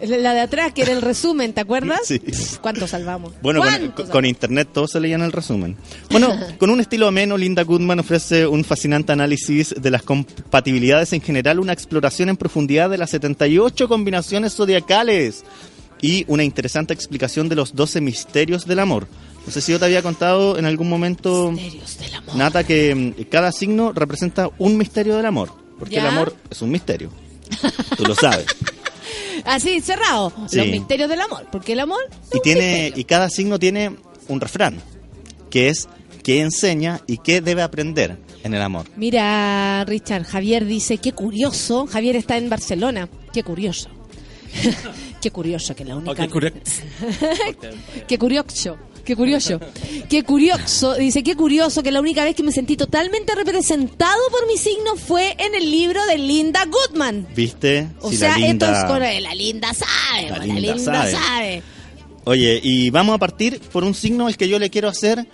[0.00, 2.00] La de atrás, que era el resumen, ¿te acuerdas?
[2.04, 2.20] Sí.
[2.62, 3.32] ¿Cuánto salvamos?
[3.42, 5.76] Bueno, con, ¿Cuánto con- con internet todo se leía en el resumen.
[6.10, 11.20] Bueno, con un estilo ameno, Linda Goodman ofrece un fascinante análisis de las compatibilidades en
[11.20, 15.44] general, una exploración en profundidad de las 78 combinaciones zodiacales
[16.00, 19.06] y una interesante explicación de los 12 misterios del amor.
[19.44, 21.52] No sé si yo te había contado en algún momento,
[22.34, 26.02] Nata, que mm, cada signo representa un misterio del amor, porque Ya.
[26.02, 27.10] el amor es un misterio.
[27.98, 28.46] Tú lo sabes.
[29.44, 30.32] Así, cerrado.
[30.48, 30.56] Sí.
[30.56, 31.46] Los misterios del amor.
[31.50, 32.00] Porque el amor.
[32.32, 33.96] y tiene y cada signo tiene
[34.28, 34.80] un refrán
[35.50, 35.88] que es
[36.22, 41.86] qué enseña y qué debe aprender en el amor Mira, Richard, Javier dice, qué curioso.
[41.86, 43.08] Javier está en Barcelona.
[43.32, 43.88] Qué curioso.
[45.20, 46.26] qué curioso que la única.
[48.06, 48.76] Qué curioso.
[49.04, 49.58] Qué curioso.
[50.08, 50.94] Qué curioso.
[50.94, 54.96] Dice, qué curioso que la única vez que me sentí totalmente representado por mi signo
[54.96, 57.26] fue en el libro de Linda Goodman.
[57.34, 58.66] viste O Si sea, la linda...
[58.66, 61.12] esto es con la linda sabe, La la linda linda, sabe.
[61.12, 61.62] sabe.
[62.24, 65.26] oye y vamos a partir por un signo al que yo le quiero hacer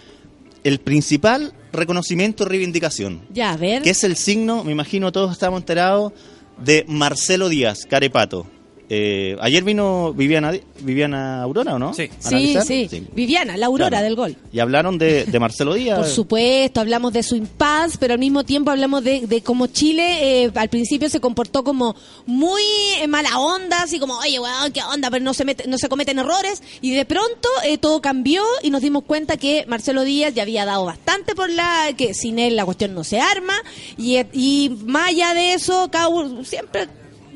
[0.65, 3.83] el principal reconocimiento y reivindicación Ya, a ver.
[3.83, 6.13] que es el signo me imagino todos estamos enterados
[6.59, 8.47] de Marcelo Díaz Carepato
[8.89, 12.09] Eh, ayer vino Viviana Viviana Aurora o no Sí.
[12.25, 12.57] ¿A Sí,
[12.89, 14.05] sí, Viviana, la aurora Claro.
[14.05, 14.37] del gol.
[14.53, 18.45] y hablaron de, de Marcelo Díaz Por supuesto, hablamos de su impas, pero al mismo
[18.45, 21.97] tiempo hablamos de, de cómo Chile eh, al principio se comportó como
[22.27, 22.63] muy
[23.01, 25.89] eh, mala onda, así como, oye, weón, qué onda, pero no se, mete- no se
[25.89, 26.63] cometen errores.
[26.81, 30.65] Y de pronto eh, todo cambió y nos dimos cuenta que Marcelo Díaz ya había
[30.65, 33.55] dado bastante por la, que sin él la cuestión no se arma.
[33.99, 36.09] Y, y más allá de eso, cada
[36.45, 36.87] siempre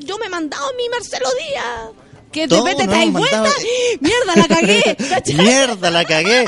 [0.05, 1.89] yo me he mandado mi Marcelo Díaz.
[2.31, 3.43] Que de repente te hemos vuelta.
[3.99, 4.97] ¡Mierda, la cagué!
[5.09, 5.35] ¿cachai?
[5.35, 6.45] Mierda, la cagué.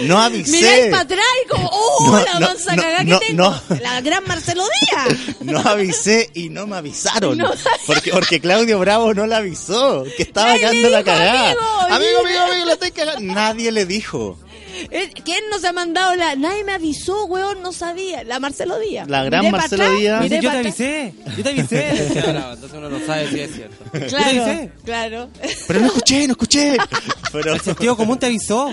[0.00, 0.50] No avisé.
[0.50, 3.42] Miráis para atrás y como, ¡oh, No, la no, mansa no, cagada no, que tengo!
[3.44, 3.76] no.
[3.80, 5.18] La gran Marcelo Díaz.
[5.40, 7.38] No avisé y no me avisaron.
[7.38, 7.52] No.
[7.86, 10.04] Porque, porque Claudio Bravo no la avisó.
[10.16, 11.50] Que estaba cagando la cagada.
[11.50, 11.60] amigo,
[11.90, 13.32] amigo, amigo, amigo, la estoy cagando.
[13.32, 14.36] Nadie le dijo.
[14.90, 16.34] Eh, ¿Quién nos ha mandado la.?
[16.36, 18.24] Nadie me avisó, weón, no sabía.
[18.24, 19.08] La Marcelo Díaz.
[19.08, 20.20] La gran Miré Marcelo atrás, Díaz.
[20.22, 21.88] miré Yo te avisé, yo te avisé.
[22.26, 23.84] Entonces uno no sabe si es cierto.
[23.92, 24.70] Yo te Claro, avisé.
[24.84, 25.28] claro.
[25.66, 26.76] Pero no escuché, no escuché.
[27.32, 28.70] Pero, El sentido común te avisó.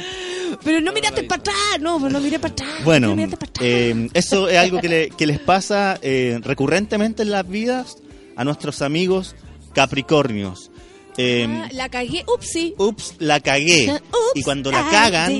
[0.63, 2.69] Pero no miraste para atrás, no, pues no miré para atrás.
[2.83, 3.65] Bueno, no miraste para atrás.
[3.67, 7.97] eh, eso es algo que, le- que les pasa eh, recurrentemente en las vidas
[8.35, 9.35] a nuestros amigos
[9.73, 10.71] capricornios.
[11.17, 12.75] Eh, Ah, la cagué, upsi.
[12.77, 13.91] Ups, la cagué.
[13.91, 14.01] Ups,
[14.35, 15.33] y cuando la cagan,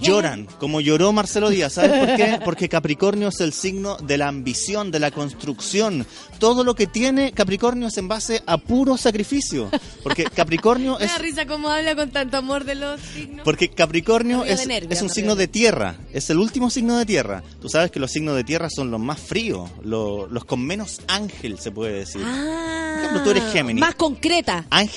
[0.00, 1.74] lloran, como lloró Marcelo Díaz.
[1.74, 2.40] ¿Sabes por qué?
[2.44, 6.06] Porque Capricornio es el signo de la ambición, de la construcción.
[6.38, 9.70] Todo lo que tiene Capricornio es en base a puro sacrificio.
[10.02, 13.42] Porque Capricornio Me es da risa cómo habla con tanto amor de los signos.
[13.44, 14.60] porque Capricornio Me es,
[14.90, 17.42] es un me signo de tierra, es el último signo de tierra.
[17.60, 21.00] Tú sabes que los signos de tierra son los más fríos, lo- los con menos
[21.08, 22.22] ángel, se puede decir.
[22.24, 23.80] Ah, Por ejemplo, tú eres Géminis.
[23.80, 24.66] Más concreta.
[24.70, 24.95] Ángel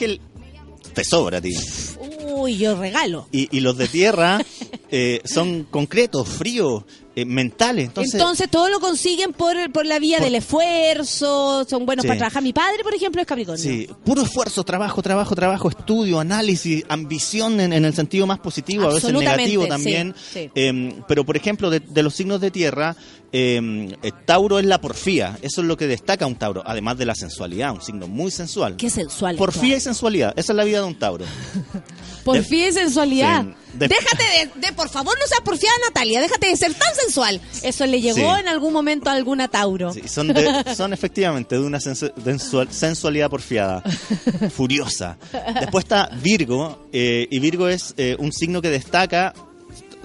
[0.93, 1.53] te sobra ti.
[2.31, 3.27] Uy, yo regalo.
[3.31, 4.39] Y, y los de tierra
[4.91, 6.83] eh, son concretos, fríos,
[7.15, 7.85] eh, mentales.
[7.87, 12.07] Entonces, Entonces, todo lo consiguen por, por la vía Por- del esfuerzo, son buenos Sí.
[12.07, 12.43] para trabajar.
[12.43, 13.61] Mi padre, por ejemplo, es Capricornio.
[13.63, 18.85] Sí, puro esfuerzo, trabajo, trabajo, trabajo, estudio, análisis, ambición en, en el sentido más positivo,
[18.89, 20.13] a veces negativo también.
[20.33, 20.49] sí.
[20.55, 22.95] Eh, pero, por ejemplo, de, de los signos de tierra,
[23.31, 25.37] eh, eh, Tauro es la porfía.
[25.41, 28.75] Eso es lo que destaca un Tauro, además de la sensualidad, un signo muy sensual.
[28.77, 29.35] Qué sensual.
[29.35, 31.25] Porfía y sensualidad, esa es la vida de un Tauro.
[32.23, 33.45] Porfía y sensualidad.
[33.73, 34.23] De- Déjate
[34.55, 36.21] de, de, por favor, no seas porfiada, Natalia.
[36.21, 37.39] Déjate de ser tan sensual.
[37.63, 38.39] Eso le llegó Sí.
[38.41, 39.93] en algún momento a alguna Tauro.
[39.93, 43.81] Sí, son, de- son efectivamente de una sensu- sensual- sensualidad porfiada,
[44.55, 45.17] furiosa.
[45.59, 49.33] Después está Virgo, eh, y Virgo es eh, un signo que destaca,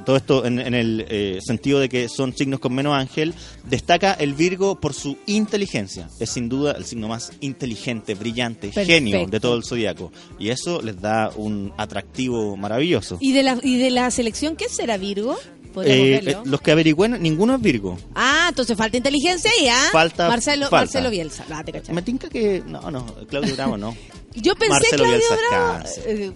[0.05, 4.13] todo esto en, en el eh, sentido de que son signos con menos ángel, destaca
[4.15, 6.09] el Virgo por su inteligencia.
[6.21, 10.13] Es sin duda el signo más inteligente, brillante, genio de todo el zodiaco.
[10.39, 13.19] Y eso les da un atractivo maravilloso.
[13.21, 15.37] ¿Y de, la, ¿Y de la selección qué será Virgo?
[15.85, 17.99] Eh, eh, los que averigüen, ninguno es Virgo.
[18.15, 19.89] Ah, entonces falta inteligencia ahí, ¿ah?
[19.91, 20.77] Falta- Marcelo, falta.
[20.77, 21.45] Marcelo Bielsa.
[21.51, 21.93] Ah, te.
[21.93, 22.63] Me tinca que.
[22.65, 23.97] No, no, Claudio Bravo no.
[24.37, 25.73] Yo pensé, Marcelo Claudio Bielsa, Bravo.
[25.73, 26.05] cáncer.
[26.07, 26.33] eh,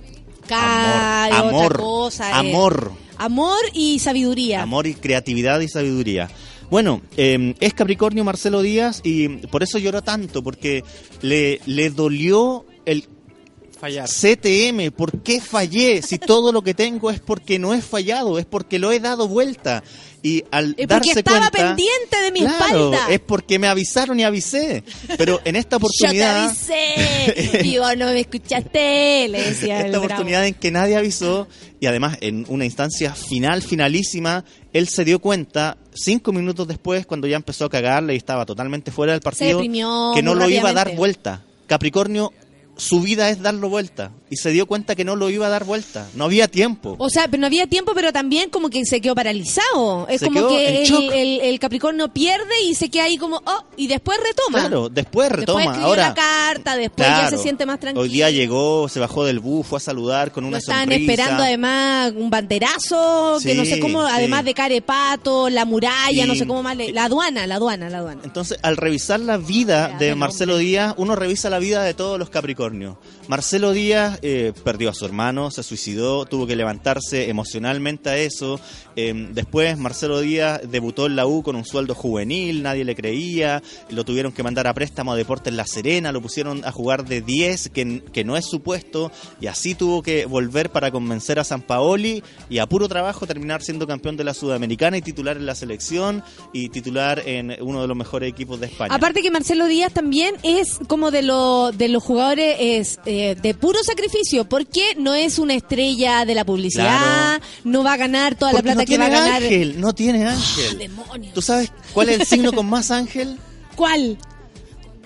[0.48, 2.32] Cay, Amor, otra amor, cosa, eh.
[2.34, 2.92] amor.
[3.18, 4.62] Amor y sabiduría.
[4.62, 6.28] Amor y creatividad y sabiduría.
[6.70, 10.84] Bueno, eh, es Capricornio Marcelo Díaz y por eso lloró tanto, porque
[11.22, 13.04] le, le dolió el
[13.78, 14.08] Fallar.
[14.08, 14.90] CTM.
[14.90, 16.02] ¿Por qué fallé?
[16.02, 19.28] Si todo lo que tengo es porque no he fallado, es porque lo he dado
[19.28, 19.82] vuelta.
[20.20, 23.06] Y al porque darse estaba cuenta, pendiente de mi claro, espalda.
[23.12, 24.82] es porque me avisaron y avisé.
[25.16, 26.46] Pero en esta Yo te oportunidad...
[26.46, 30.06] avisé y vos no me escuchaste, le decía el esta bravo.
[30.06, 31.46] oportunidad en que nadie avisó
[31.78, 37.28] y además en una instancia final, finalísima, él se dio cuenta cinco minutos después cuando
[37.28, 40.70] ya empezó a cagarle y estaba totalmente fuera del partido deprimió que no lo iba
[40.70, 41.42] a dar vuelta.
[41.68, 42.32] Capricornio,
[42.78, 45.64] su vida es darlo vuelta y se dio cuenta que no lo iba a dar
[45.64, 46.96] vuelta, no había tiempo.
[46.98, 50.06] O sea, pero no había tiempo, pero también como que se quedó paralizado.
[50.08, 53.64] Es Se como que el, el- el Capricornio pierde y se queda ahí como, oh,
[53.76, 54.60] y después retoma.
[54.60, 55.60] Claro, después retoma.
[55.62, 58.02] Después Ahora, la carta, después ya se siente más tranquilo.
[58.02, 61.10] Hoy día llegó, se bajó del bus, fue a saludar con una estaban sonrisa.
[61.12, 64.12] esperando además un banderazo, que no sé cómo, sí.
[64.14, 67.98] además de carepato, la muralla, no sé cómo más, le- la aduana, la aduana, la
[67.98, 68.20] aduana.
[68.24, 72.30] Entonces, al revisar la vida de Marcelo Díaz, uno revisa la vida de todos los
[72.30, 72.96] Capricornios.
[73.28, 78.60] Marcelo Díaz eh, perdió a su hermano, se suicidó, tuvo que levantarse emocionalmente a eso.
[79.00, 83.62] Eh, después, Marcelo Díaz debutó en la U con un sueldo juvenil, nadie le creía,
[83.90, 87.20] lo tuvieron que mandar a préstamo a Deportes La Serena, lo pusieron a jugar de
[87.20, 91.44] 10, que, que no es su puesto, y así tuvo que volver para convencer a
[91.44, 95.46] San Paoli y a puro trabajo terminar siendo campeón de la Sudamericana y titular en
[95.46, 98.92] la selección y titular en uno de los mejores equipos de España.
[98.92, 103.54] Aparte que Marcelo Díaz también es como de, lo, de los jugadores es, eh, de
[103.54, 107.44] puro sacrificio, porque no es una estrella de la publicidad, Claro.
[107.62, 109.42] no va a ganar toda Porque la plata va a tiene ganar.
[109.42, 110.78] ángel, no tiene ángel.
[110.78, 111.34] demonios.
[111.34, 113.38] ¿Tú sabes cuál es el signo con más ángel?
[113.76, 114.18] ¿Cuál?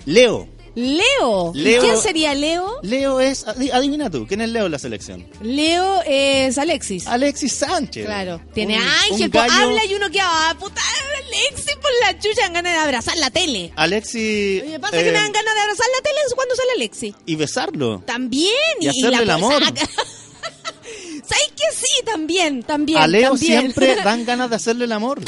[0.05, 0.47] Leo.
[0.75, 1.51] Leo.
[1.53, 2.79] ¿Y Leo- ¿Quién sería Leo?
[2.81, 5.23] Leo es, adi- adivina tú, ¿quién es Leo en la selección?
[5.41, 7.05] Leo es Alexis.
[7.05, 8.05] Alexis Sánchez.
[8.07, 8.41] Claro.
[8.55, 10.81] Tiene Un- ángel, un pues, habla y uno que ah, puta,
[11.27, 13.71] Alexis por la chucha dan ganas de abrazar la tele.
[13.75, 14.63] Alexis.
[14.65, 17.15] Me pasa eh, que me dan ganas de abrazar la tele cuando sale Alexis.
[17.27, 17.99] Y besarlo.
[18.07, 18.51] También.
[18.81, 19.63] Y hacerle el la amor.
[19.63, 19.87] saca-
[21.33, 22.05] ¿Sabes que sí?
[22.05, 22.99] También, también.
[22.99, 23.59] a Leo también.
[23.61, 25.19] siempre dan ganas de hacerle el amor.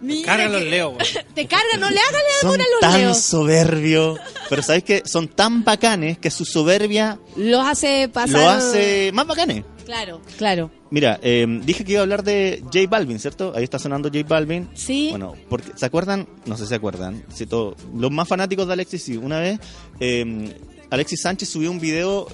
[0.00, 1.06] Mira Cargan los Leo, güey.
[1.34, 3.18] Te cargan, no le hagas Son amor a los tan leos.
[3.18, 8.40] soberbios, pero ¿sabéis que Son tan bacanes que su soberbia Los hace pasar.
[8.40, 9.64] lo hace más bacanes.
[9.84, 10.70] Claro, claro.
[10.90, 13.52] Mira, eh, dije que iba a hablar de J Balvin, ¿cierto?
[13.56, 14.68] Ahí está sonando J Balvin.
[14.74, 15.08] Sí.
[15.10, 16.28] Bueno, porque ¿se acuerdan?
[16.46, 17.24] No sé si se acuerdan.
[17.34, 19.16] Si todo- los más fanáticos de Alexis, sí.
[19.16, 19.58] Una vez
[19.98, 20.54] eh,
[20.90, 22.28] Alexis Sánchez subió un video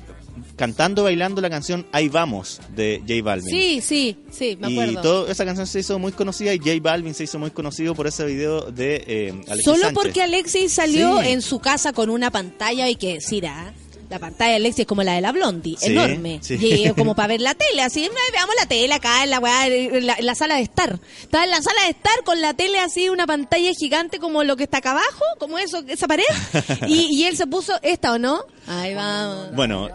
[0.57, 3.51] cantando, bailando la canción Ahí vamos de J Balvin.
[3.51, 5.01] Sí, sí, sí, me Y acuerdo.
[5.03, 8.07] todo, esa canción se hizo muy conocida y J Balvin se hizo muy conocido por
[8.07, 9.95] ese video de eh, Alexis Solo Sánchez.
[9.95, 11.29] porque Alexis salió Sí.
[11.29, 13.73] en su casa con una pantalla y que decir, ah,
[14.11, 16.39] la pantalla de Alexis es como la de la Blondie, Sí, enorme.
[16.43, 16.57] sí.
[16.61, 19.41] Y es como para ver la tele, así, "Ay, veamos la tele acá en la,
[19.41, 21.01] weá, en la, en la sala de estar.
[21.23, 24.57] Estaba en la sala de estar con la tele así, una pantalla gigante como lo
[24.57, 26.23] que está acá abajo, como eso, esa pared.
[26.87, 28.45] y, y él se puso esta, ¿o no?
[28.67, 29.55] Ahí vamos.
[29.57, 29.89] Bueno,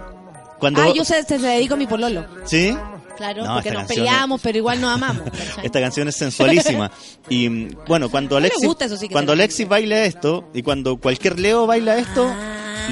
[0.59, 0.81] cuando...
[0.81, 2.25] Ah, yo se, se, se dedico a mi pololo.
[2.45, 2.75] ¿Sí?
[3.19, 5.23] Claro, No, porque nos peleamos, pero igual nos amamos.
[5.61, 6.89] Esta canción es sensualísima.
[7.27, 11.37] y mm, bueno, cuando Alexis, gusta eso sí cuando Alexis baila esto y cuando cualquier
[11.37, 12.33] Leo baila esto,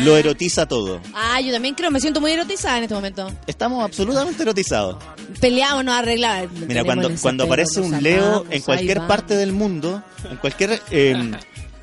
[0.04, 1.00] lo erotiza todo.
[1.14, 3.32] Ah, yo también creo, me siento muy erotizada en este momento.
[3.48, 4.98] Estamos absolutamente erotizados.
[5.40, 6.52] Peleamos, nos arreglamos.
[6.68, 11.32] Mira, cuando, cuando aparece un Leo en cualquier parte del mundo, en cualquier eh,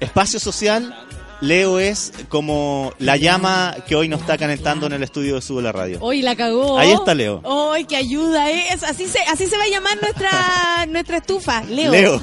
[0.00, 0.94] espacio social,
[1.40, 5.62] Leo es como la llama que hoy nos está calentando en el estudio de Sube
[5.62, 5.98] la Radio.
[6.00, 6.78] Hoy la cagó.
[6.78, 7.42] Ahí está Leo.
[7.72, 8.50] ¡Ay, qué ayuda!
[8.50, 11.62] Es- así, se, así se va a llamar nuestra, nuestra estufa.
[11.64, 11.92] Leo.
[11.92, 12.20] Leo.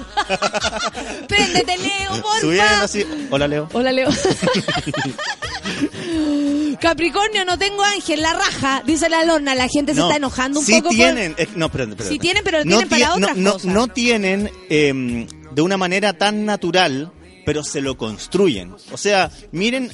[1.27, 2.81] Préndete, Leo, porfa.
[2.83, 3.05] así.
[3.29, 3.69] Hola, Leo.
[3.73, 4.09] Hola, Leo.
[6.79, 8.83] Capricornio, no tengo ángel, la raja.
[8.85, 10.85] Dice la lorna, la gente se está enojando un sí poco.
[10.85, 12.13] por- tienen, eh, no, perdón, perdón.
[12.13, 13.71] Sí tienen, pero lo no tienen para otras no, cosas.
[13.71, 17.11] no tienen eh, de una manera tan natural,
[17.45, 18.76] pero se lo construyen.
[18.91, 19.91] O sea, miren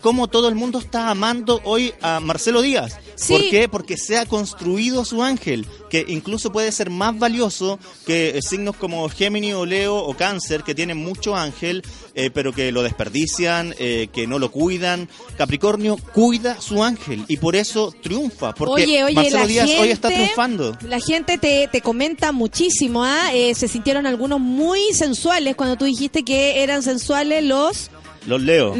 [0.00, 2.98] cómo todo el mundo está amando hoy a Marcelo Díaz.
[3.14, 3.32] Sí.
[3.32, 3.68] ¿Por qué?
[3.68, 8.76] Porque se ha construido su ángel, que incluso puede ser más valioso que eh, signos
[8.76, 11.82] como Géminis o Leo o Cáncer, que tienen mucho ángel,
[12.14, 15.08] eh, pero que lo desperdician, eh, que no lo cuidan.
[15.36, 20.08] Capricornio cuida su ángel y por eso triunfa, porque Oye, oye, Marcelo Díaz hoy está
[20.08, 20.76] triunfando.
[20.82, 23.30] La gente te, te comenta muchísimo, ¿ah?
[23.34, 27.90] Eh, se sintieron algunos muy sensuales cuando tú dijiste que eran sensuales los...
[28.26, 28.74] Los Leo.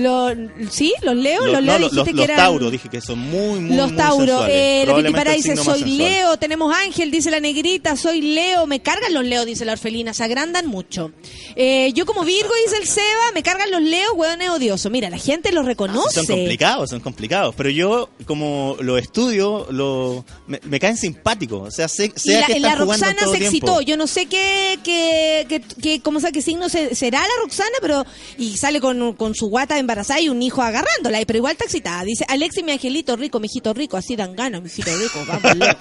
[0.70, 0.94] ¿Sí?
[1.02, 1.40] ¿Los leo?
[1.44, 2.36] Los, Los, leo no, dijiste los- que los eran...
[2.36, 5.98] Tauro, dije que son muy, muy, Los muy Tauro, eh, la Pitipara dice, soy sensual.
[5.98, 10.14] Leo, tenemos Ángel, dice la negrita, soy Leo, me cargan los Leo, dice la orfelina,
[10.14, 11.10] se agrandan mucho.
[11.56, 14.90] Eh, yo como Virgo, dice el Seba, me cargan los Leos, hueón es odioso.
[14.90, 16.14] Mira, la gente los reconoce.
[16.14, 17.54] Son complicados, son complicados.
[17.56, 21.68] Pero yo, como lo estudio, lo, me, me caen simpáticos.
[21.68, 23.56] O sea, sé, Y sé a la, la están jugando Roxana todo se tiempo.
[23.56, 23.80] excitó.
[23.82, 27.76] Yo no sé qué, qué, qué, qué- cómo sea, qué signo se- será la Roxana,
[27.80, 28.04] pero
[28.38, 32.04] y sale con, con su guata embarazada y un hijo agarrándola, pero igual está excitada.
[32.04, 35.56] Dice, Alexi, mi angelito rico, mi hijito rico, así dan ganas, mi hijito rico, vamos,
[35.56, 35.76] Leo".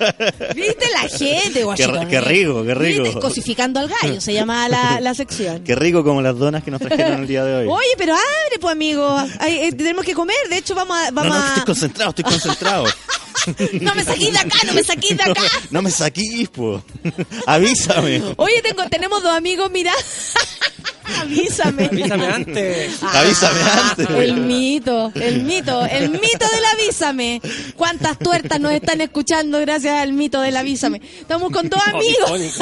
[0.55, 1.51] ¿Viste la gente?
[1.53, 3.03] Qué, guachito, qué rico, qué ¿Viste?
[3.03, 3.19] rico.
[3.19, 5.63] Cosificando al gallo, se llama la, la sección.
[5.63, 7.67] Qué rico como las donas que nos trajeron el día de hoy.
[7.67, 9.15] Oye, pero abre, pues, amigo.
[9.39, 10.35] Ay, eh, tenemos que comer.
[10.49, 11.11] De hecho, vamos a...
[11.11, 11.47] Vamos no, a...
[11.47, 12.85] estoy concentrado, estoy concentrado.
[13.81, 15.41] no me saquís de acá, no me saquís de acá.
[15.71, 16.83] no me saquís, po.
[17.47, 18.21] Avísame.
[18.37, 19.93] Oye, tengo, tenemos dos amigos, mira.
[21.19, 21.85] Avísame.
[21.85, 23.03] Avísame antes.
[23.03, 24.09] Avísame antes.
[24.09, 27.41] El mito, el mito, el mito del avísame.
[27.75, 31.01] ¿Cuántas tuertas nos están escuchando gracias al mito del avísame?
[31.19, 32.57] Estamos con dos amigos.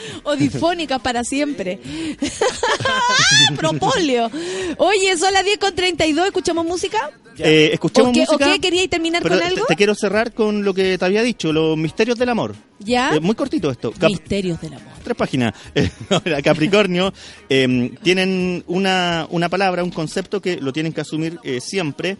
[0.24, 1.78] Odifónicas para siempre.
[3.56, 4.30] Propóleo.
[4.78, 7.10] Oye, son las 10 con 32, ¿escuchamos música?
[7.38, 8.46] Eh, escuchemos ¿O qué, música.
[8.48, 9.66] ¿O qué queríais terminar pero con algo?
[9.66, 12.54] Te, quiero cerrar con lo que te había dicho, los misterios del amor.
[12.78, 13.14] ¿Ya?
[13.14, 13.92] Eh, muy cortito esto.
[13.92, 14.92] Cap- Misterios del amor.
[15.02, 15.54] tres páginas.
[15.76, 17.12] Eh, Capricornio
[17.48, 22.16] eh, tienen una, una palabra, un concepto que lo tienen que asumir eh, siempre,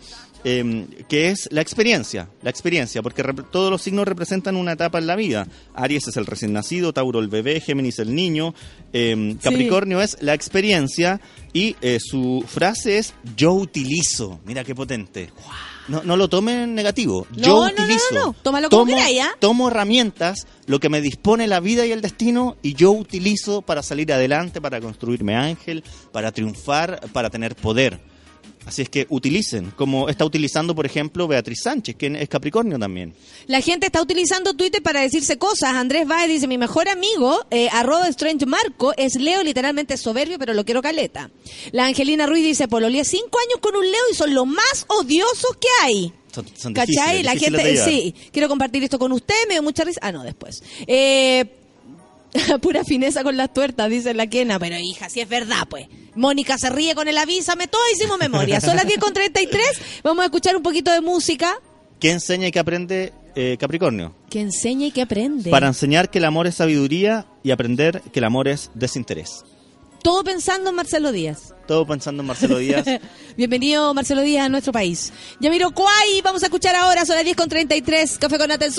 [0.49, 2.29] eh, que es la experiencia.
[2.43, 5.49] La experiencia, porque todos los signos representan una etapa en la vida.
[5.75, 8.55] Aries es el recién nacido, Tauro el bebé, Géminis el niño,
[8.93, 11.21] eh, Capricornio es la experiencia
[11.53, 14.39] y eh, su frase es yo utilizo.
[14.47, 15.31] Mira qué potente.
[15.89, 17.27] No, no lo tomen negativo.
[17.37, 18.15] No, Yo no, no, no, utilizo.
[18.15, 18.33] no.
[18.43, 19.31] Tómalo como Tomo- queráis, ¿ah?
[19.41, 23.83] tomo herramientas, lo que me dispone la vida y el destino, y yo utilizo para
[23.83, 25.83] salir adelante, para construirme ángel,
[26.13, 28.01] para triunfar, para tener poder.
[28.67, 33.15] Así es que utilicen, como está utilizando, por ejemplo, Beatriz Sánchez, que es Capricornio también.
[33.47, 35.75] La gente está utilizando Twitter para decirse cosas.
[35.75, 40.53] Andrés Báez dice, mi mejor amigo, eh, arroba Strange Marco, es Leo, literalmente soberbio, pero
[40.53, 41.31] lo quiero caleta.
[41.71, 45.57] La Angelina Ruiz dice, pololeé cinco años con un Leo y son los más odiosos
[45.61, 46.13] que hay.
[46.35, 46.95] Son, son ¿Cachai?
[46.95, 50.01] difíciles, La difíciles gente, sí, quiero compartir esto con usted, me dio mucha risa.
[50.03, 50.63] Ah, no, después.
[50.89, 51.45] Eh,
[52.63, 55.89] pura fineza con las tuertas, dice la quena, pero hija, si es verdad, pues.
[56.15, 58.61] Mónica se ríe con el avísame, todos hicimos memoria.
[58.61, 59.63] Son las 10 con 33,
[60.03, 61.59] vamos a escuchar un poquito de música.
[62.01, 64.15] ¿Qué enseña y qué aprende eh, Capricornio.
[64.31, 65.51] Que enseña y que aprende.
[65.51, 69.45] Para enseñar que el amor es sabiduría y aprender que el amor es desinterés.
[70.03, 71.55] Todo pensando en Marcelo Díaz.
[71.67, 72.87] Todo pensando en Marcelo Díaz.
[73.37, 75.13] Bienvenido Marcelo Díaz a nuestro país.
[75.39, 78.17] Yamiro Cuay, vamos a escuchar ahora, son las 10 con 33.
[78.17, 78.73] Café con Natel,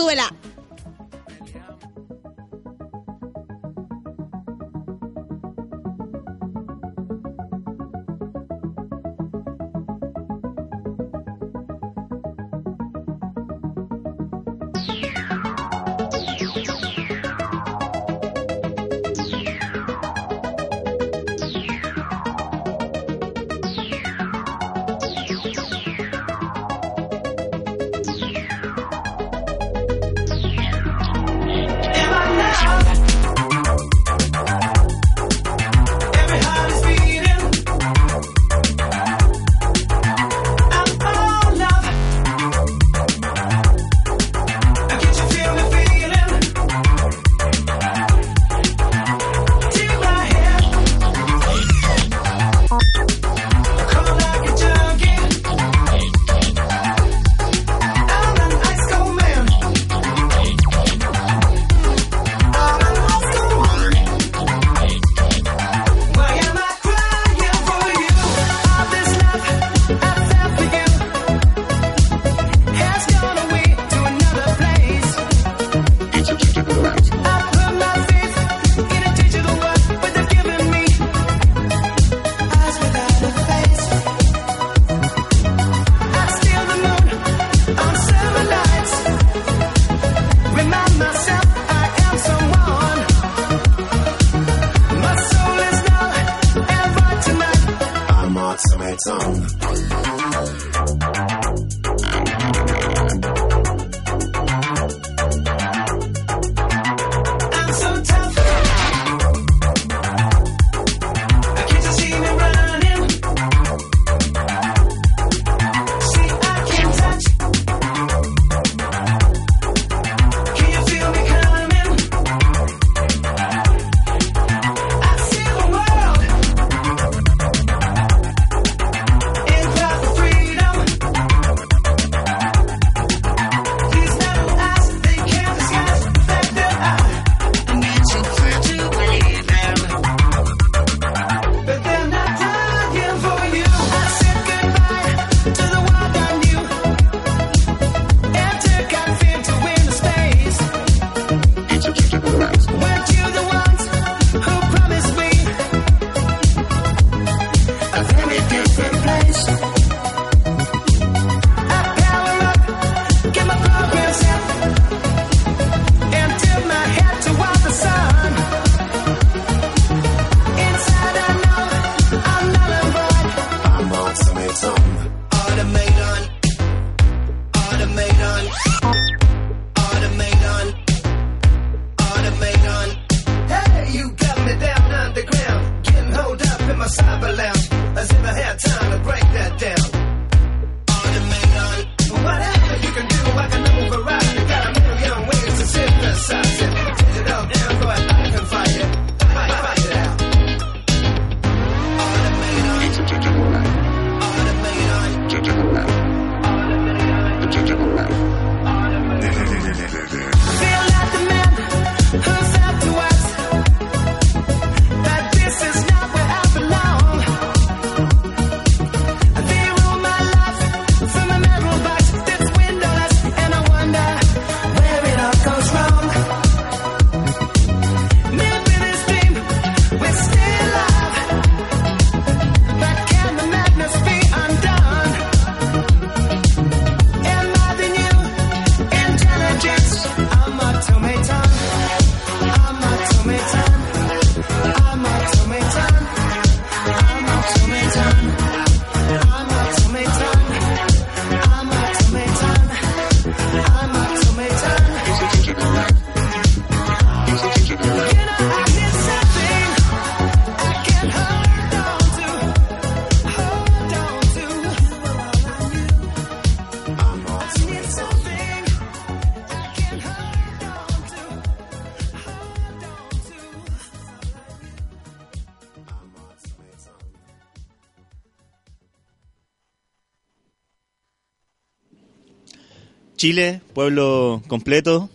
[283.28, 285.10] Chile, pueblo completo,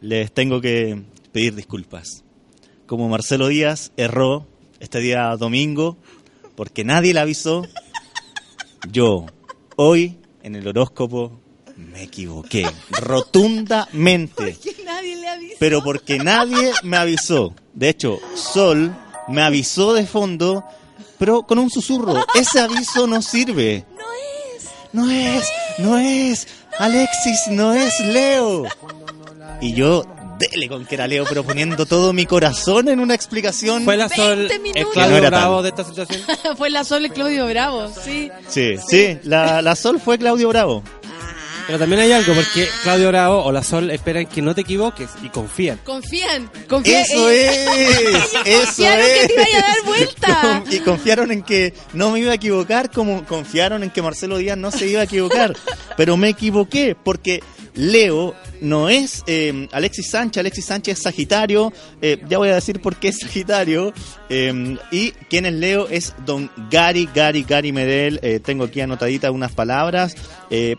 [0.00, 1.02] les tengo que
[1.32, 2.22] pedir disculpas.
[2.86, 4.46] Como Marcelo Díaz erró
[4.78, 5.96] este día domingo,
[6.54, 7.64] porque nadie le avisó,
[8.92, 9.26] yo
[9.74, 11.40] hoy en el horóscopo
[11.74, 14.56] me equivoqué rotundamente.
[14.84, 15.56] nadie le avisa.
[15.58, 17.56] Pero porque nadie me avisó.
[17.74, 20.62] De hecho, Sol me avisó de fondo,
[21.18, 22.24] pero con un susurro.
[22.36, 23.84] Ese aviso no sirve.
[23.96, 24.68] No es.
[24.92, 25.48] No es,
[25.78, 26.46] no es.
[26.78, 28.64] Alexis, no es Leo.
[29.60, 30.04] Y yo,
[30.38, 33.84] dele con que era Leo, pero poniendo todo mi corazón en una explicación.
[33.84, 36.22] Fue la Sol 20 el no Claudio Bravo de esta situación.
[36.56, 38.30] Fue la Sol y Claudio Bravo, sí.
[38.48, 40.82] Sí, sí, la, la Sol fue Claudio Bravo.
[41.68, 45.10] Pero también hay algo, porque Claudio Bravo o la Sol esperan que no te equivoques
[45.22, 45.78] y confían.
[45.84, 47.02] Confían, confían.
[47.02, 47.58] Eso es,
[48.46, 49.20] eso confiaron es.
[49.20, 50.64] que te iba a dar vuelta.
[50.70, 54.56] Y confiaron en que no me iba a equivocar, como confiaron en que Marcelo Díaz
[54.56, 55.54] no se iba a equivocar.
[55.98, 57.42] Pero me equivoqué, porque
[57.78, 61.72] Leo no es eh, Alexis Sánchez, Alexis Sánchez es Sagitario,
[62.02, 63.92] eh, ya voy a decir por qué es Sagitario,
[64.28, 69.52] eh, y quien es Leo es don Gary, Gary, Gary Medel, tengo aquí anotaditas unas
[69.52, 70.16] palabras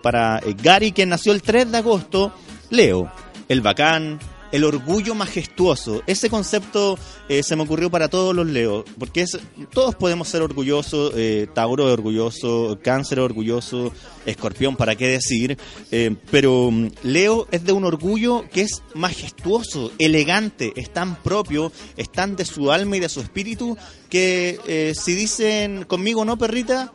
[0.02, 2.34] para Gary, quien nació el 3 de agosto,
[2.70, 3.10] Leo,
[3.48, 4.20] el bacán,
[4.52, 6.02] el orgullo majestuoso.
[6.08, 6.98] Ese concepto
[7.28, 9.38] eh, se me ocurrió para todos los Leo, porque es,
[9.72, 13.94] todos podemos ser orgullosos, eh, Tauro es orgulloso, Cáncer es orgulloso,
[14.26, 15.58] Escorpión, para qué decir,
[15.92, 21.72] eh, pero mm, Leo es de un orgullo que es majestuoso, elegante, es tan propio,
[21.98, 23.78] es tan de su alma y de su espíritu,
[24.10, 26.92] que si dicen conmigo no, perrita,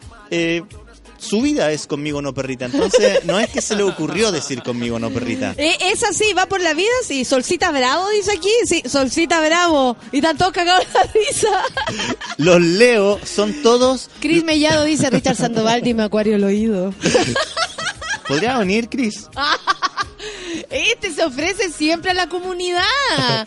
[1.18, 2.66] su vida es conmigo no perrita.
[2.66, 5.54] Entonces, no es que se le ocurrió decir conmigo no perrita.
[5.56, 7.24] Eh, es así, va por la vida, sí.
[7.24, 9.96] Solcita Bravo dice aquí, sí, Solcita Bravo.
[10.12, 11.62] Y están todos cagados la risa.
[12.38, 14.10] Los Leo son todos.
[14.20, 16.94] Cris Mellado dice Richard Sandoval, dime acuario el oído.
[18.28, 19.28] ¿Podría venir, Cris?
[20.70, 22.82] Este se ofrece siempre a la comunidad.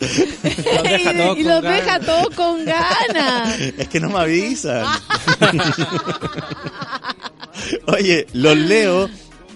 [0.00, 3.58] Los deja todos y con los deja todos con ganas.
[3.58, 4.86] Es que no me avisan.
[7.86, 9.08] Oye, los Leo,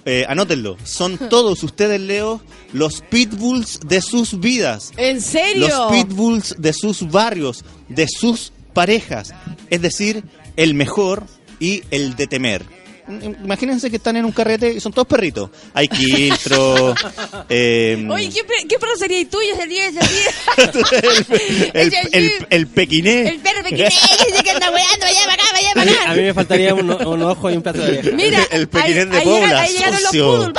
[0.04, 2.40] eh, anótenlo, son todos ustedes, Leo,
[2.72, 4.92] los pitbulls de sus vidas.
[4.96, 5.68] ¿En serio?
[5.68, 9.34] Los pitbulls de sus barrios, de sus parejas.
[9.70, 10.24] Es decir,
[10.56, 11.24] el mejor
[11.60, 12.64] y el de temer.
[13.08, 15.50] Imagínense que están en un carrete y son todos perritos.
[15.74, 16.94] Hay quiltro.
[17.48, 19.56] eh, Oye, ¿qué, qué perro sería tuyo?
[19.56, 22.44] Sería ese el, Ese el, así.
[22.50, 23.28] el pequiné.
[23.28, 26.10] El perro pequeño ese que anda weando, vaya para acá, vaya A para mí, acá.
[26.10, 28.10] a mí me faltaría un, un ojo y un plato de vieja.
[28.16, 30.52] Mira, El pequinés de ahí, Pobla, ahí llegan, ahí llegaron los poodles.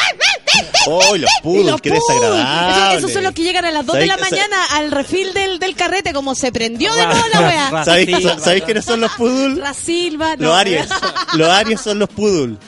[0.88, 1.65] ¡Oh, los Y poodles!
[1.68, 2.03] los ¡Qué poodles.
[2.07, 2.97] desagradable!
[2.97, 5.60] Esos, son los que llegan a las 2 de la ¿Sabéis- mañana al refil del,
[5.60, 7.84] del carrete, como se prendió de nuevo la wea.
[7.85, 8.27] ¿Sabéis.
[8.39, 9.60] ¿sabéis quiénes son los poodles?
[9.60, 10.47] Rasilva, no.
[10.47, 10.88] Los Aries.
[11.34, 12.57] Los Aries son los poodles.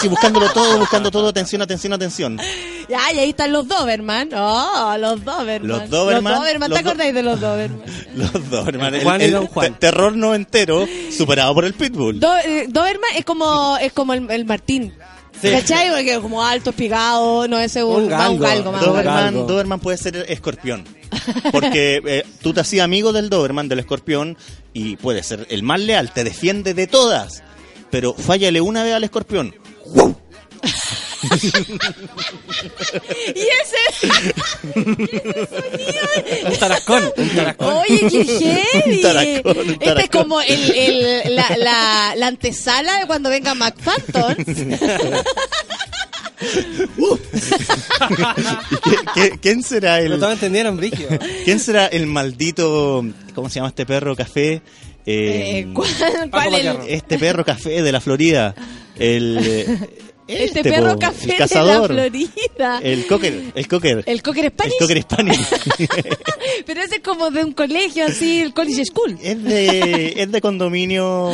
[0.00, 1.28] Sí, buscándolo todo, buscando todo.
[1.28, 2.38] Atención, atención, atención.
[2.88, 4.30] Ya, y ahí están los Doberman.
[4.32, 5.66] Oh, los Doberman.
[5.68, 7.82] Los Doberman, Los Doberman, ¿te acordáis de los Doberman?
[8.14, 8.96] Los dos, hermano.
[8.96, 9.72] El, Juan y el Don Juan.
[9.74, 12.20] te- terror noventero superado por el pitbull.
[12.20, 14.94] Do- eh, Doberman es como, es como el, el Martín.
[15.42, 15.50] Sí.
[15.50, 15.90] ¿Cachai?
[15.90, 18.70] Porque como alto, espigado, no es un, Un galgo.
[18.70, 18.80] un.
[18.80, 19.46] Doberman.
[19.46, 20.84] Doberman puede ser escorpión.
[21.50, 24.36] Porque eh, tú te hacías amigo del Doberman, del escorpión,
[24.72, 27.42] y puede ser el más leal, te defiende de todas.
[27.90, 29.54] Pero fállale una vez al escorpión.
[33.34, 34.08] Y ese...
[36.46, 37.74] Un tarascón, un tarascón.
[37.76, 38.96] Oye, qué heavy.
[38.96, 43.54] Un taracón, un Este es como el, el- la, la, la antesala de cuando venga
[43.54, 44.36] McPhanton.
[48.82, 51.08] ¿Qui- qui- ¿Quién será el, todos entendieron, Brigio.
[51.44, 53.04] quién será el maldito,
[53.34, 54.54] cómo se llama este perro café?
[54.54, 54.60] Eh,
[55.06, 55.88] Eh, ¿Cuál,
[56.30, 58.54] cuál el- este perro café de la Florida.
[58.98, 59.88] El,
[60.28, 61.82] eh, Este, perro po, café el de la.
[61.84, 62.80] Florida.
[62.82, 64.02] El cocker, el cocker.
[64.06, 64.72] El Cocker Spanish.
[64.74, 65.46] El cocker Spanish.
[66.66, 69.18] Pero ese es como de un colegio así, el college school.
[69.22, 71.30] es de es de condominio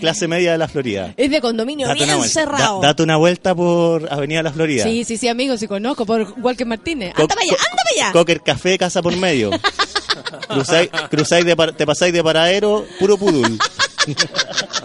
[0.00, 1.14] clase media de la Florida.
[1.16, 2.80] Es de condominio Date bien cerrado.
[2.80, 4.84] Da- date una vuelta por Avenida La Florida.
[4.84, 7.14] Sí, sí, sí, amigo, sí conozco, por Walker Martínez.
[7.14, 8.12] Co- ¡Anda para allá, anda para allá!
[8.12, 9.50] Cocker Café, casa por medio.
[10.48, 13.58] Cruzáis, cruzáis de te pasáis de paradero, puro pudul.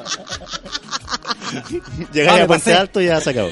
[2.13, 2.73] Llegáis Vale, a Puente.
[2.73, 3.49] Alto y ya se acabó.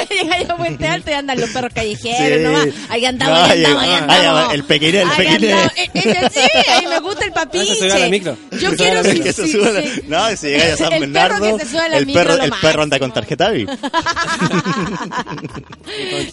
[0.10, 2.44] Llega, llega a Puente Alto y andan los perros callejeros Sí.
[2.44, 2.66] nomás.
[2.88, 4.54] Ahí andamos, No, ahí ahí- andamos, ahí andamos.
[4.54, 5.34] el pequeño, el pequeño.
[5.56, 5.72] andamos.
[5.76, 6.40] Eh, eh, sí,
[6.70, 7.74] ahí me gusta el papiche.
[7.74, 8.36] Se sube a la micro.
[8.60, 10.02] Yo quiero sí, que se la- sí.
[10.08, 12.22] No, si llegáis a San El perro Bernardo, que se sube a la el micro,
[12.24, 13.68] perro, el perro anda con tarjeta VIP.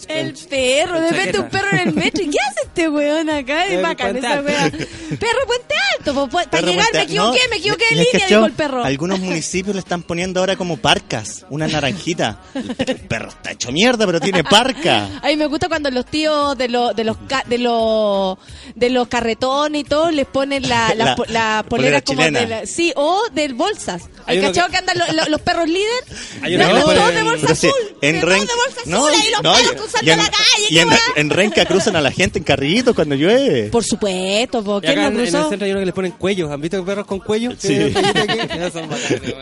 [0.08, 2.22] El perro, de repente un perro en el metro.
[2.22, 3.66] ¿Y qué hace este weón acá?
[3.66, 4.46] Es Eh, bacán Puente esa Alto.
[4.48, 4.70] wea.
[4.70, 5.74] Perro Puente
[6.04, 8.84] po- para Perro llegar me equivoqué, no, me equivoqué de ¿les línea, dijo el perro.
[8.84, 12.38] Algunos municipios le están poniendo ahora como parcas, una naranjita.
[12.86, 15.08] El perro está hecho mierda, pero tiene parca.
[15.22, 18.36] A mí me gusta cuando los tíos de los de los ca- de los
[18.74, 22.18] de los carretones y todo les ponen la, la, La po- la polera polera como
[22.20, 22.40] chilena.
[22.40, 24.02] de la- sí o de bolsas.
[24.26, 26.04] Hay ¿Hay uno cachado que- que, andan lo- lo- los perros líder?
[26.42, 27.96] Hay ponen- todos de bolsa Pero sí, azul.
[28.00, 30.24] en Ren- de bolsa no, azul y los no, perros y- cruzando y en, la
[30.24, 30.66] calle.
[30.70, 33.64] y en- en Renca cruzan a la gente en carritos cuando llueve.
[33.70, 34.78] Por supuesto, po.
[34.78, 36.50] Y ¿quién acá no en, en el centro hay uno que les ponen cuellos.
[36.50, 37.52] ¿Han visto perros con cuello?
[37.58, 37.78] Sí.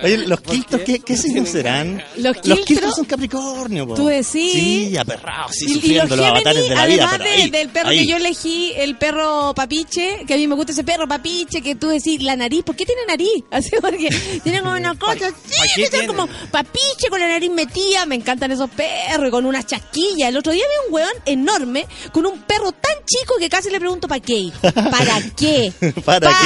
[0.02, 2.02] Oye, los ¿Por quiltros, ¿qué, qué signos serán?
[2.16, 3.94] Los quiltros son Capricornio, po.
[4.02, 4.52] ¿Tú decís?
[4.52, 7.04] Sí, aperrados, sí, Y- y, sufriendo los los avatares Géminis, de la vida.
[7.04, 7.98] además pero de- ahí, del perro ahí.
[7.98, 11.74] que yo elegí, el perro papiche, que a mí me gusta ese perro papiche, que
[11.74, 13.44] tú decís la nariz, ¿por qué tiene nariz?
[13.50, 14.08] Así porque
[14.42, 18.14] tiene como una cosa así, ¿pa' qué que como papiche con la nariz metida, me
[18.16, 20.28] encantan esos perros, y con unas chasquillas.
[20.28, 23.78] El otro día vi un weón enorme con un perro tan chico que casi le
[23.78, 24.50] pregunto ¿para qué?
[24.62, 25.72] ¿Para qué?
[26.04, 26.38] ¿Para, ¿Para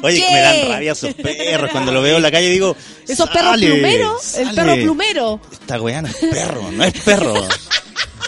[0.00, 0.06] qué?
[0.06, 0.32] Oye, qué?
[0.34, 1.70] me dan rabia esos perros.
[1.70, 2.76] Cuando lo veo en la calle digo.
[3.08, 4.56] Esos perros "Sale, plumeros, el sale".
[4.56, 5.40] perro plumero.
[5.52, 7.34] Esta weá no es perro, no es perro.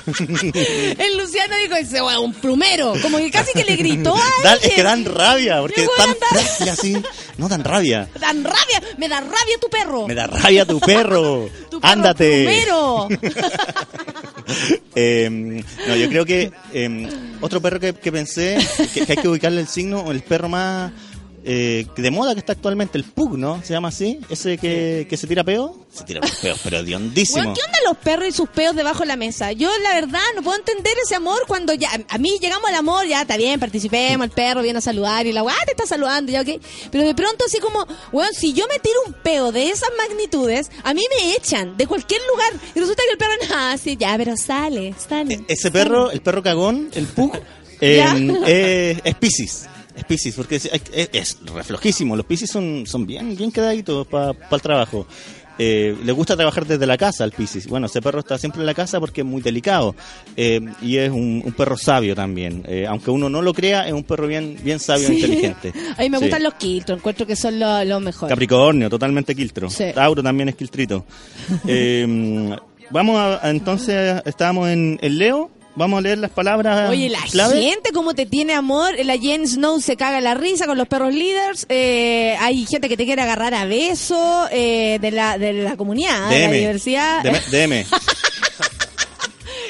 [0.06, 4.58] El Luciano dijo ese weón, un plumero, como que casi que le gritó a Dan-
[4.62, 7.02] es que dan rabia, porque tan frágil así.
[7.38, 8.08] No dan rabia.
[8.20, 10.06] Dan rabia, me da rabia tu perro.
[10.06, 11.48] Me da rabia tu perro.
[11.70, 12.44] Tu perro Ándate.
[12.44, 13.08] plumero.
[14.94, 15.28] Eh,
[15.88, 17.08] no, yo creo que eh,
[17.40, 18.58] otro perro que, que pensé
[18.92, 20.92] que, que hay que ubicarle el signo, el perro más
[21.46, 23.62] eh, de moda que está actualmente, el pug, ¿no?
[23.62, 25.76] Se llama así, ese que, que se tira peo.
[25.92, 27.42] Se tira peos, pero de hondísimo.
[27.42, 29.52] Weón, ¿Qué onda los perros y sus peos debajo de la mesa?
[29.52, 31.90] Yo, la verdad, no puedo entender ese amor cuando ya.
[32.08, 35.32] A mí llegamos al amor, ya está bien, participemos, el perro viene a saludar y
[35.32, 36.60] la weá te está saludando, ya, ok.
[36.90, 40.70] Pero de pronto, así como, weón, si yo me tiro un peo de esas magnitudes,
[40.82, 42.52] a mí me echan de cualquier lugar.
[42.74, 45.44] Y resulta que el perro, nada, sí, ya, pero sale, sale.
[45.46, 47.36] Ese perro, el perro cagón, el pug,
[47.82, 48.02] eh,
[48.46, 49.68] eh, es Piscis.
[49.96, 52.16] Es Piscis, porque es, es, es reflojísimo.
[52.16, 55.06] Los Piscis son, son bien, bien quedaditos para el trabajo.
[55.56, 57.68] Eh, le gusta trabajar desde la casa al Piscis.
[57.68, 59.94] Bueno, ese perro está siempre en la casa porque es muy delicado.
[60.36, 62.64] Eh, y es un, un perro sabio también.
[62.66, 65.72] Eh, aunque uno no lo crea, es un perro bien, bien sabio e inteligente.
[65.96, 66.24] A mí me Sí.
[66.24, 68.30] gustan los quiltros, encuentro que son los lo mejores.
[68.30, 69.70] Capricornio, totalmente quiltro.
[69.70, 69.84] Sí.
[69.94, 71.04] Tauro también es quiltrito.
[72.90, 75.50] Vamos a, a- entonces, estábamos en, en Leo.
[75.76, 77.60] Vamos a leer las palabras Oye, la clave.
[77.60, 81.12] gente como te tiene amor, la Jen Snow se caga la risa con los perros
[81.12, 85.76] líderes, eh, hay gente que te quiere agarrar a beso eh, de, la, de la
[85.76, 87.22] comunidad, de la diversidad.
[87.50, 87.84] DM.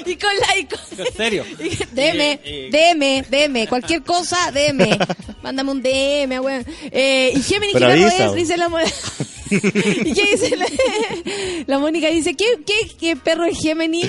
[0.07, 0.59] Y con la...
[0.59, 1.47] Y con, ¿En serio?
[1.59, 2.39] y- DM,
[2.71, 4.99] DM, DM, cualquier cosa, DM.
[5.43, 6.65] Mándame un DM, weón.
[6.91, 8.35] Eh, y Gemini, ¿qué Pero avisa, es?
[8.35, 8.69] Dice la...
[9.51, 10.67] ¿Y qué dice la,
[11.67, 12.09] la Mónica?
[12.09, 14.03] Dice, ¿qué, qué, qué perro es Gemini?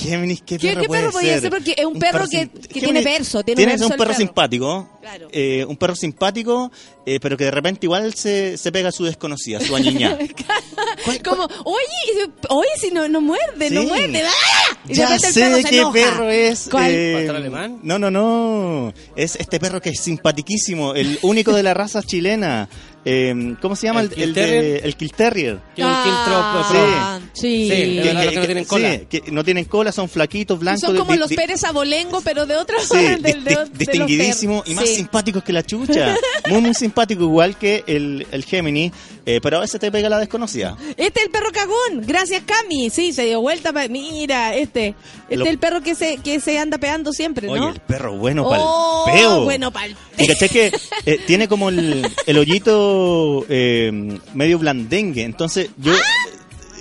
[0.00, 1.40] Géminis, ¿qué ¿Qué- perro qué puede perro podría ser?
[1.42, 1.50] ser?
[1.50, 4.14] Porque es un perro que- tiene Géminis- verso, tiene un verso perro perro.
[4.14, 5.28] simpático, Claro.
[5.30, 6.72] eh, un perro simpático,
[7.04, 10.16] eh, pero que de repente igual se, se pega a su desconocida, su añiña.
[11.24, 14.22] Como, oye, oye, si no, no muerde, no muerde.
[14.22, 14.78] ¡ah!
[14.88, 15.92] Y Ya repente el sé perro se qué enoja.
[15.92, 16.68] perro es.
[16.70, 16.90] ¿Cuál?
[16.90, 17.80] eh, ¿Pastor alemán?
[17.82, 18.92] No, no, no.
[19.16, 22.68] Es este perro que es simpatiquísimo, el único de la raza chilena.
[23.04, 24.00] Eh, ¿Cómo se llama?
[24.00, 24.80] ¿El El, de- Terrier?
[24.86, 25.58] el Kill Terrier.
[25.76, 27.68] Que un Ah, sí.
[27.70, 28.98] Sí, Que- no tienen sí, cola.
[29.08, 30.80] que no tienen cola, son flaquitos, blancos.
[30.80, 34.94] Son como los Pérez Abolengo, pero de otro Sí, del- de- de y más Sí.
[34.96, 36.16] simpáticos que la chucha.
[36.48, 38.90] Muy, muy simpático, igual que el, el Gemini,
[39.26, 40.76] eh, pero a veces te pega la desconocida.
[40.96, 42.02] Este es el perro cagón.
[42.06, 42.90] Gracias, Cami.
[42.90, 43.72] Sí, se dio vuelta.
[43.72, 44.94] pa- Mira, este.
[45.24, 47.52] Este Lo- es el perro que se, que se anda pegando siempre, ¿no?
[47.52, 49.44] Oye, el perro bueno para Oh, peo.
[49.44, 50.72] bueno pa'l Y caché que
[51.06, 53.90] eh, tiene como el, el hoyito eh,
[54.34, 55.92] medio blandengue, entonces yo...
[55.94, 56.30] ¡Ah!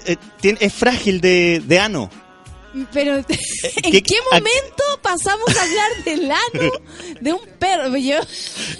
[0.06, 2.10] eh, tiene- es frágil de, de ano.
[2.92, 3.24] Pero, ¿en
[3.92, 6.72] ¿qué- qué, a- momento pasamos a hablar del ano
[7.22, 7.96] de un perro?
[7.98, 8.18] Yo,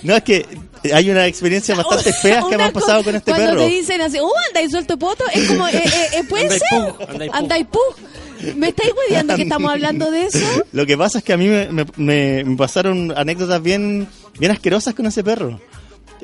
[0.02, 0.46] No, es que
[0.94, 3.62] hay una experiencia bastante fea que me han pasado co- con este cuando perro.
[3.62, 6.62] te dicen así, oh, andáis suelto poto, es como, eh, eh, eh, puede ser.
[7.08, 7.36] andáis pug.
[7.36, 7.96] Andáis pug.
[8.58, 10.40] ¿Me estáis hueveando que estamos hablando de eso?
[10.74, 14.08] Lo que pasa es que a mí me, me- me- me pasaron anécdotas bien,
[14.38, 15.62] bien asquerosas con ese perro.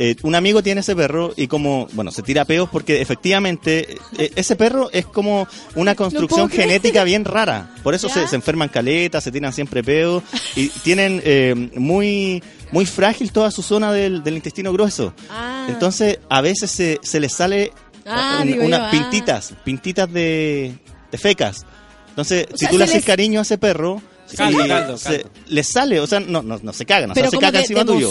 [0.02, 4.32] Eh, un amigo tiene ese perro y como, bueno, se tira peos porque efectivamente eh,
[4.38, 5.46] ese perro es como
[5.76, 7.76] una construcción genética bien rara.
[7.84, 10.24] Por eso se, se enferman caletas, se tiran siempre peos
[10.56, 15.14] y tienen eh, muy, muy frágil toda su zona del, del intestino grueso.
[15.30, 15.66] Ah.
[15.68, 17.74] Entonces a veces se, se les sale
[18.06, 18.92] Ah, un- unas yo, ah.
[18.92, 20.74] pintitas, pintitas de,
[21.12, 21.66] de fecas.
[22.08, 24.02] Entonces, O si sea, tú le se haces les- cariño a ese perro,
[24.36, 25.30] Caldo, se- caldo.
[25.48, 27.52] le sale, o sea, no, no, no se cagan, o sea, Pero se como caga
[27.52, 28.10] de, de encima tuyo.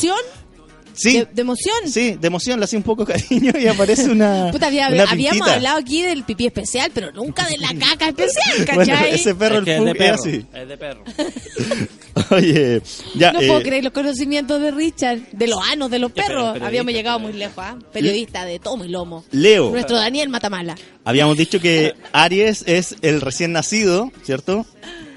[1.01, 1.77] Sí, De, de emoción.
[1.87, 4.49] sí, de emoción, le hace un poco cariño y aparece una.
[4.53, 5.55] Puta, había- una habíamos pintita.
[5.55, 9.15] hablado aquí del pipí especial, pero nunca de la caca especial, Bueno, ¿cachai?
[9.15, 10.15] ese perro, Es que el es de perro.
[10.15, 10.47] así.
[10.55, 11.05] Es de perro.
[12.31, 12.83] Oye,
[13.15, 13.33] ya.
[13.33, 16.59] no eh, puedo creer los conocimientos de Richard, de los anos de los perros.
[16.61, 17.79] Habíamos llegado muy lejos, ¿ah?
[17.93, 19.25] Periodista de tomo y lomo.
[19.31, 19.71] Leo.
[19.71, 20.77] Nuestro Daniel Matamala.
[21.05, 24.67] Habíamos dicho que Aries es el recién nacido, ¿cierto?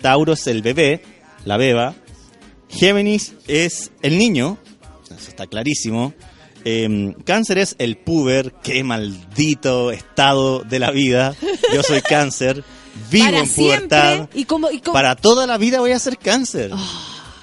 [0.02, 1.02] Tauro es el bebé,
[1.44, 1.96] la beba.
[2.70, 4.58] Géminis es el niño,
[5.18, 6.14] eso está clarísimo.
[6.64, 11.36] Eh, cáncer es el puber, qué maldito estado de la vida.
[11.74, 12.64] Yo soy cáncer,
[13.12, 14.14] vivo Para en pubertad.
[14.16, 14.40] siempre.
[14.40, 16.72] Y como, y como Para toda la vida voy a ser cáncer.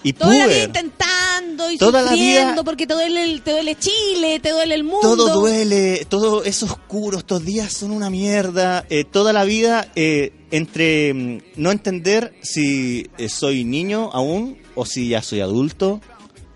[0.04, 0.66] y toda la vida puber.
[0.68, 4.84] intentando y Toda la vida- porque te duele, el- te duele Chile, te duele el
[4.84, 5.00] mundo.
[5.16, 8.84] Todo duele, todo es oscuro, estos días son una mierda.
[8.88, 14.86] eh, toda la vida eh, entre mm, no entender si eh, soy niño aún o
[14.86, 16.00] si ya soy adulto.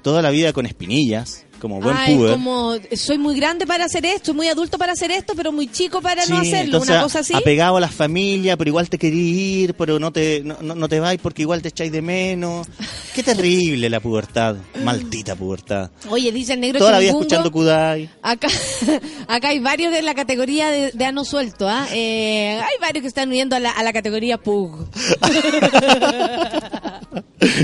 [0.03, 2.33] Toda la vida con espinillas, como buen Ay, puber.
[2.33, 6.03] como soy muy grande para hacer esto, muy adulto para hacer esto, pero muy chico
[6.03, 7.35] para no hacerlo, entonces, una cosa así.
[7.35, 10.99] apegado a la familia, pero igual te querís ir, pero no te, no, no- te
[10.99, 12.67] vais porque igual te echáis de menos.
[13.15, 15.91] Qué terrible la pubertad, maldita pubertad.
[16.11, 18.11] Oye, dice el negro Toda la vida Chungungo, escuchando Kudai.
[18.23, 18.49] Acá,
[19.29, 21.87] acá hay varios de la categoría de, de ano suelto, ¿ah?
[21.93, 24.89] Eh, hay varios que están huyendo a la, a la categoría Pug.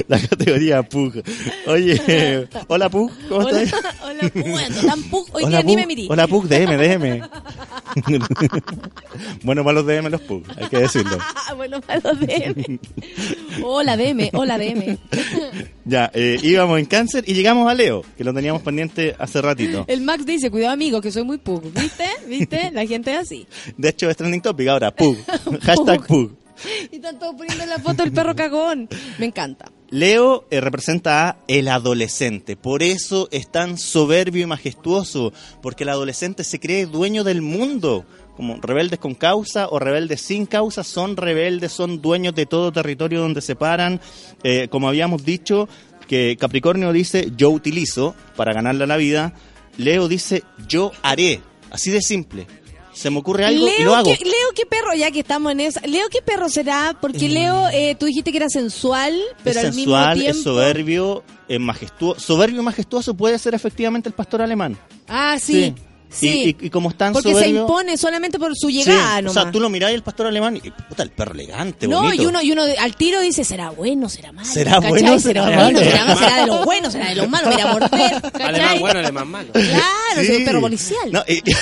[0.09, 1.23] La categoría Pug.
[1.67, 3.81] Oye, hola Pug, ¿cómo Hola, estás?
[4.05, 6.09] Hola Pug, Pug, hoy Hola día ni Pug, me mirí.
[6.11, 7.29] hola Pug, DM, DM.
[9.43, 11.19] bueno, para los DM los Pug, hay que decirlo.
[11.57, 12.79] Bueno, para los DM.
[13.65, 14.99] Hola DM, hola DM.
[15.85, 19.87] Ya, eh, íbamos en cáncer y llegamos a Leo, que lo teníamos pendiente hace ratito.
[19.89, 21.63] El Max dice, cuidado amigo, que soy muy Pug.
[21.73, 22.05] ¿Viste?
[22.27, 22.71] ¿Viste?
[22.73, 23.47] La gente es así.
[23.79, 25.17] De hecho, es trending topic ahora, Pug.
[25.63, 26.33] Hashtag Pug.
[26.93, 28.87] Y están todos poniendo la foto del perro cagón.
[29.19, 29.71] Me encanta.
[29.91, 35.33] Leo eh, representa a el adolescente, por eso es tan soberbio y majestuoso,
[35.63, 38.05] porque el adolescente se cree dueño del mundo.
[38.37, 43.21] Como rebeldes con causa o rebeldes sin causa, son rebeldes, son dueños de todo territorio
[43.21, 44.01] donde se paran.
[44.45, 45.69] Eh, como habíamos dicho,
[46.07, 49.35] que Capricornio dice yo utilizo para ganarle la vida,
[49.77, 51.41] Leo dice yo haré,
[51.71, 52.47] así de simple.
[52.99, 54.13] Se me ocurre algo y lo hago.
[54.13, 54.93] ¿qué, Leo, ¿qué perro?
[54.93, 55.81] Ya que estamos en esa.
[55.83, 56.97] Leo, ¿qué perro será?
[57.01, 60.39] Porque Leo, eh, tú dijiste que era sensual, pero es al sensual, mismo tiempo.
[60.39, 62.21] es soberbio, es majestuoso.
[62.21, 64.77] Soberbio y majestuoso puede ser efectivamente el pastor alemán.
[65.07, 65.75] Ah, sí.
[65.77, 65.83] Sí.
[66.11, 66.57] Sí.
[66.59, 69.35] Y, y- y como están Porque se impone solamente por su Sí, llegada, o nomás.
[69.43, 72.23] sea, tú lo mirás y el pastor alemán y puta, el perro elegante, No, bonito.
[72.23, 74.49] y uno, y uno al tiro dice, ¿será bueno, será malo?
[74.49, 74.89] ¿Será ¿Cachai?
[74.91, 75.91] bueno, ¿Será, será bueno, malo?
[75.91, 76.19] será, malo?
[76.21, 78.33] será de los buenos, será de los malos, mira, morder.
[78.43, 79.53] Alemán bueno, alemán malo.
[79.53, 80.27] Claro, Sí.
[80.33, 81.13] es un perro policial.
[81.13, 81.43] No, y-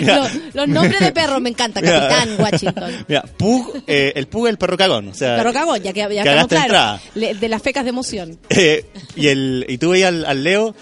[0.00, 2.08] Los, los nombres de perros me encanta, Mira.
[2.08, 3.04] Capitán Washington.
[3.08, 5.36] Mira, Pug, eh, el Pug es el perro cagón, o sea...
[5.36, 7.00] Perro cagón, ya que ya estamos claros.
[7.14, 8.38] Le- De las fecas de emoción.
[8.50, 8.86] eh,
[9.16, 10.74] y, el, y tú veías al, al Leo,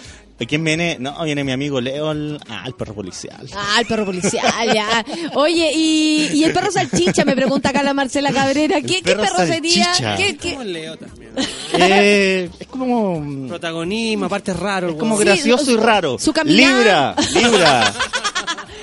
[0.47, 0.97] ¿quién viene?
[0.99, 3.47] No, viene mi amigo Leo, el, ah, el perro policial.
[3.55, 5.05] Ah, el perro policial, ya.
[5.35, 8.81] Oye, y, y el perro salchicha, me pregunta acá la Marcela Cabrera.
[8.81, 9.91] ¿Qué, qué perro perro sería?
[10.17, 10.51] ¿Qué, qué?
[10.53, 11.31] Como Leo también.
[11.73, 13.47] Eh, es como...
[13.47, 14.89] Protagonismo, aparte es raro.
[14.89, 16.17] el Como gracioso y raro.
[16.19, 16.73] su caminar.
[16.73, 17.93] Libra, Libra.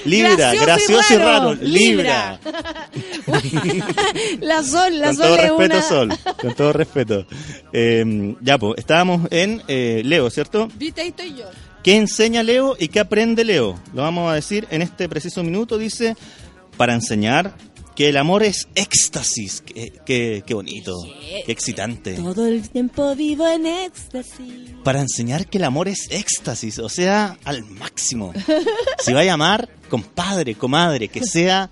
[0.06, 1.54] Libra, gracioso, y raro.
[1.54, 2.40] Libra.
[4.40, 5.82] la Sol, la Con Sol todo es respeto, una...
[5.82, 6.18] Sol.
[6.40, 7.26] Con todo respeto.
[7.72, 10.68] Eh, ya, pues, estábamos en eh, Leo, ¿cierto?
[10.76, 11.44] Viste, estoy yo.
[11.82, 13.78] ¿Qué enseña Leo y qué aprende Leo?
[13.94, 15.78] Lo vamos a decir en este preciso minuto.
[15.78, 16.16] Dice,
[16.76, 17.54] para enseñar
[17.96, 19.62] que el amor es éxtasis.
[19.62, 20.94] Qué, qué- qué bonito,
[21.46, 22.14] qué excitante.
[22.14, 24.70] Todo el tiempo vivo en éxtasis.
[24.84, 28.32] Para enseñar que el amor es éxtasis, o sea, al máximo.
[29.02, 31.70] Si vaya a amar, compadre, comadre, que sea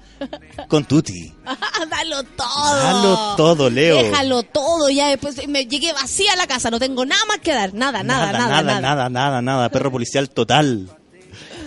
[0.69, 1.33] con tutti.
[1.91, 2.77] Dalo todo.
[2.77, 4.03] Dalo todo, Leo.
[4.03, 4.89] Déjalo todo.
[4.91, 6.71] Ya después me llegué vacía a la casa.
[6.71, 7.75] No tengo nada más que dar.
[7.75, 8.63] Nada, nada, nada, nada.
[8.63, 10.89] nada, nada, nada, nada, perro policial total.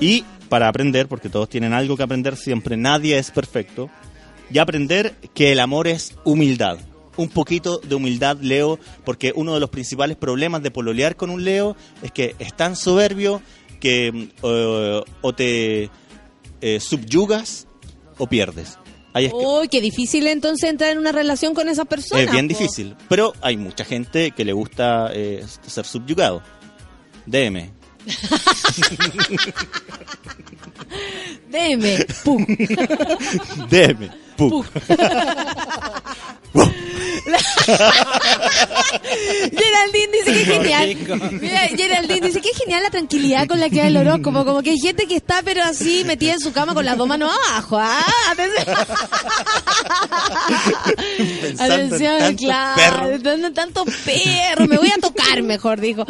[0.02, 3.90] Y para aprender, porque todos tienen algo que aprender siempre, nadie es perfecto,
[4.52, 6.80] y aprender que el amor es humildad.
[7.16, 11.44] Un poquito de humildad, Leo, porque uno de los principales problemas de pololear con un
[11.44, 13.42] Leo es que es tan soberbio
[13.80, 15.90] que eh, o te
[16.62, 17.68] eh, subyugas
[18.18, 18.78] o pierdes.
[19.34, 22.22] Uy, qué difícil entonces entrar en una relación con esa persona.
[22.22, 22.54] es bien po.
[22.54, 26.44] difícil, pero hay mucha gente que le gusta eh, ser subyugado.
[27.26, 27.72] DM.
[31.50, 32.06] Deme.
[32.24, 32.46] Pum.
[33.70, 34.10] DM.
[39.58, 40.98] Geraldine dice que es genial.
[41.42, 44.46] Mira, Geraldine dice que es genial la tranquilidad con la que da el horóscopo.
[44.46, 47.08] Como que hay gente que está, pero así, metida en su cama con las dos
[47.08, 47.78] manos abajo.
[47.80, 48.06] ¿ah?
[51.60, 52.36] Atención.
[52.36, 53.54] Claro.
[53.54, 54.68] tanto perro.
[54.68, 56.06] Me voy a tocar mejor, dijo.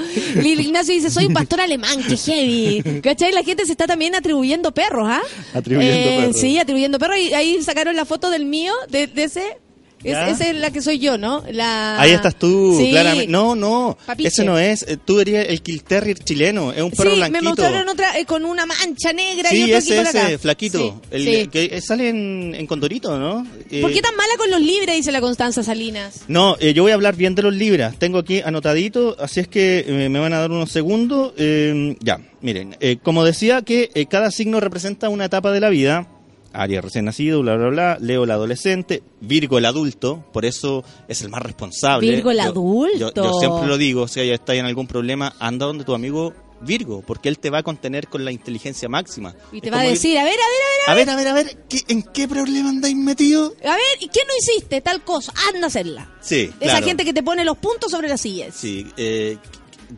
[0.59, 3.01] Ignacio dice, soy un pastor alemán, que heavy.
[3.01, 3.31] ¿Cachai?
[3.31, 5.22] La gente se está también atribuyendo perros, ¿ah?
[5.53, 6.39] Atribuyendo Eh, perros.
[6.39, 7.18] Sí, atribuyendo perros.
[7.18, 9.57] Y ahí sacaron la foto del mío, de, de ese
[10.03, 11.44] Es- esa es la que soy yo, ¿no?
[11.52, 11.99] La...
[11.99, 12.91] Ahí estás tú, Sí.
[12.91, 13.28] claramente.
[13.32, 14.30] No, no, Papiche.
[14.30, 14.84] ese no es.
[14.84, 17.44] Eh, Tú eres el Kill Terrier chileno, es un perro Sí, me blanquito.
[17.49, 20.28] mostraron otra eh, con una mancha negra y Sí, otro aquí ese, acá.
[20.28, 21.02] ese, flaquito.
[21.11, 23.45] Sí, El que sale en, en Condorito, ¿no?
[23.72, 24.95] Eh, ¿Por qué tan mala con los libres?
[24.95, 26.22] Dice la Constanza Salinas.
[26.28, 27.98] No, eh, yo voy a hablar bien de los libras.
[27.98, 31.34] Tengo aquí anotadito, así es que eh, me van a dar unos segundos.
[31.38, 36.07] Ya, miren, como decía que cada signo representa una etapa de la vida.
[36.53, 37.98] Aries recién nacido, bla, bla, bla.
[37.99, 39.03] Leo el adolescente.
[39.22, 42.10] Virgo el adulto, por eso es el más responsable.
[42.10, 42.98] Virgo el Yo- adulto.
[42.98, 46.34] Yo, yo siempre lo digo, si ya está en algún problema, anda donde tu amigo
[46.60, 49.36] Virgo, porque él te va a contener con la inteligencia máxima.
[49.52, 51.34] Y te Es va a decir, a ver, a ver, A ver, a ver, a
[51.34, 53.53] ver, ¿qué- ¿en qué problema andáis metido?
[53.60, 54.82] a ver, a ver, ¿y qué no hiciste?
[54.82, 56.11] Tal cosa, anda a hacerla.
[56.19, 56.86] Sí, Esa claro.
[56.88, 58.56] gente que te pone los puntos sobre las sillas.
[58.56, 59.38] Sí, eh,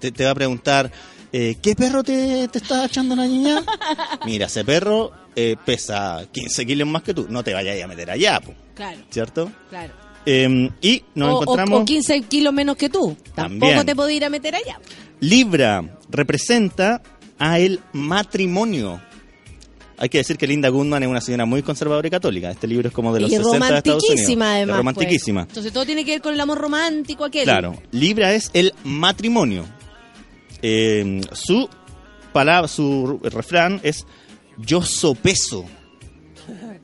[0.02, 0.92] te, te va a preguntar,
[1.32, 3.64] eh, ¿qué perro te, te está echando la niña?
[4.26, 8.10] Mira, ese perro eh, pesa 15 kilos más que tú, no te vayas a meter
[8.12, 9.52] allá, po, Claro, ¿cierto?
[9.70, 9.94] claro.
[10.26, 11.82] Eh, y nos o, o- encontramos...
[11.82, 13.16] o 15 kilos menos que tú.
[13.36, 13.86] Tampoco También.
[13.86, 14.80] te podés ir a meter allá.
[15.22, 17.02] Libra representa
[17.40, 19.02] a el matrimonio.
[19.98, 22.52] Hay que decir que Linda Goodman es una señora muy conservadora y católica.
[22.52, 24.04] Este libro es como de los y 60 de Estados Unidos.
[24.04, 24.74] romantiquísima, además.
[24.74, 25.42] Es romantiquísima.
[25.42, 25.50] pues.
[25.52, 27.44] Entonces todo tiene que ver con el amor romántico aquel.
[27.46, 29.66] Claro, Libra es el matrimonio.
[30.62, 31.70] Eh, su
[32.34, 34.06] palabra, su refrán es
[34.58, 35.66] yo sopeso.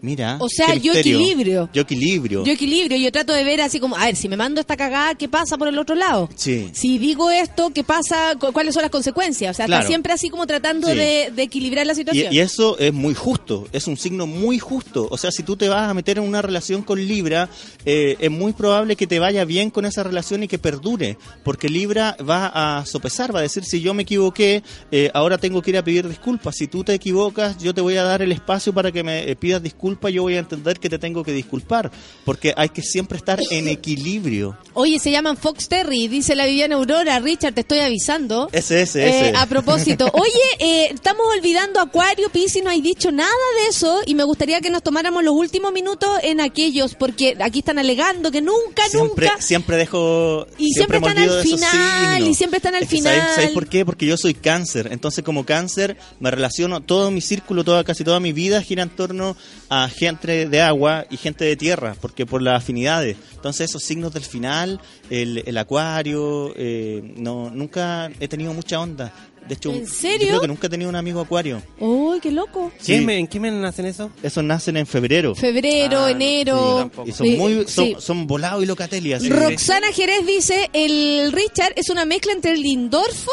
[0.05, 0.37] Mira.
[0.39, 1.69] O sea, yo equilibrio.
[1.73, 2.43] Yo equilibrio.
[2.45, 5.15] Yo equilibrio, yo trato de ver así como, a ver, si me mando esta cagada,
[5.15, 6.29] ¿qué pasa por el otro lado?
[6.35, 6.69] Sí.
[6.73, 8.35] Si digo esto, ¿qué pasa?
[8.39, 9.55] Cu- ¿Cuáles son las consecuencias?
[9.55, 9.81] O sea, Claro.
[9.81, 10.95] está siempre así como tratando Sí.
[10.95, 12.33] de, de equilibrar la Y, situación.
[12.33, 15.07] y eso es muy justo, es un signo muy justo.
[15.09, 17.49] O sea, si tú te vas a meter en una relación con Libra,
[17.85, 21.69] eh, es muy probable que te vaya bien con esa relación y que perdure, porque
[21.69, 24.61] Libra va a sopesar, va a decir, si yo me equivoqué,
[24.91, 26.55] eh, ahora tengo que ir a pedir disculpas.
[26.55, 29.35] Si tú te equivocas, yo te voy a dar el espacio para que me eh,
[29.35, 31.91] pidas disculpas, yo voy a entender que te tengo que disculpar,
[32.23, 34.57] porque hay que siempre estar en equilibrio.
[34.73, 37.19] Oye, se llaman Fox Terry, dice la Viviana Aurora.
[37.19, 38.49] Richard, te estoy avisando.
[38.51, 39.37] Ese, ese, Eh, ese.
[39.37, 43.29] a propósito, oye, eh, estamos olvidando Acuario, Piscis, no hay dicho nada
[43.63, 47.59] de eso y me gustaría que nos tomáramos los últimos minutos en aquellos, porque aquí
[47.59, 49.41] están alegando que nunca, Siempre, nunca...
[49.41, 50.47] siempre dejo.
[50.57, 53.35] Y siempre están al final, y siempre están al Es que ¿sabes- final.
[53.35, 53.85] ¿sabes, por qué?
[53.85, 54.89] Porque yo soy cáncer.
[54.91, 56.81] Entonces, como cáncer, me relaciono.
[56.81, 59.35] Todo mi círculo, toda, casi toda mi vida gira en torno
[59.69, 63.17] a gente de agua y gente de tierra, porque por las afinidades.
[63.33, 64.79] Entonces, esos signos del final,
[65.09, 69.13] el, el acuario, eh, no nunca he tenido mucha onda.
[69.47, 70.27] De hecho, ¿En yo serio?
[70.29, 71.61] creo que nunca he tenido un amigo acuario.
[71.79, 72.71] Uy, qué loco.
[72.79, 72.93] Sí.
[72.93, 74.09] ¿Qué me- ¿En qué mes nacen eso?
[74.23, 75.35] Esos nacen en febrero.
[75.35, 76.89] Febrero, enero.
[77.05, 77.95] Y son Sí, muy, son, sí.
[77.99, 79.17] son volados y locatelia.
[79.17, 79.29] así.
[79.29, 83.29] Roxana Jerez dice, el Richard es una mezcla entre el Lindorfo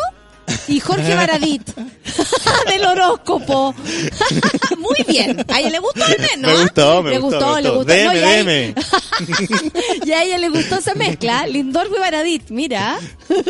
[0.68, 1.62] y Jorge Baradit
[2.68, 3.74] del horóscopo.
[4.78, 5.44] Muy bien.
[5.48, 6.52] A ella le gustó al menos.
[6.52, 7.78] Me gustó, me le gustó, gustó, me le gustó.
[7.78, 7.92] gustó.
[7.92, 8.74] Deme, y, a ella, deme.
[10.06, 12.50] y a ella le gustó esa mezcla, Lindorfo y Baradit.
[12.50, 12.98] Mira.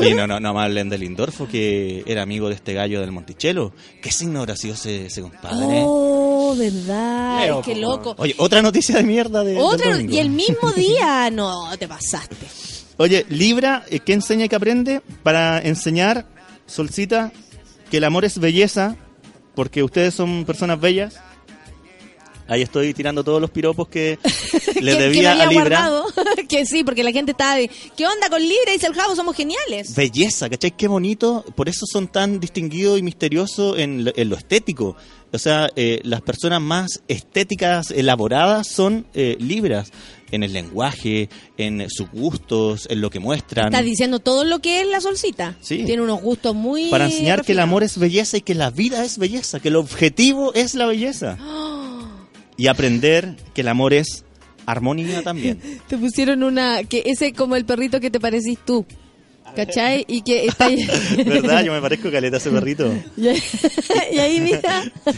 [0.00, 3.12] Oye, no, no, no me hablen de Lindorfo, que era amigo de este gallo del
[3.12, 3.72] Monticello.
[4.02, 5.82] ¿Qué signo habrá sido ese, ese compadre?
[5.84, 7.40] Oh, verdad.
[7.40, 8.14] Leo, qué loco.
[8.18, 9.58] Oye, otra noticia de mierda de.
[9.58, 12.46] Otra, y el mismo día, no, te pasaste.
[12.98, 15.02] Oye, Libra, eh, ¿qué enseña y qué aprende?
[15.22, 16.26] Para enseñar,
[16.72, 17.32] Solcita,
[17.90, 18.96] que el amor es belleza,
[19.54, 21.20] porque ustedes son personas bellas.
[22.48, 24.18] Ahí estoy tirando todos los piropos que
[24.80, 25.62] le que, que debía me a Libra.
[25.86, 26.06] guardado.
[26.48, 28.72] que sí, porque la gente está de, ¿qué onda con Libra?
[28.72, 29.94] Dice el Javo, somos geniales.
[29.94, 30.72] belleza, ¿cachai?
[30.76, 31.44] Qué bonito.
[31.54, 34.96] Por eso son tan distinguidos y misteriosos en, lo- en lo estético.
[35.32, 39.90] O sea, eh, las personas más estéticas, elaboradas, son eh, libras.
[40.32, 43.66] En el lenguaje, en sus gustos, en lo que muestran.
[43.66, 45.56] Estás diciendo todo lo que es la solcita.
[45.60, 45.84] Sí.
[45.84, 46.90] Tiene unos gustos muy...
[46.90, 49.76] Para enseñar que el amor es belleza y que la vida es belleza, que el
[49.76, 51.38] objetivo es la belleza.
[52.54, 54.24] Y aprender que el amor es
[54.66, 55.58] armonía también.
[55.88, 56.84] Te pusieron una...
[56.84, 58.86] que ese como el perrito que te parecís tú.
[59.54, 60.04] ¿Cachai?
[60.08, 60.86] Y que está ahí...
[61.26, 61.62] ¿Verdad?
[61.64, 62.92] Yo me parezco caleta a ese perrito.
[63.16, 63.42] y, ahí,
[64.12, 64.84] y ahí, mira...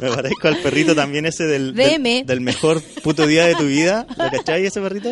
[0.00, 2.24] Me parezco al perrito también ese del, del, Deme.
[2.26, 4.06] del mejor puto día de tu vida.
[4.16, 5.10] ¿Lo cachai ese perrito?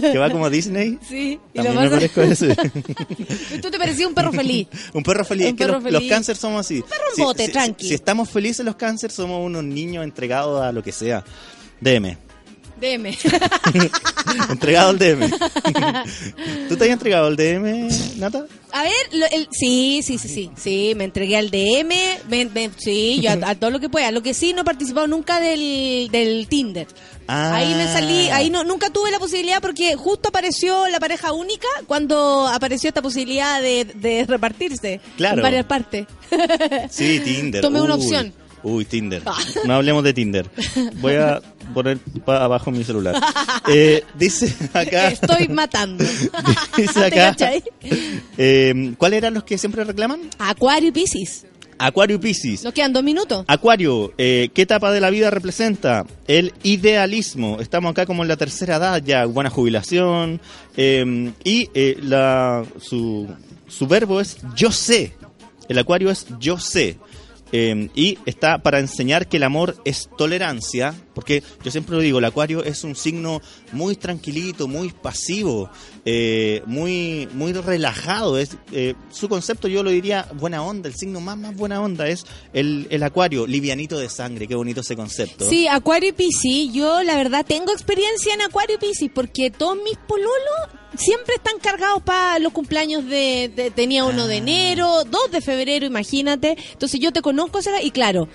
[0.00, 0.98] Que va como a Disney.
[1.08, 2.56] Sí, y lo También me pasa- parezco a ese.
[3.60, 4.66] Tú te parecías un perro feliz.
[4.92, 5.44] Un perro feliz.
[5.44, 6.10] Un es que perro los, los feliz.
[6.10, 6.82] cáncer somos así.
[6.82, 7.88] perro en bote, tranqui.
[7.88, 11.24] Si, estamos felices los cáncer, somos unos niños entregados a lo que sea.
[12.80, 13.06] DM.
[14.50, 15.30] Entregado al DM.
[16.68, 17.88] ¿Tú te has entregado al DM,
[18.18, 18.46] Nata?
[18.72, 21.88] A ver, lo- el- sí, sí, sí, sí, sí, me entregué al DM,
[22.28, 24.10] me- me- sí, yo a, a todo lo que pueda.
[24.10, 26.86] Lo que sí, no he participado nunca del, del Tinder.
[27.28, 27.56] Ah.
[27.56, 31.66] Ahí me salí, ahí no, nunca tuve la posibilidad porque justo apareció la pareja única
[31.86, 35.38] cuando apareció esta posibilidad de, de repartirse Claro.
[35.38, 36.06] en varias partes.
[36.90, 37.60] Sí, Tinder.
[37.62, 38.32] Tomé una opción.
[38.62, 39.22] Uy, Tinder.
[39.26, 39.36] Ah.
[39.64, 40.46] No hablemos de Tinder.
[40.94, 41.40] Voy a,
[41.74, 43.14] poner pa- abajo mi celular.
[43.68, 45.08] Eh, dice acá.
[45.12, 46.04] Estoy matando.
[46.76, 47.52] Dice ¿Te acá.
[48.38, 50.20] eh, ¿Cuáles eran los que siempre reclaman?
[50.38, 51.46] Acuario y Piscis.
[51.78, 52.62] Acuario y Piscis.
[52.62, 53.44] Nos quedan dos minutos.
[53.48, 56.06] Acuario, eh, ¿qué etapa de la vida representa?
[56.28, 57.58] El idealismo.
[57.60, 60.40] Estamos acá como en la tercera edad ya, buena jubilación.
[60.76, 63.28] eh, y eh, la, su,
[63.68, 65.14] su verbo es yo sé.
[65.68, 66.98] El acuario es yo sé.
[67.52, 72.18] Eh, y está para enseñar que el amor es tolerancia, porque yo siempre lo digo,
[72.18, 73.40] el acuario es un signo
[73.72, 75.70] muy tranquilito, muy pasivo,
[76.04, 78.38] eh, muy, muy relajado.
[78.38, 82.08] Es, eh, su concepto yo lo diría buena onda, el signo más, más buena onda
[82.08, 85.48] es el, el acuario, livianito de sangre, qué bonito ese concepto.
[85.48, 89.76] Sí, Acuario y Piscis, yo la verdad tengo experiencia en Acuario y Piscis porque todos
[89.84, 94.26] mis pololos siempre están cargados para los cumpleaños de, de- tenía uno Ah.
[94.26, 96.56] de enero, dos de febrero, imagínate.
[96.72, 98.28] Entonces yo te conozco, Sara, y claro,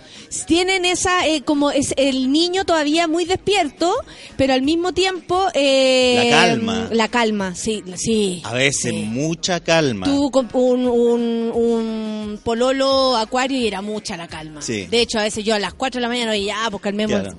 [0.46, 3.94] tienen esa, eh, como es el niño todavía muy despierto,
[4.38, 5.48] pero al mismo tiempo...
[5.54, 6.88] eh, La calma.
[6.92, 8.42] La calma, sí, sí.
[8.46, 10.06] A veces mucha calma.
[10.06, 14.62] Tú un, un, un pololo acuario y era mucha la calma.
[14.62, 14.86] Sí.
[14.86, 17.20] De hecho, a veces yo a las 4 de la mañana, oye, ya, pues calmemos.
[17.22, 17.38] Claro.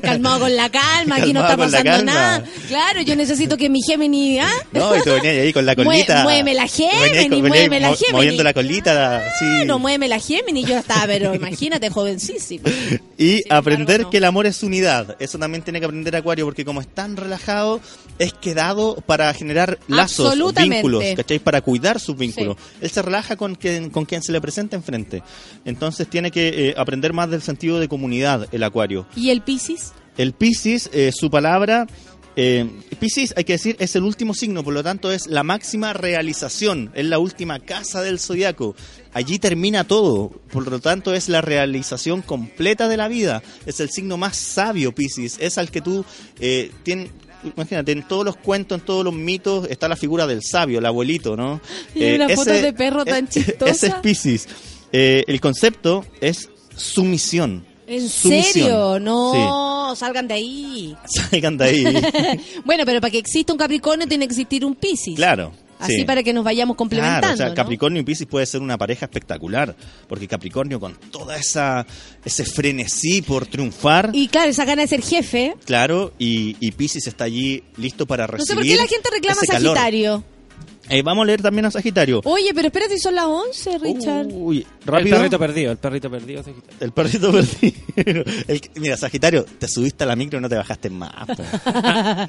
[0.02, 2.44] Calmado con la calma, aquí no está pasando nada.
[2.68, 4.50] Claro, yo necesito que mi Gemini, ¿ah?
[4.72, 6.22] No, y tú venías ahí con la colita.
[6.22, 8.12] muéveme la Gemini, muéveme la Gemini.
[8.12, 9.44] Moviendo la colita, sí.
[9.44, 12.64] Claro, muéveme la Gemini, yo estaba, pero imagínate, jovencísima.
[13.16, 15.16] Y aprender que el amor es unidad.
[15.20, 17.80] Eso también tiene que aprender Acuario, porque como es tan relajado,
[18.18, 21.38] es quedado para generar lazos, vínculos, ¿cachai?
[21.38, 22.56] Para cuidar sus vínculos.
[22.80, 25.22] Él se relaja con quien, con quien se le presenta enfrente.
[25.64, 29.06] Entonces tiene que eh, aprender más del sentido de comunidad, el Acuario.
[29.16, 29.92] ¿Y el Piscis?
[30.16, 31.86] El Piscis, eh, su palabra,
[32.36, 35.92] eh, Piscis, hay que decir, es el último signo, por lo tanto es la máxima
[35.92, 38.74] realización, es la última casa del zodiaco.
[39.12, 43.42] Allí termina todo, por lo tanto es la realización completa de la vida.
[43.66, 46.04] Es el signo más sabio, Piscis, es al que tú
[46.40, 47.10] eh, tienes.
[47.56, 50.86] Imagínate, en todos los cuentos, en todos los mitos, está la figura del sabio, el
[50.86, 51.60] abuelito, ¿no?
[51.94, 53.70] Y Eh, una foto ese- de perro tan chistosa.
[53.70, 54.48] Ese es Piscis.
[54.92, 57.66] Eh, el concepto es sumisión.
[57.86, 58.44] ¿En Sumisión.
[58.52, 58.98] serio?
[58.98, 59.32] No,
[59.96, 60.96] salgan de ahí.
[61.06, 61.84] Salgan de ahí.
[62.64, 65.16] bueno, pero para que exista un Capricornio tiene que existir un Piscis.
[65.16, 65.52] Claro.
[65.76, 66.04] Así sí.
[66.04, 67.20] para que nos vayamos complementando.
[67.20, 67.54] Claro, o sea, ¿no?
[67.54, 69.74] Capricornio y Piscis puede ser una pareja espectacular,
[70.08, 71.84] porque Capricornio con toda esa
[72.24, 75.54] ese frenesí por triunfar, Y claro, esa gana de ser jefe.
[75.66, 78.46] claro, y, y Piscis está allí listo para No recibir.
[78.48, 79.76] sé por qué la gente reclama calor.
[80.88, 82.20] Eh, vamos a leer también a Sagitario.
[82.24, 84.26] Oye, pero espérate, son las 11, Richard.
[84.32, 85.16] Uy, rápido.
[85.16, 86.42] El perrito perdido, el perrito perdido.
[86.42, 86.76] Sagitario.
[86.80, 88.24] El perrito perdido.
[88.48, 91.14] El mira, Sagitario, te subiste a la micro y no te bajaste más.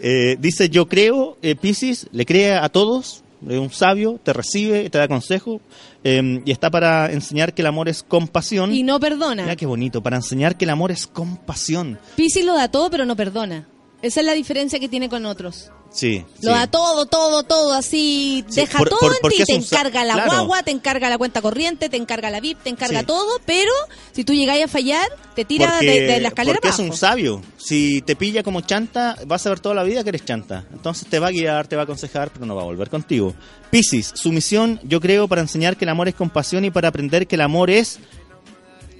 [0.00, 4.88] Eh, dice, yo creo, eh, Piscis, le cree a todos, es un sabio, te recibe,
[4.90, 5.60] te da consejo,
[6.04, 8.72] eh, y está para enseñar que el amor es compasión.
[8.72, 9.42] Y no perdona.
[9.42, 11.98] Mira qué bonito, para enseñar que el amor es compasión.
[12.16, 13.66] Piscis lo da todo, pero no perdona.
[14.02, 15.70] Esa es la diferencia que tiene con otros.
[15.90, 16.24] Sí.
[16.42, 16.58] Lo sí.
[16.58, 18.44] da todo, todo, todo, así.
[18.48, 19.44] Sí, deja por- todo por- en ti.
[19.44, 20.30] Te encarga la claro.
[20.30, 23.06] guagua, te encarga la cuenta corriente, te encarga la VIP, te encarga Sí.
[23.06, 23.72] todo, pero
[24.12, 26.94] si tú llegáis a fallar, te tira Porque, de, de la escalera porque es un
[26.94, 27.42] sabio.
[27.56, 30.66] Si te pilla como chanta, vas a ver toda la vida que eres chanta.
[30.72, 33.34] Entonces te va a guiar, te va a aconsejar, pero no va a volver contigo.
[33.70, 37.26] Piscis, su misión, yo creo, para enseñar que el amor es compasión y para aprender
[37.26, 37.98] que el amor es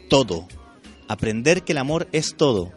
[0.08, 0.48] todo.
[1.06, 2.72] Aprender que el amor es todo.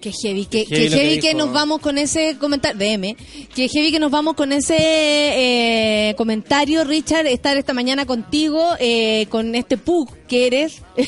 [0.00, 1.38] Que heavy, que, Qué que heavy que heavy que dijo.
[1.38, 3.16] nos vamos con ese comentario, DM,
[3.54, 9.26] que heavy que nos vamos con ese eh, comentario, Richard, estar esta mañana contigo, eh,
[9.30, 10.82] con este pug que eres.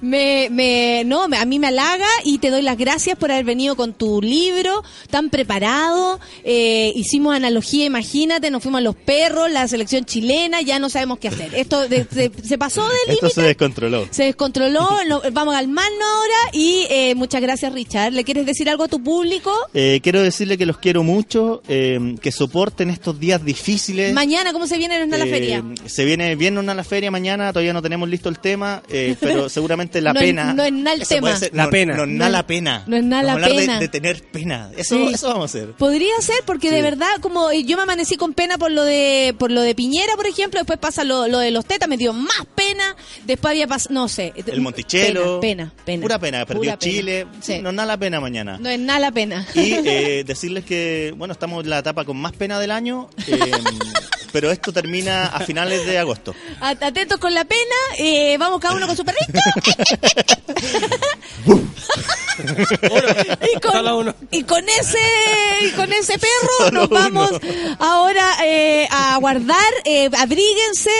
[0.00, 3.76] me, me, no, a mí me halaga y te doy las gracias por haber venido
[3.76, 6.18] con tu libro tan preparado.
[6.42, 11.18] Eh, hicimos analogía, imagínate, nos fuimos a los perros, la selección chilena, ya no sabemos
[11.18, 11.54] qué hacer.
[11.54, 13.34] Esto de- se, se pasó del Esto límite.
[13.34, 14.08] se descontroló.
[14.10, 18.12] Se descontroló, no- vamos al mal ahora y eh, muchas gracias Richard.
[18.12, 19.52] ¿Le quieres decir algo a tu público?
[19.74, 24.12] Eh, quiero decirle que los quiero mucho, eh, que soporten estos días difíciles.
[24.12, 25.62] Mañana, ¿cómo se viene en la feria?
[25.86, 29.48] Se viene bien una la feria mañana, todavía no tenemos listo el tema, eh, pero
[29.48, 30.52] seguramente la No es- pena.
[30.54, 31.36] no es nada el tema.
[31.36, 31.96] ser- La no- pena.
[31.96, 32.84] No es No nada la pena.
[32.86, 33.80] no es nada la hablar de- pena.
[33.80, 34.70] De, tener pena.
[34.76, 35.14] Eso, Sí.
[35.14, 35.72] eso vamos a hacer.
[35.72, 39.50] Podría ser porque de verdad como yo me amanecí con pena por lo de por
[39.50, 42.44] lo de Piñera, por ejemplo, después pasa lo, lo de los tetas, me dio más
[42.54, 45.40] pena, después había pasado, no sé, El Monticello.
[45.40, 46.02] Pena, pena, pena.
[46.02, 46.92] Pura pena, perdió Pura pena.
[46.92, 47.26] Chile.
[47.40, 47.60] Sí.
[47.60, 48.58] No es nada la pena mañana.
[48.58, 49.46] No es nada la pena.
[49.54, 53.38] Y eh, decirles que, bueno, estamos en la etapa con más pena del año, eh,
[54.34, 56.34] pero esto termina a finales de agosto.
[56.60, 59.32] At- Atentos con la pena, eh, vamos cada uno con su perrito.
[63.54, 64.98] y, con, y con ese
[65.62, 67.30] y con ese perro nos vamos
[67.78, 69.56] ahora eh, a guardar.
[69.84, 70.90] Eh, abríguense.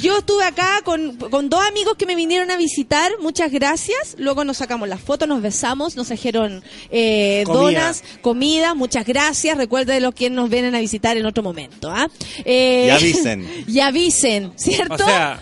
[0.00, 3.10] Yo estuve acá con, con dos amigos que me vinieron a visitar.
[3.20, 4.14] Muchas gracias.
[4.18, 7.62] Luego nos sacamos las fotos, nos besamos, nos trajeron eh, Comida.
[7.62, 8.74] donas, comida.
[8.74, 9.56] Muchas gracias.
[9.56, 11.90] Recuerden los que nos vienen a visitar en otro momento.
[11.90, 12.08] ¿ah?
[12.44, 13.64] Eh, Y avisen.
[13.66, 14.94] y avisen, ¿cierto?
[14.94, 15.40] O sea,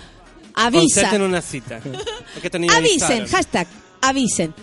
[0.55, 0.81] Avisa.
[1.03, 1.77] concerten una cita.
[2.45, 3.27] Avisen, avisaron.
[3.27, 3.67] hashtag,
[4.01, 4.55] avisen.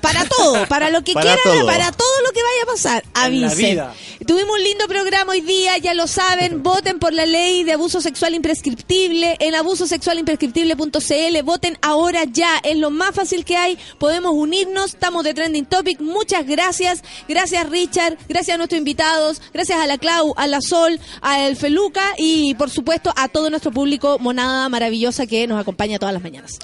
[0.00, 1.66] Para todo, para lo que Para quieran, todo.
[1.66, 3.82] para todo lo que vaya a pasar, avisen.
[4.26, 8.00] Tuvimos un lindo programa hoy día, ya lo saben, voten por la ley de abuso
[8.00, 14.94] sexual imprescriptible en abusosexualimprescriptible.cl, voten ahora ya, es lo más fácil que hay, podemos unirnos,
[14.94, 19.98] estamos de Trending Topic, muchas gracias, gracias Richard, gracias a nuestros invitados, gracias a la
[19.98, 24.68] Clau, a la Sol, a El Feluca y por supuesto a todo nuestro público monada
[24.68, 26.58] maravillosa que nos acompaña todas las mañanas.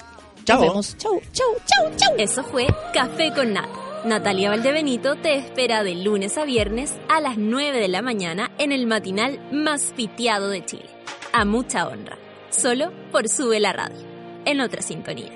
[0.45, 0.59] Chao.
[0.59, 0.97] Nos vemos.
[0.97, 2.15] Chau, chau, chau, chau.
[2.17, 3.69] Eso fue Café con Nata.
[4.05, 8.71] Natalia Valdebenito te espera de lunes a viernes a las 9 de la mañana en
[8.71, 10.89] el matinal más piteado de Chile.
[11.33, 12.15] A mucha honra.
[12.51, 14.05] Solo por Sube la Radio.
[14.45, 15.31] En otra sintonía.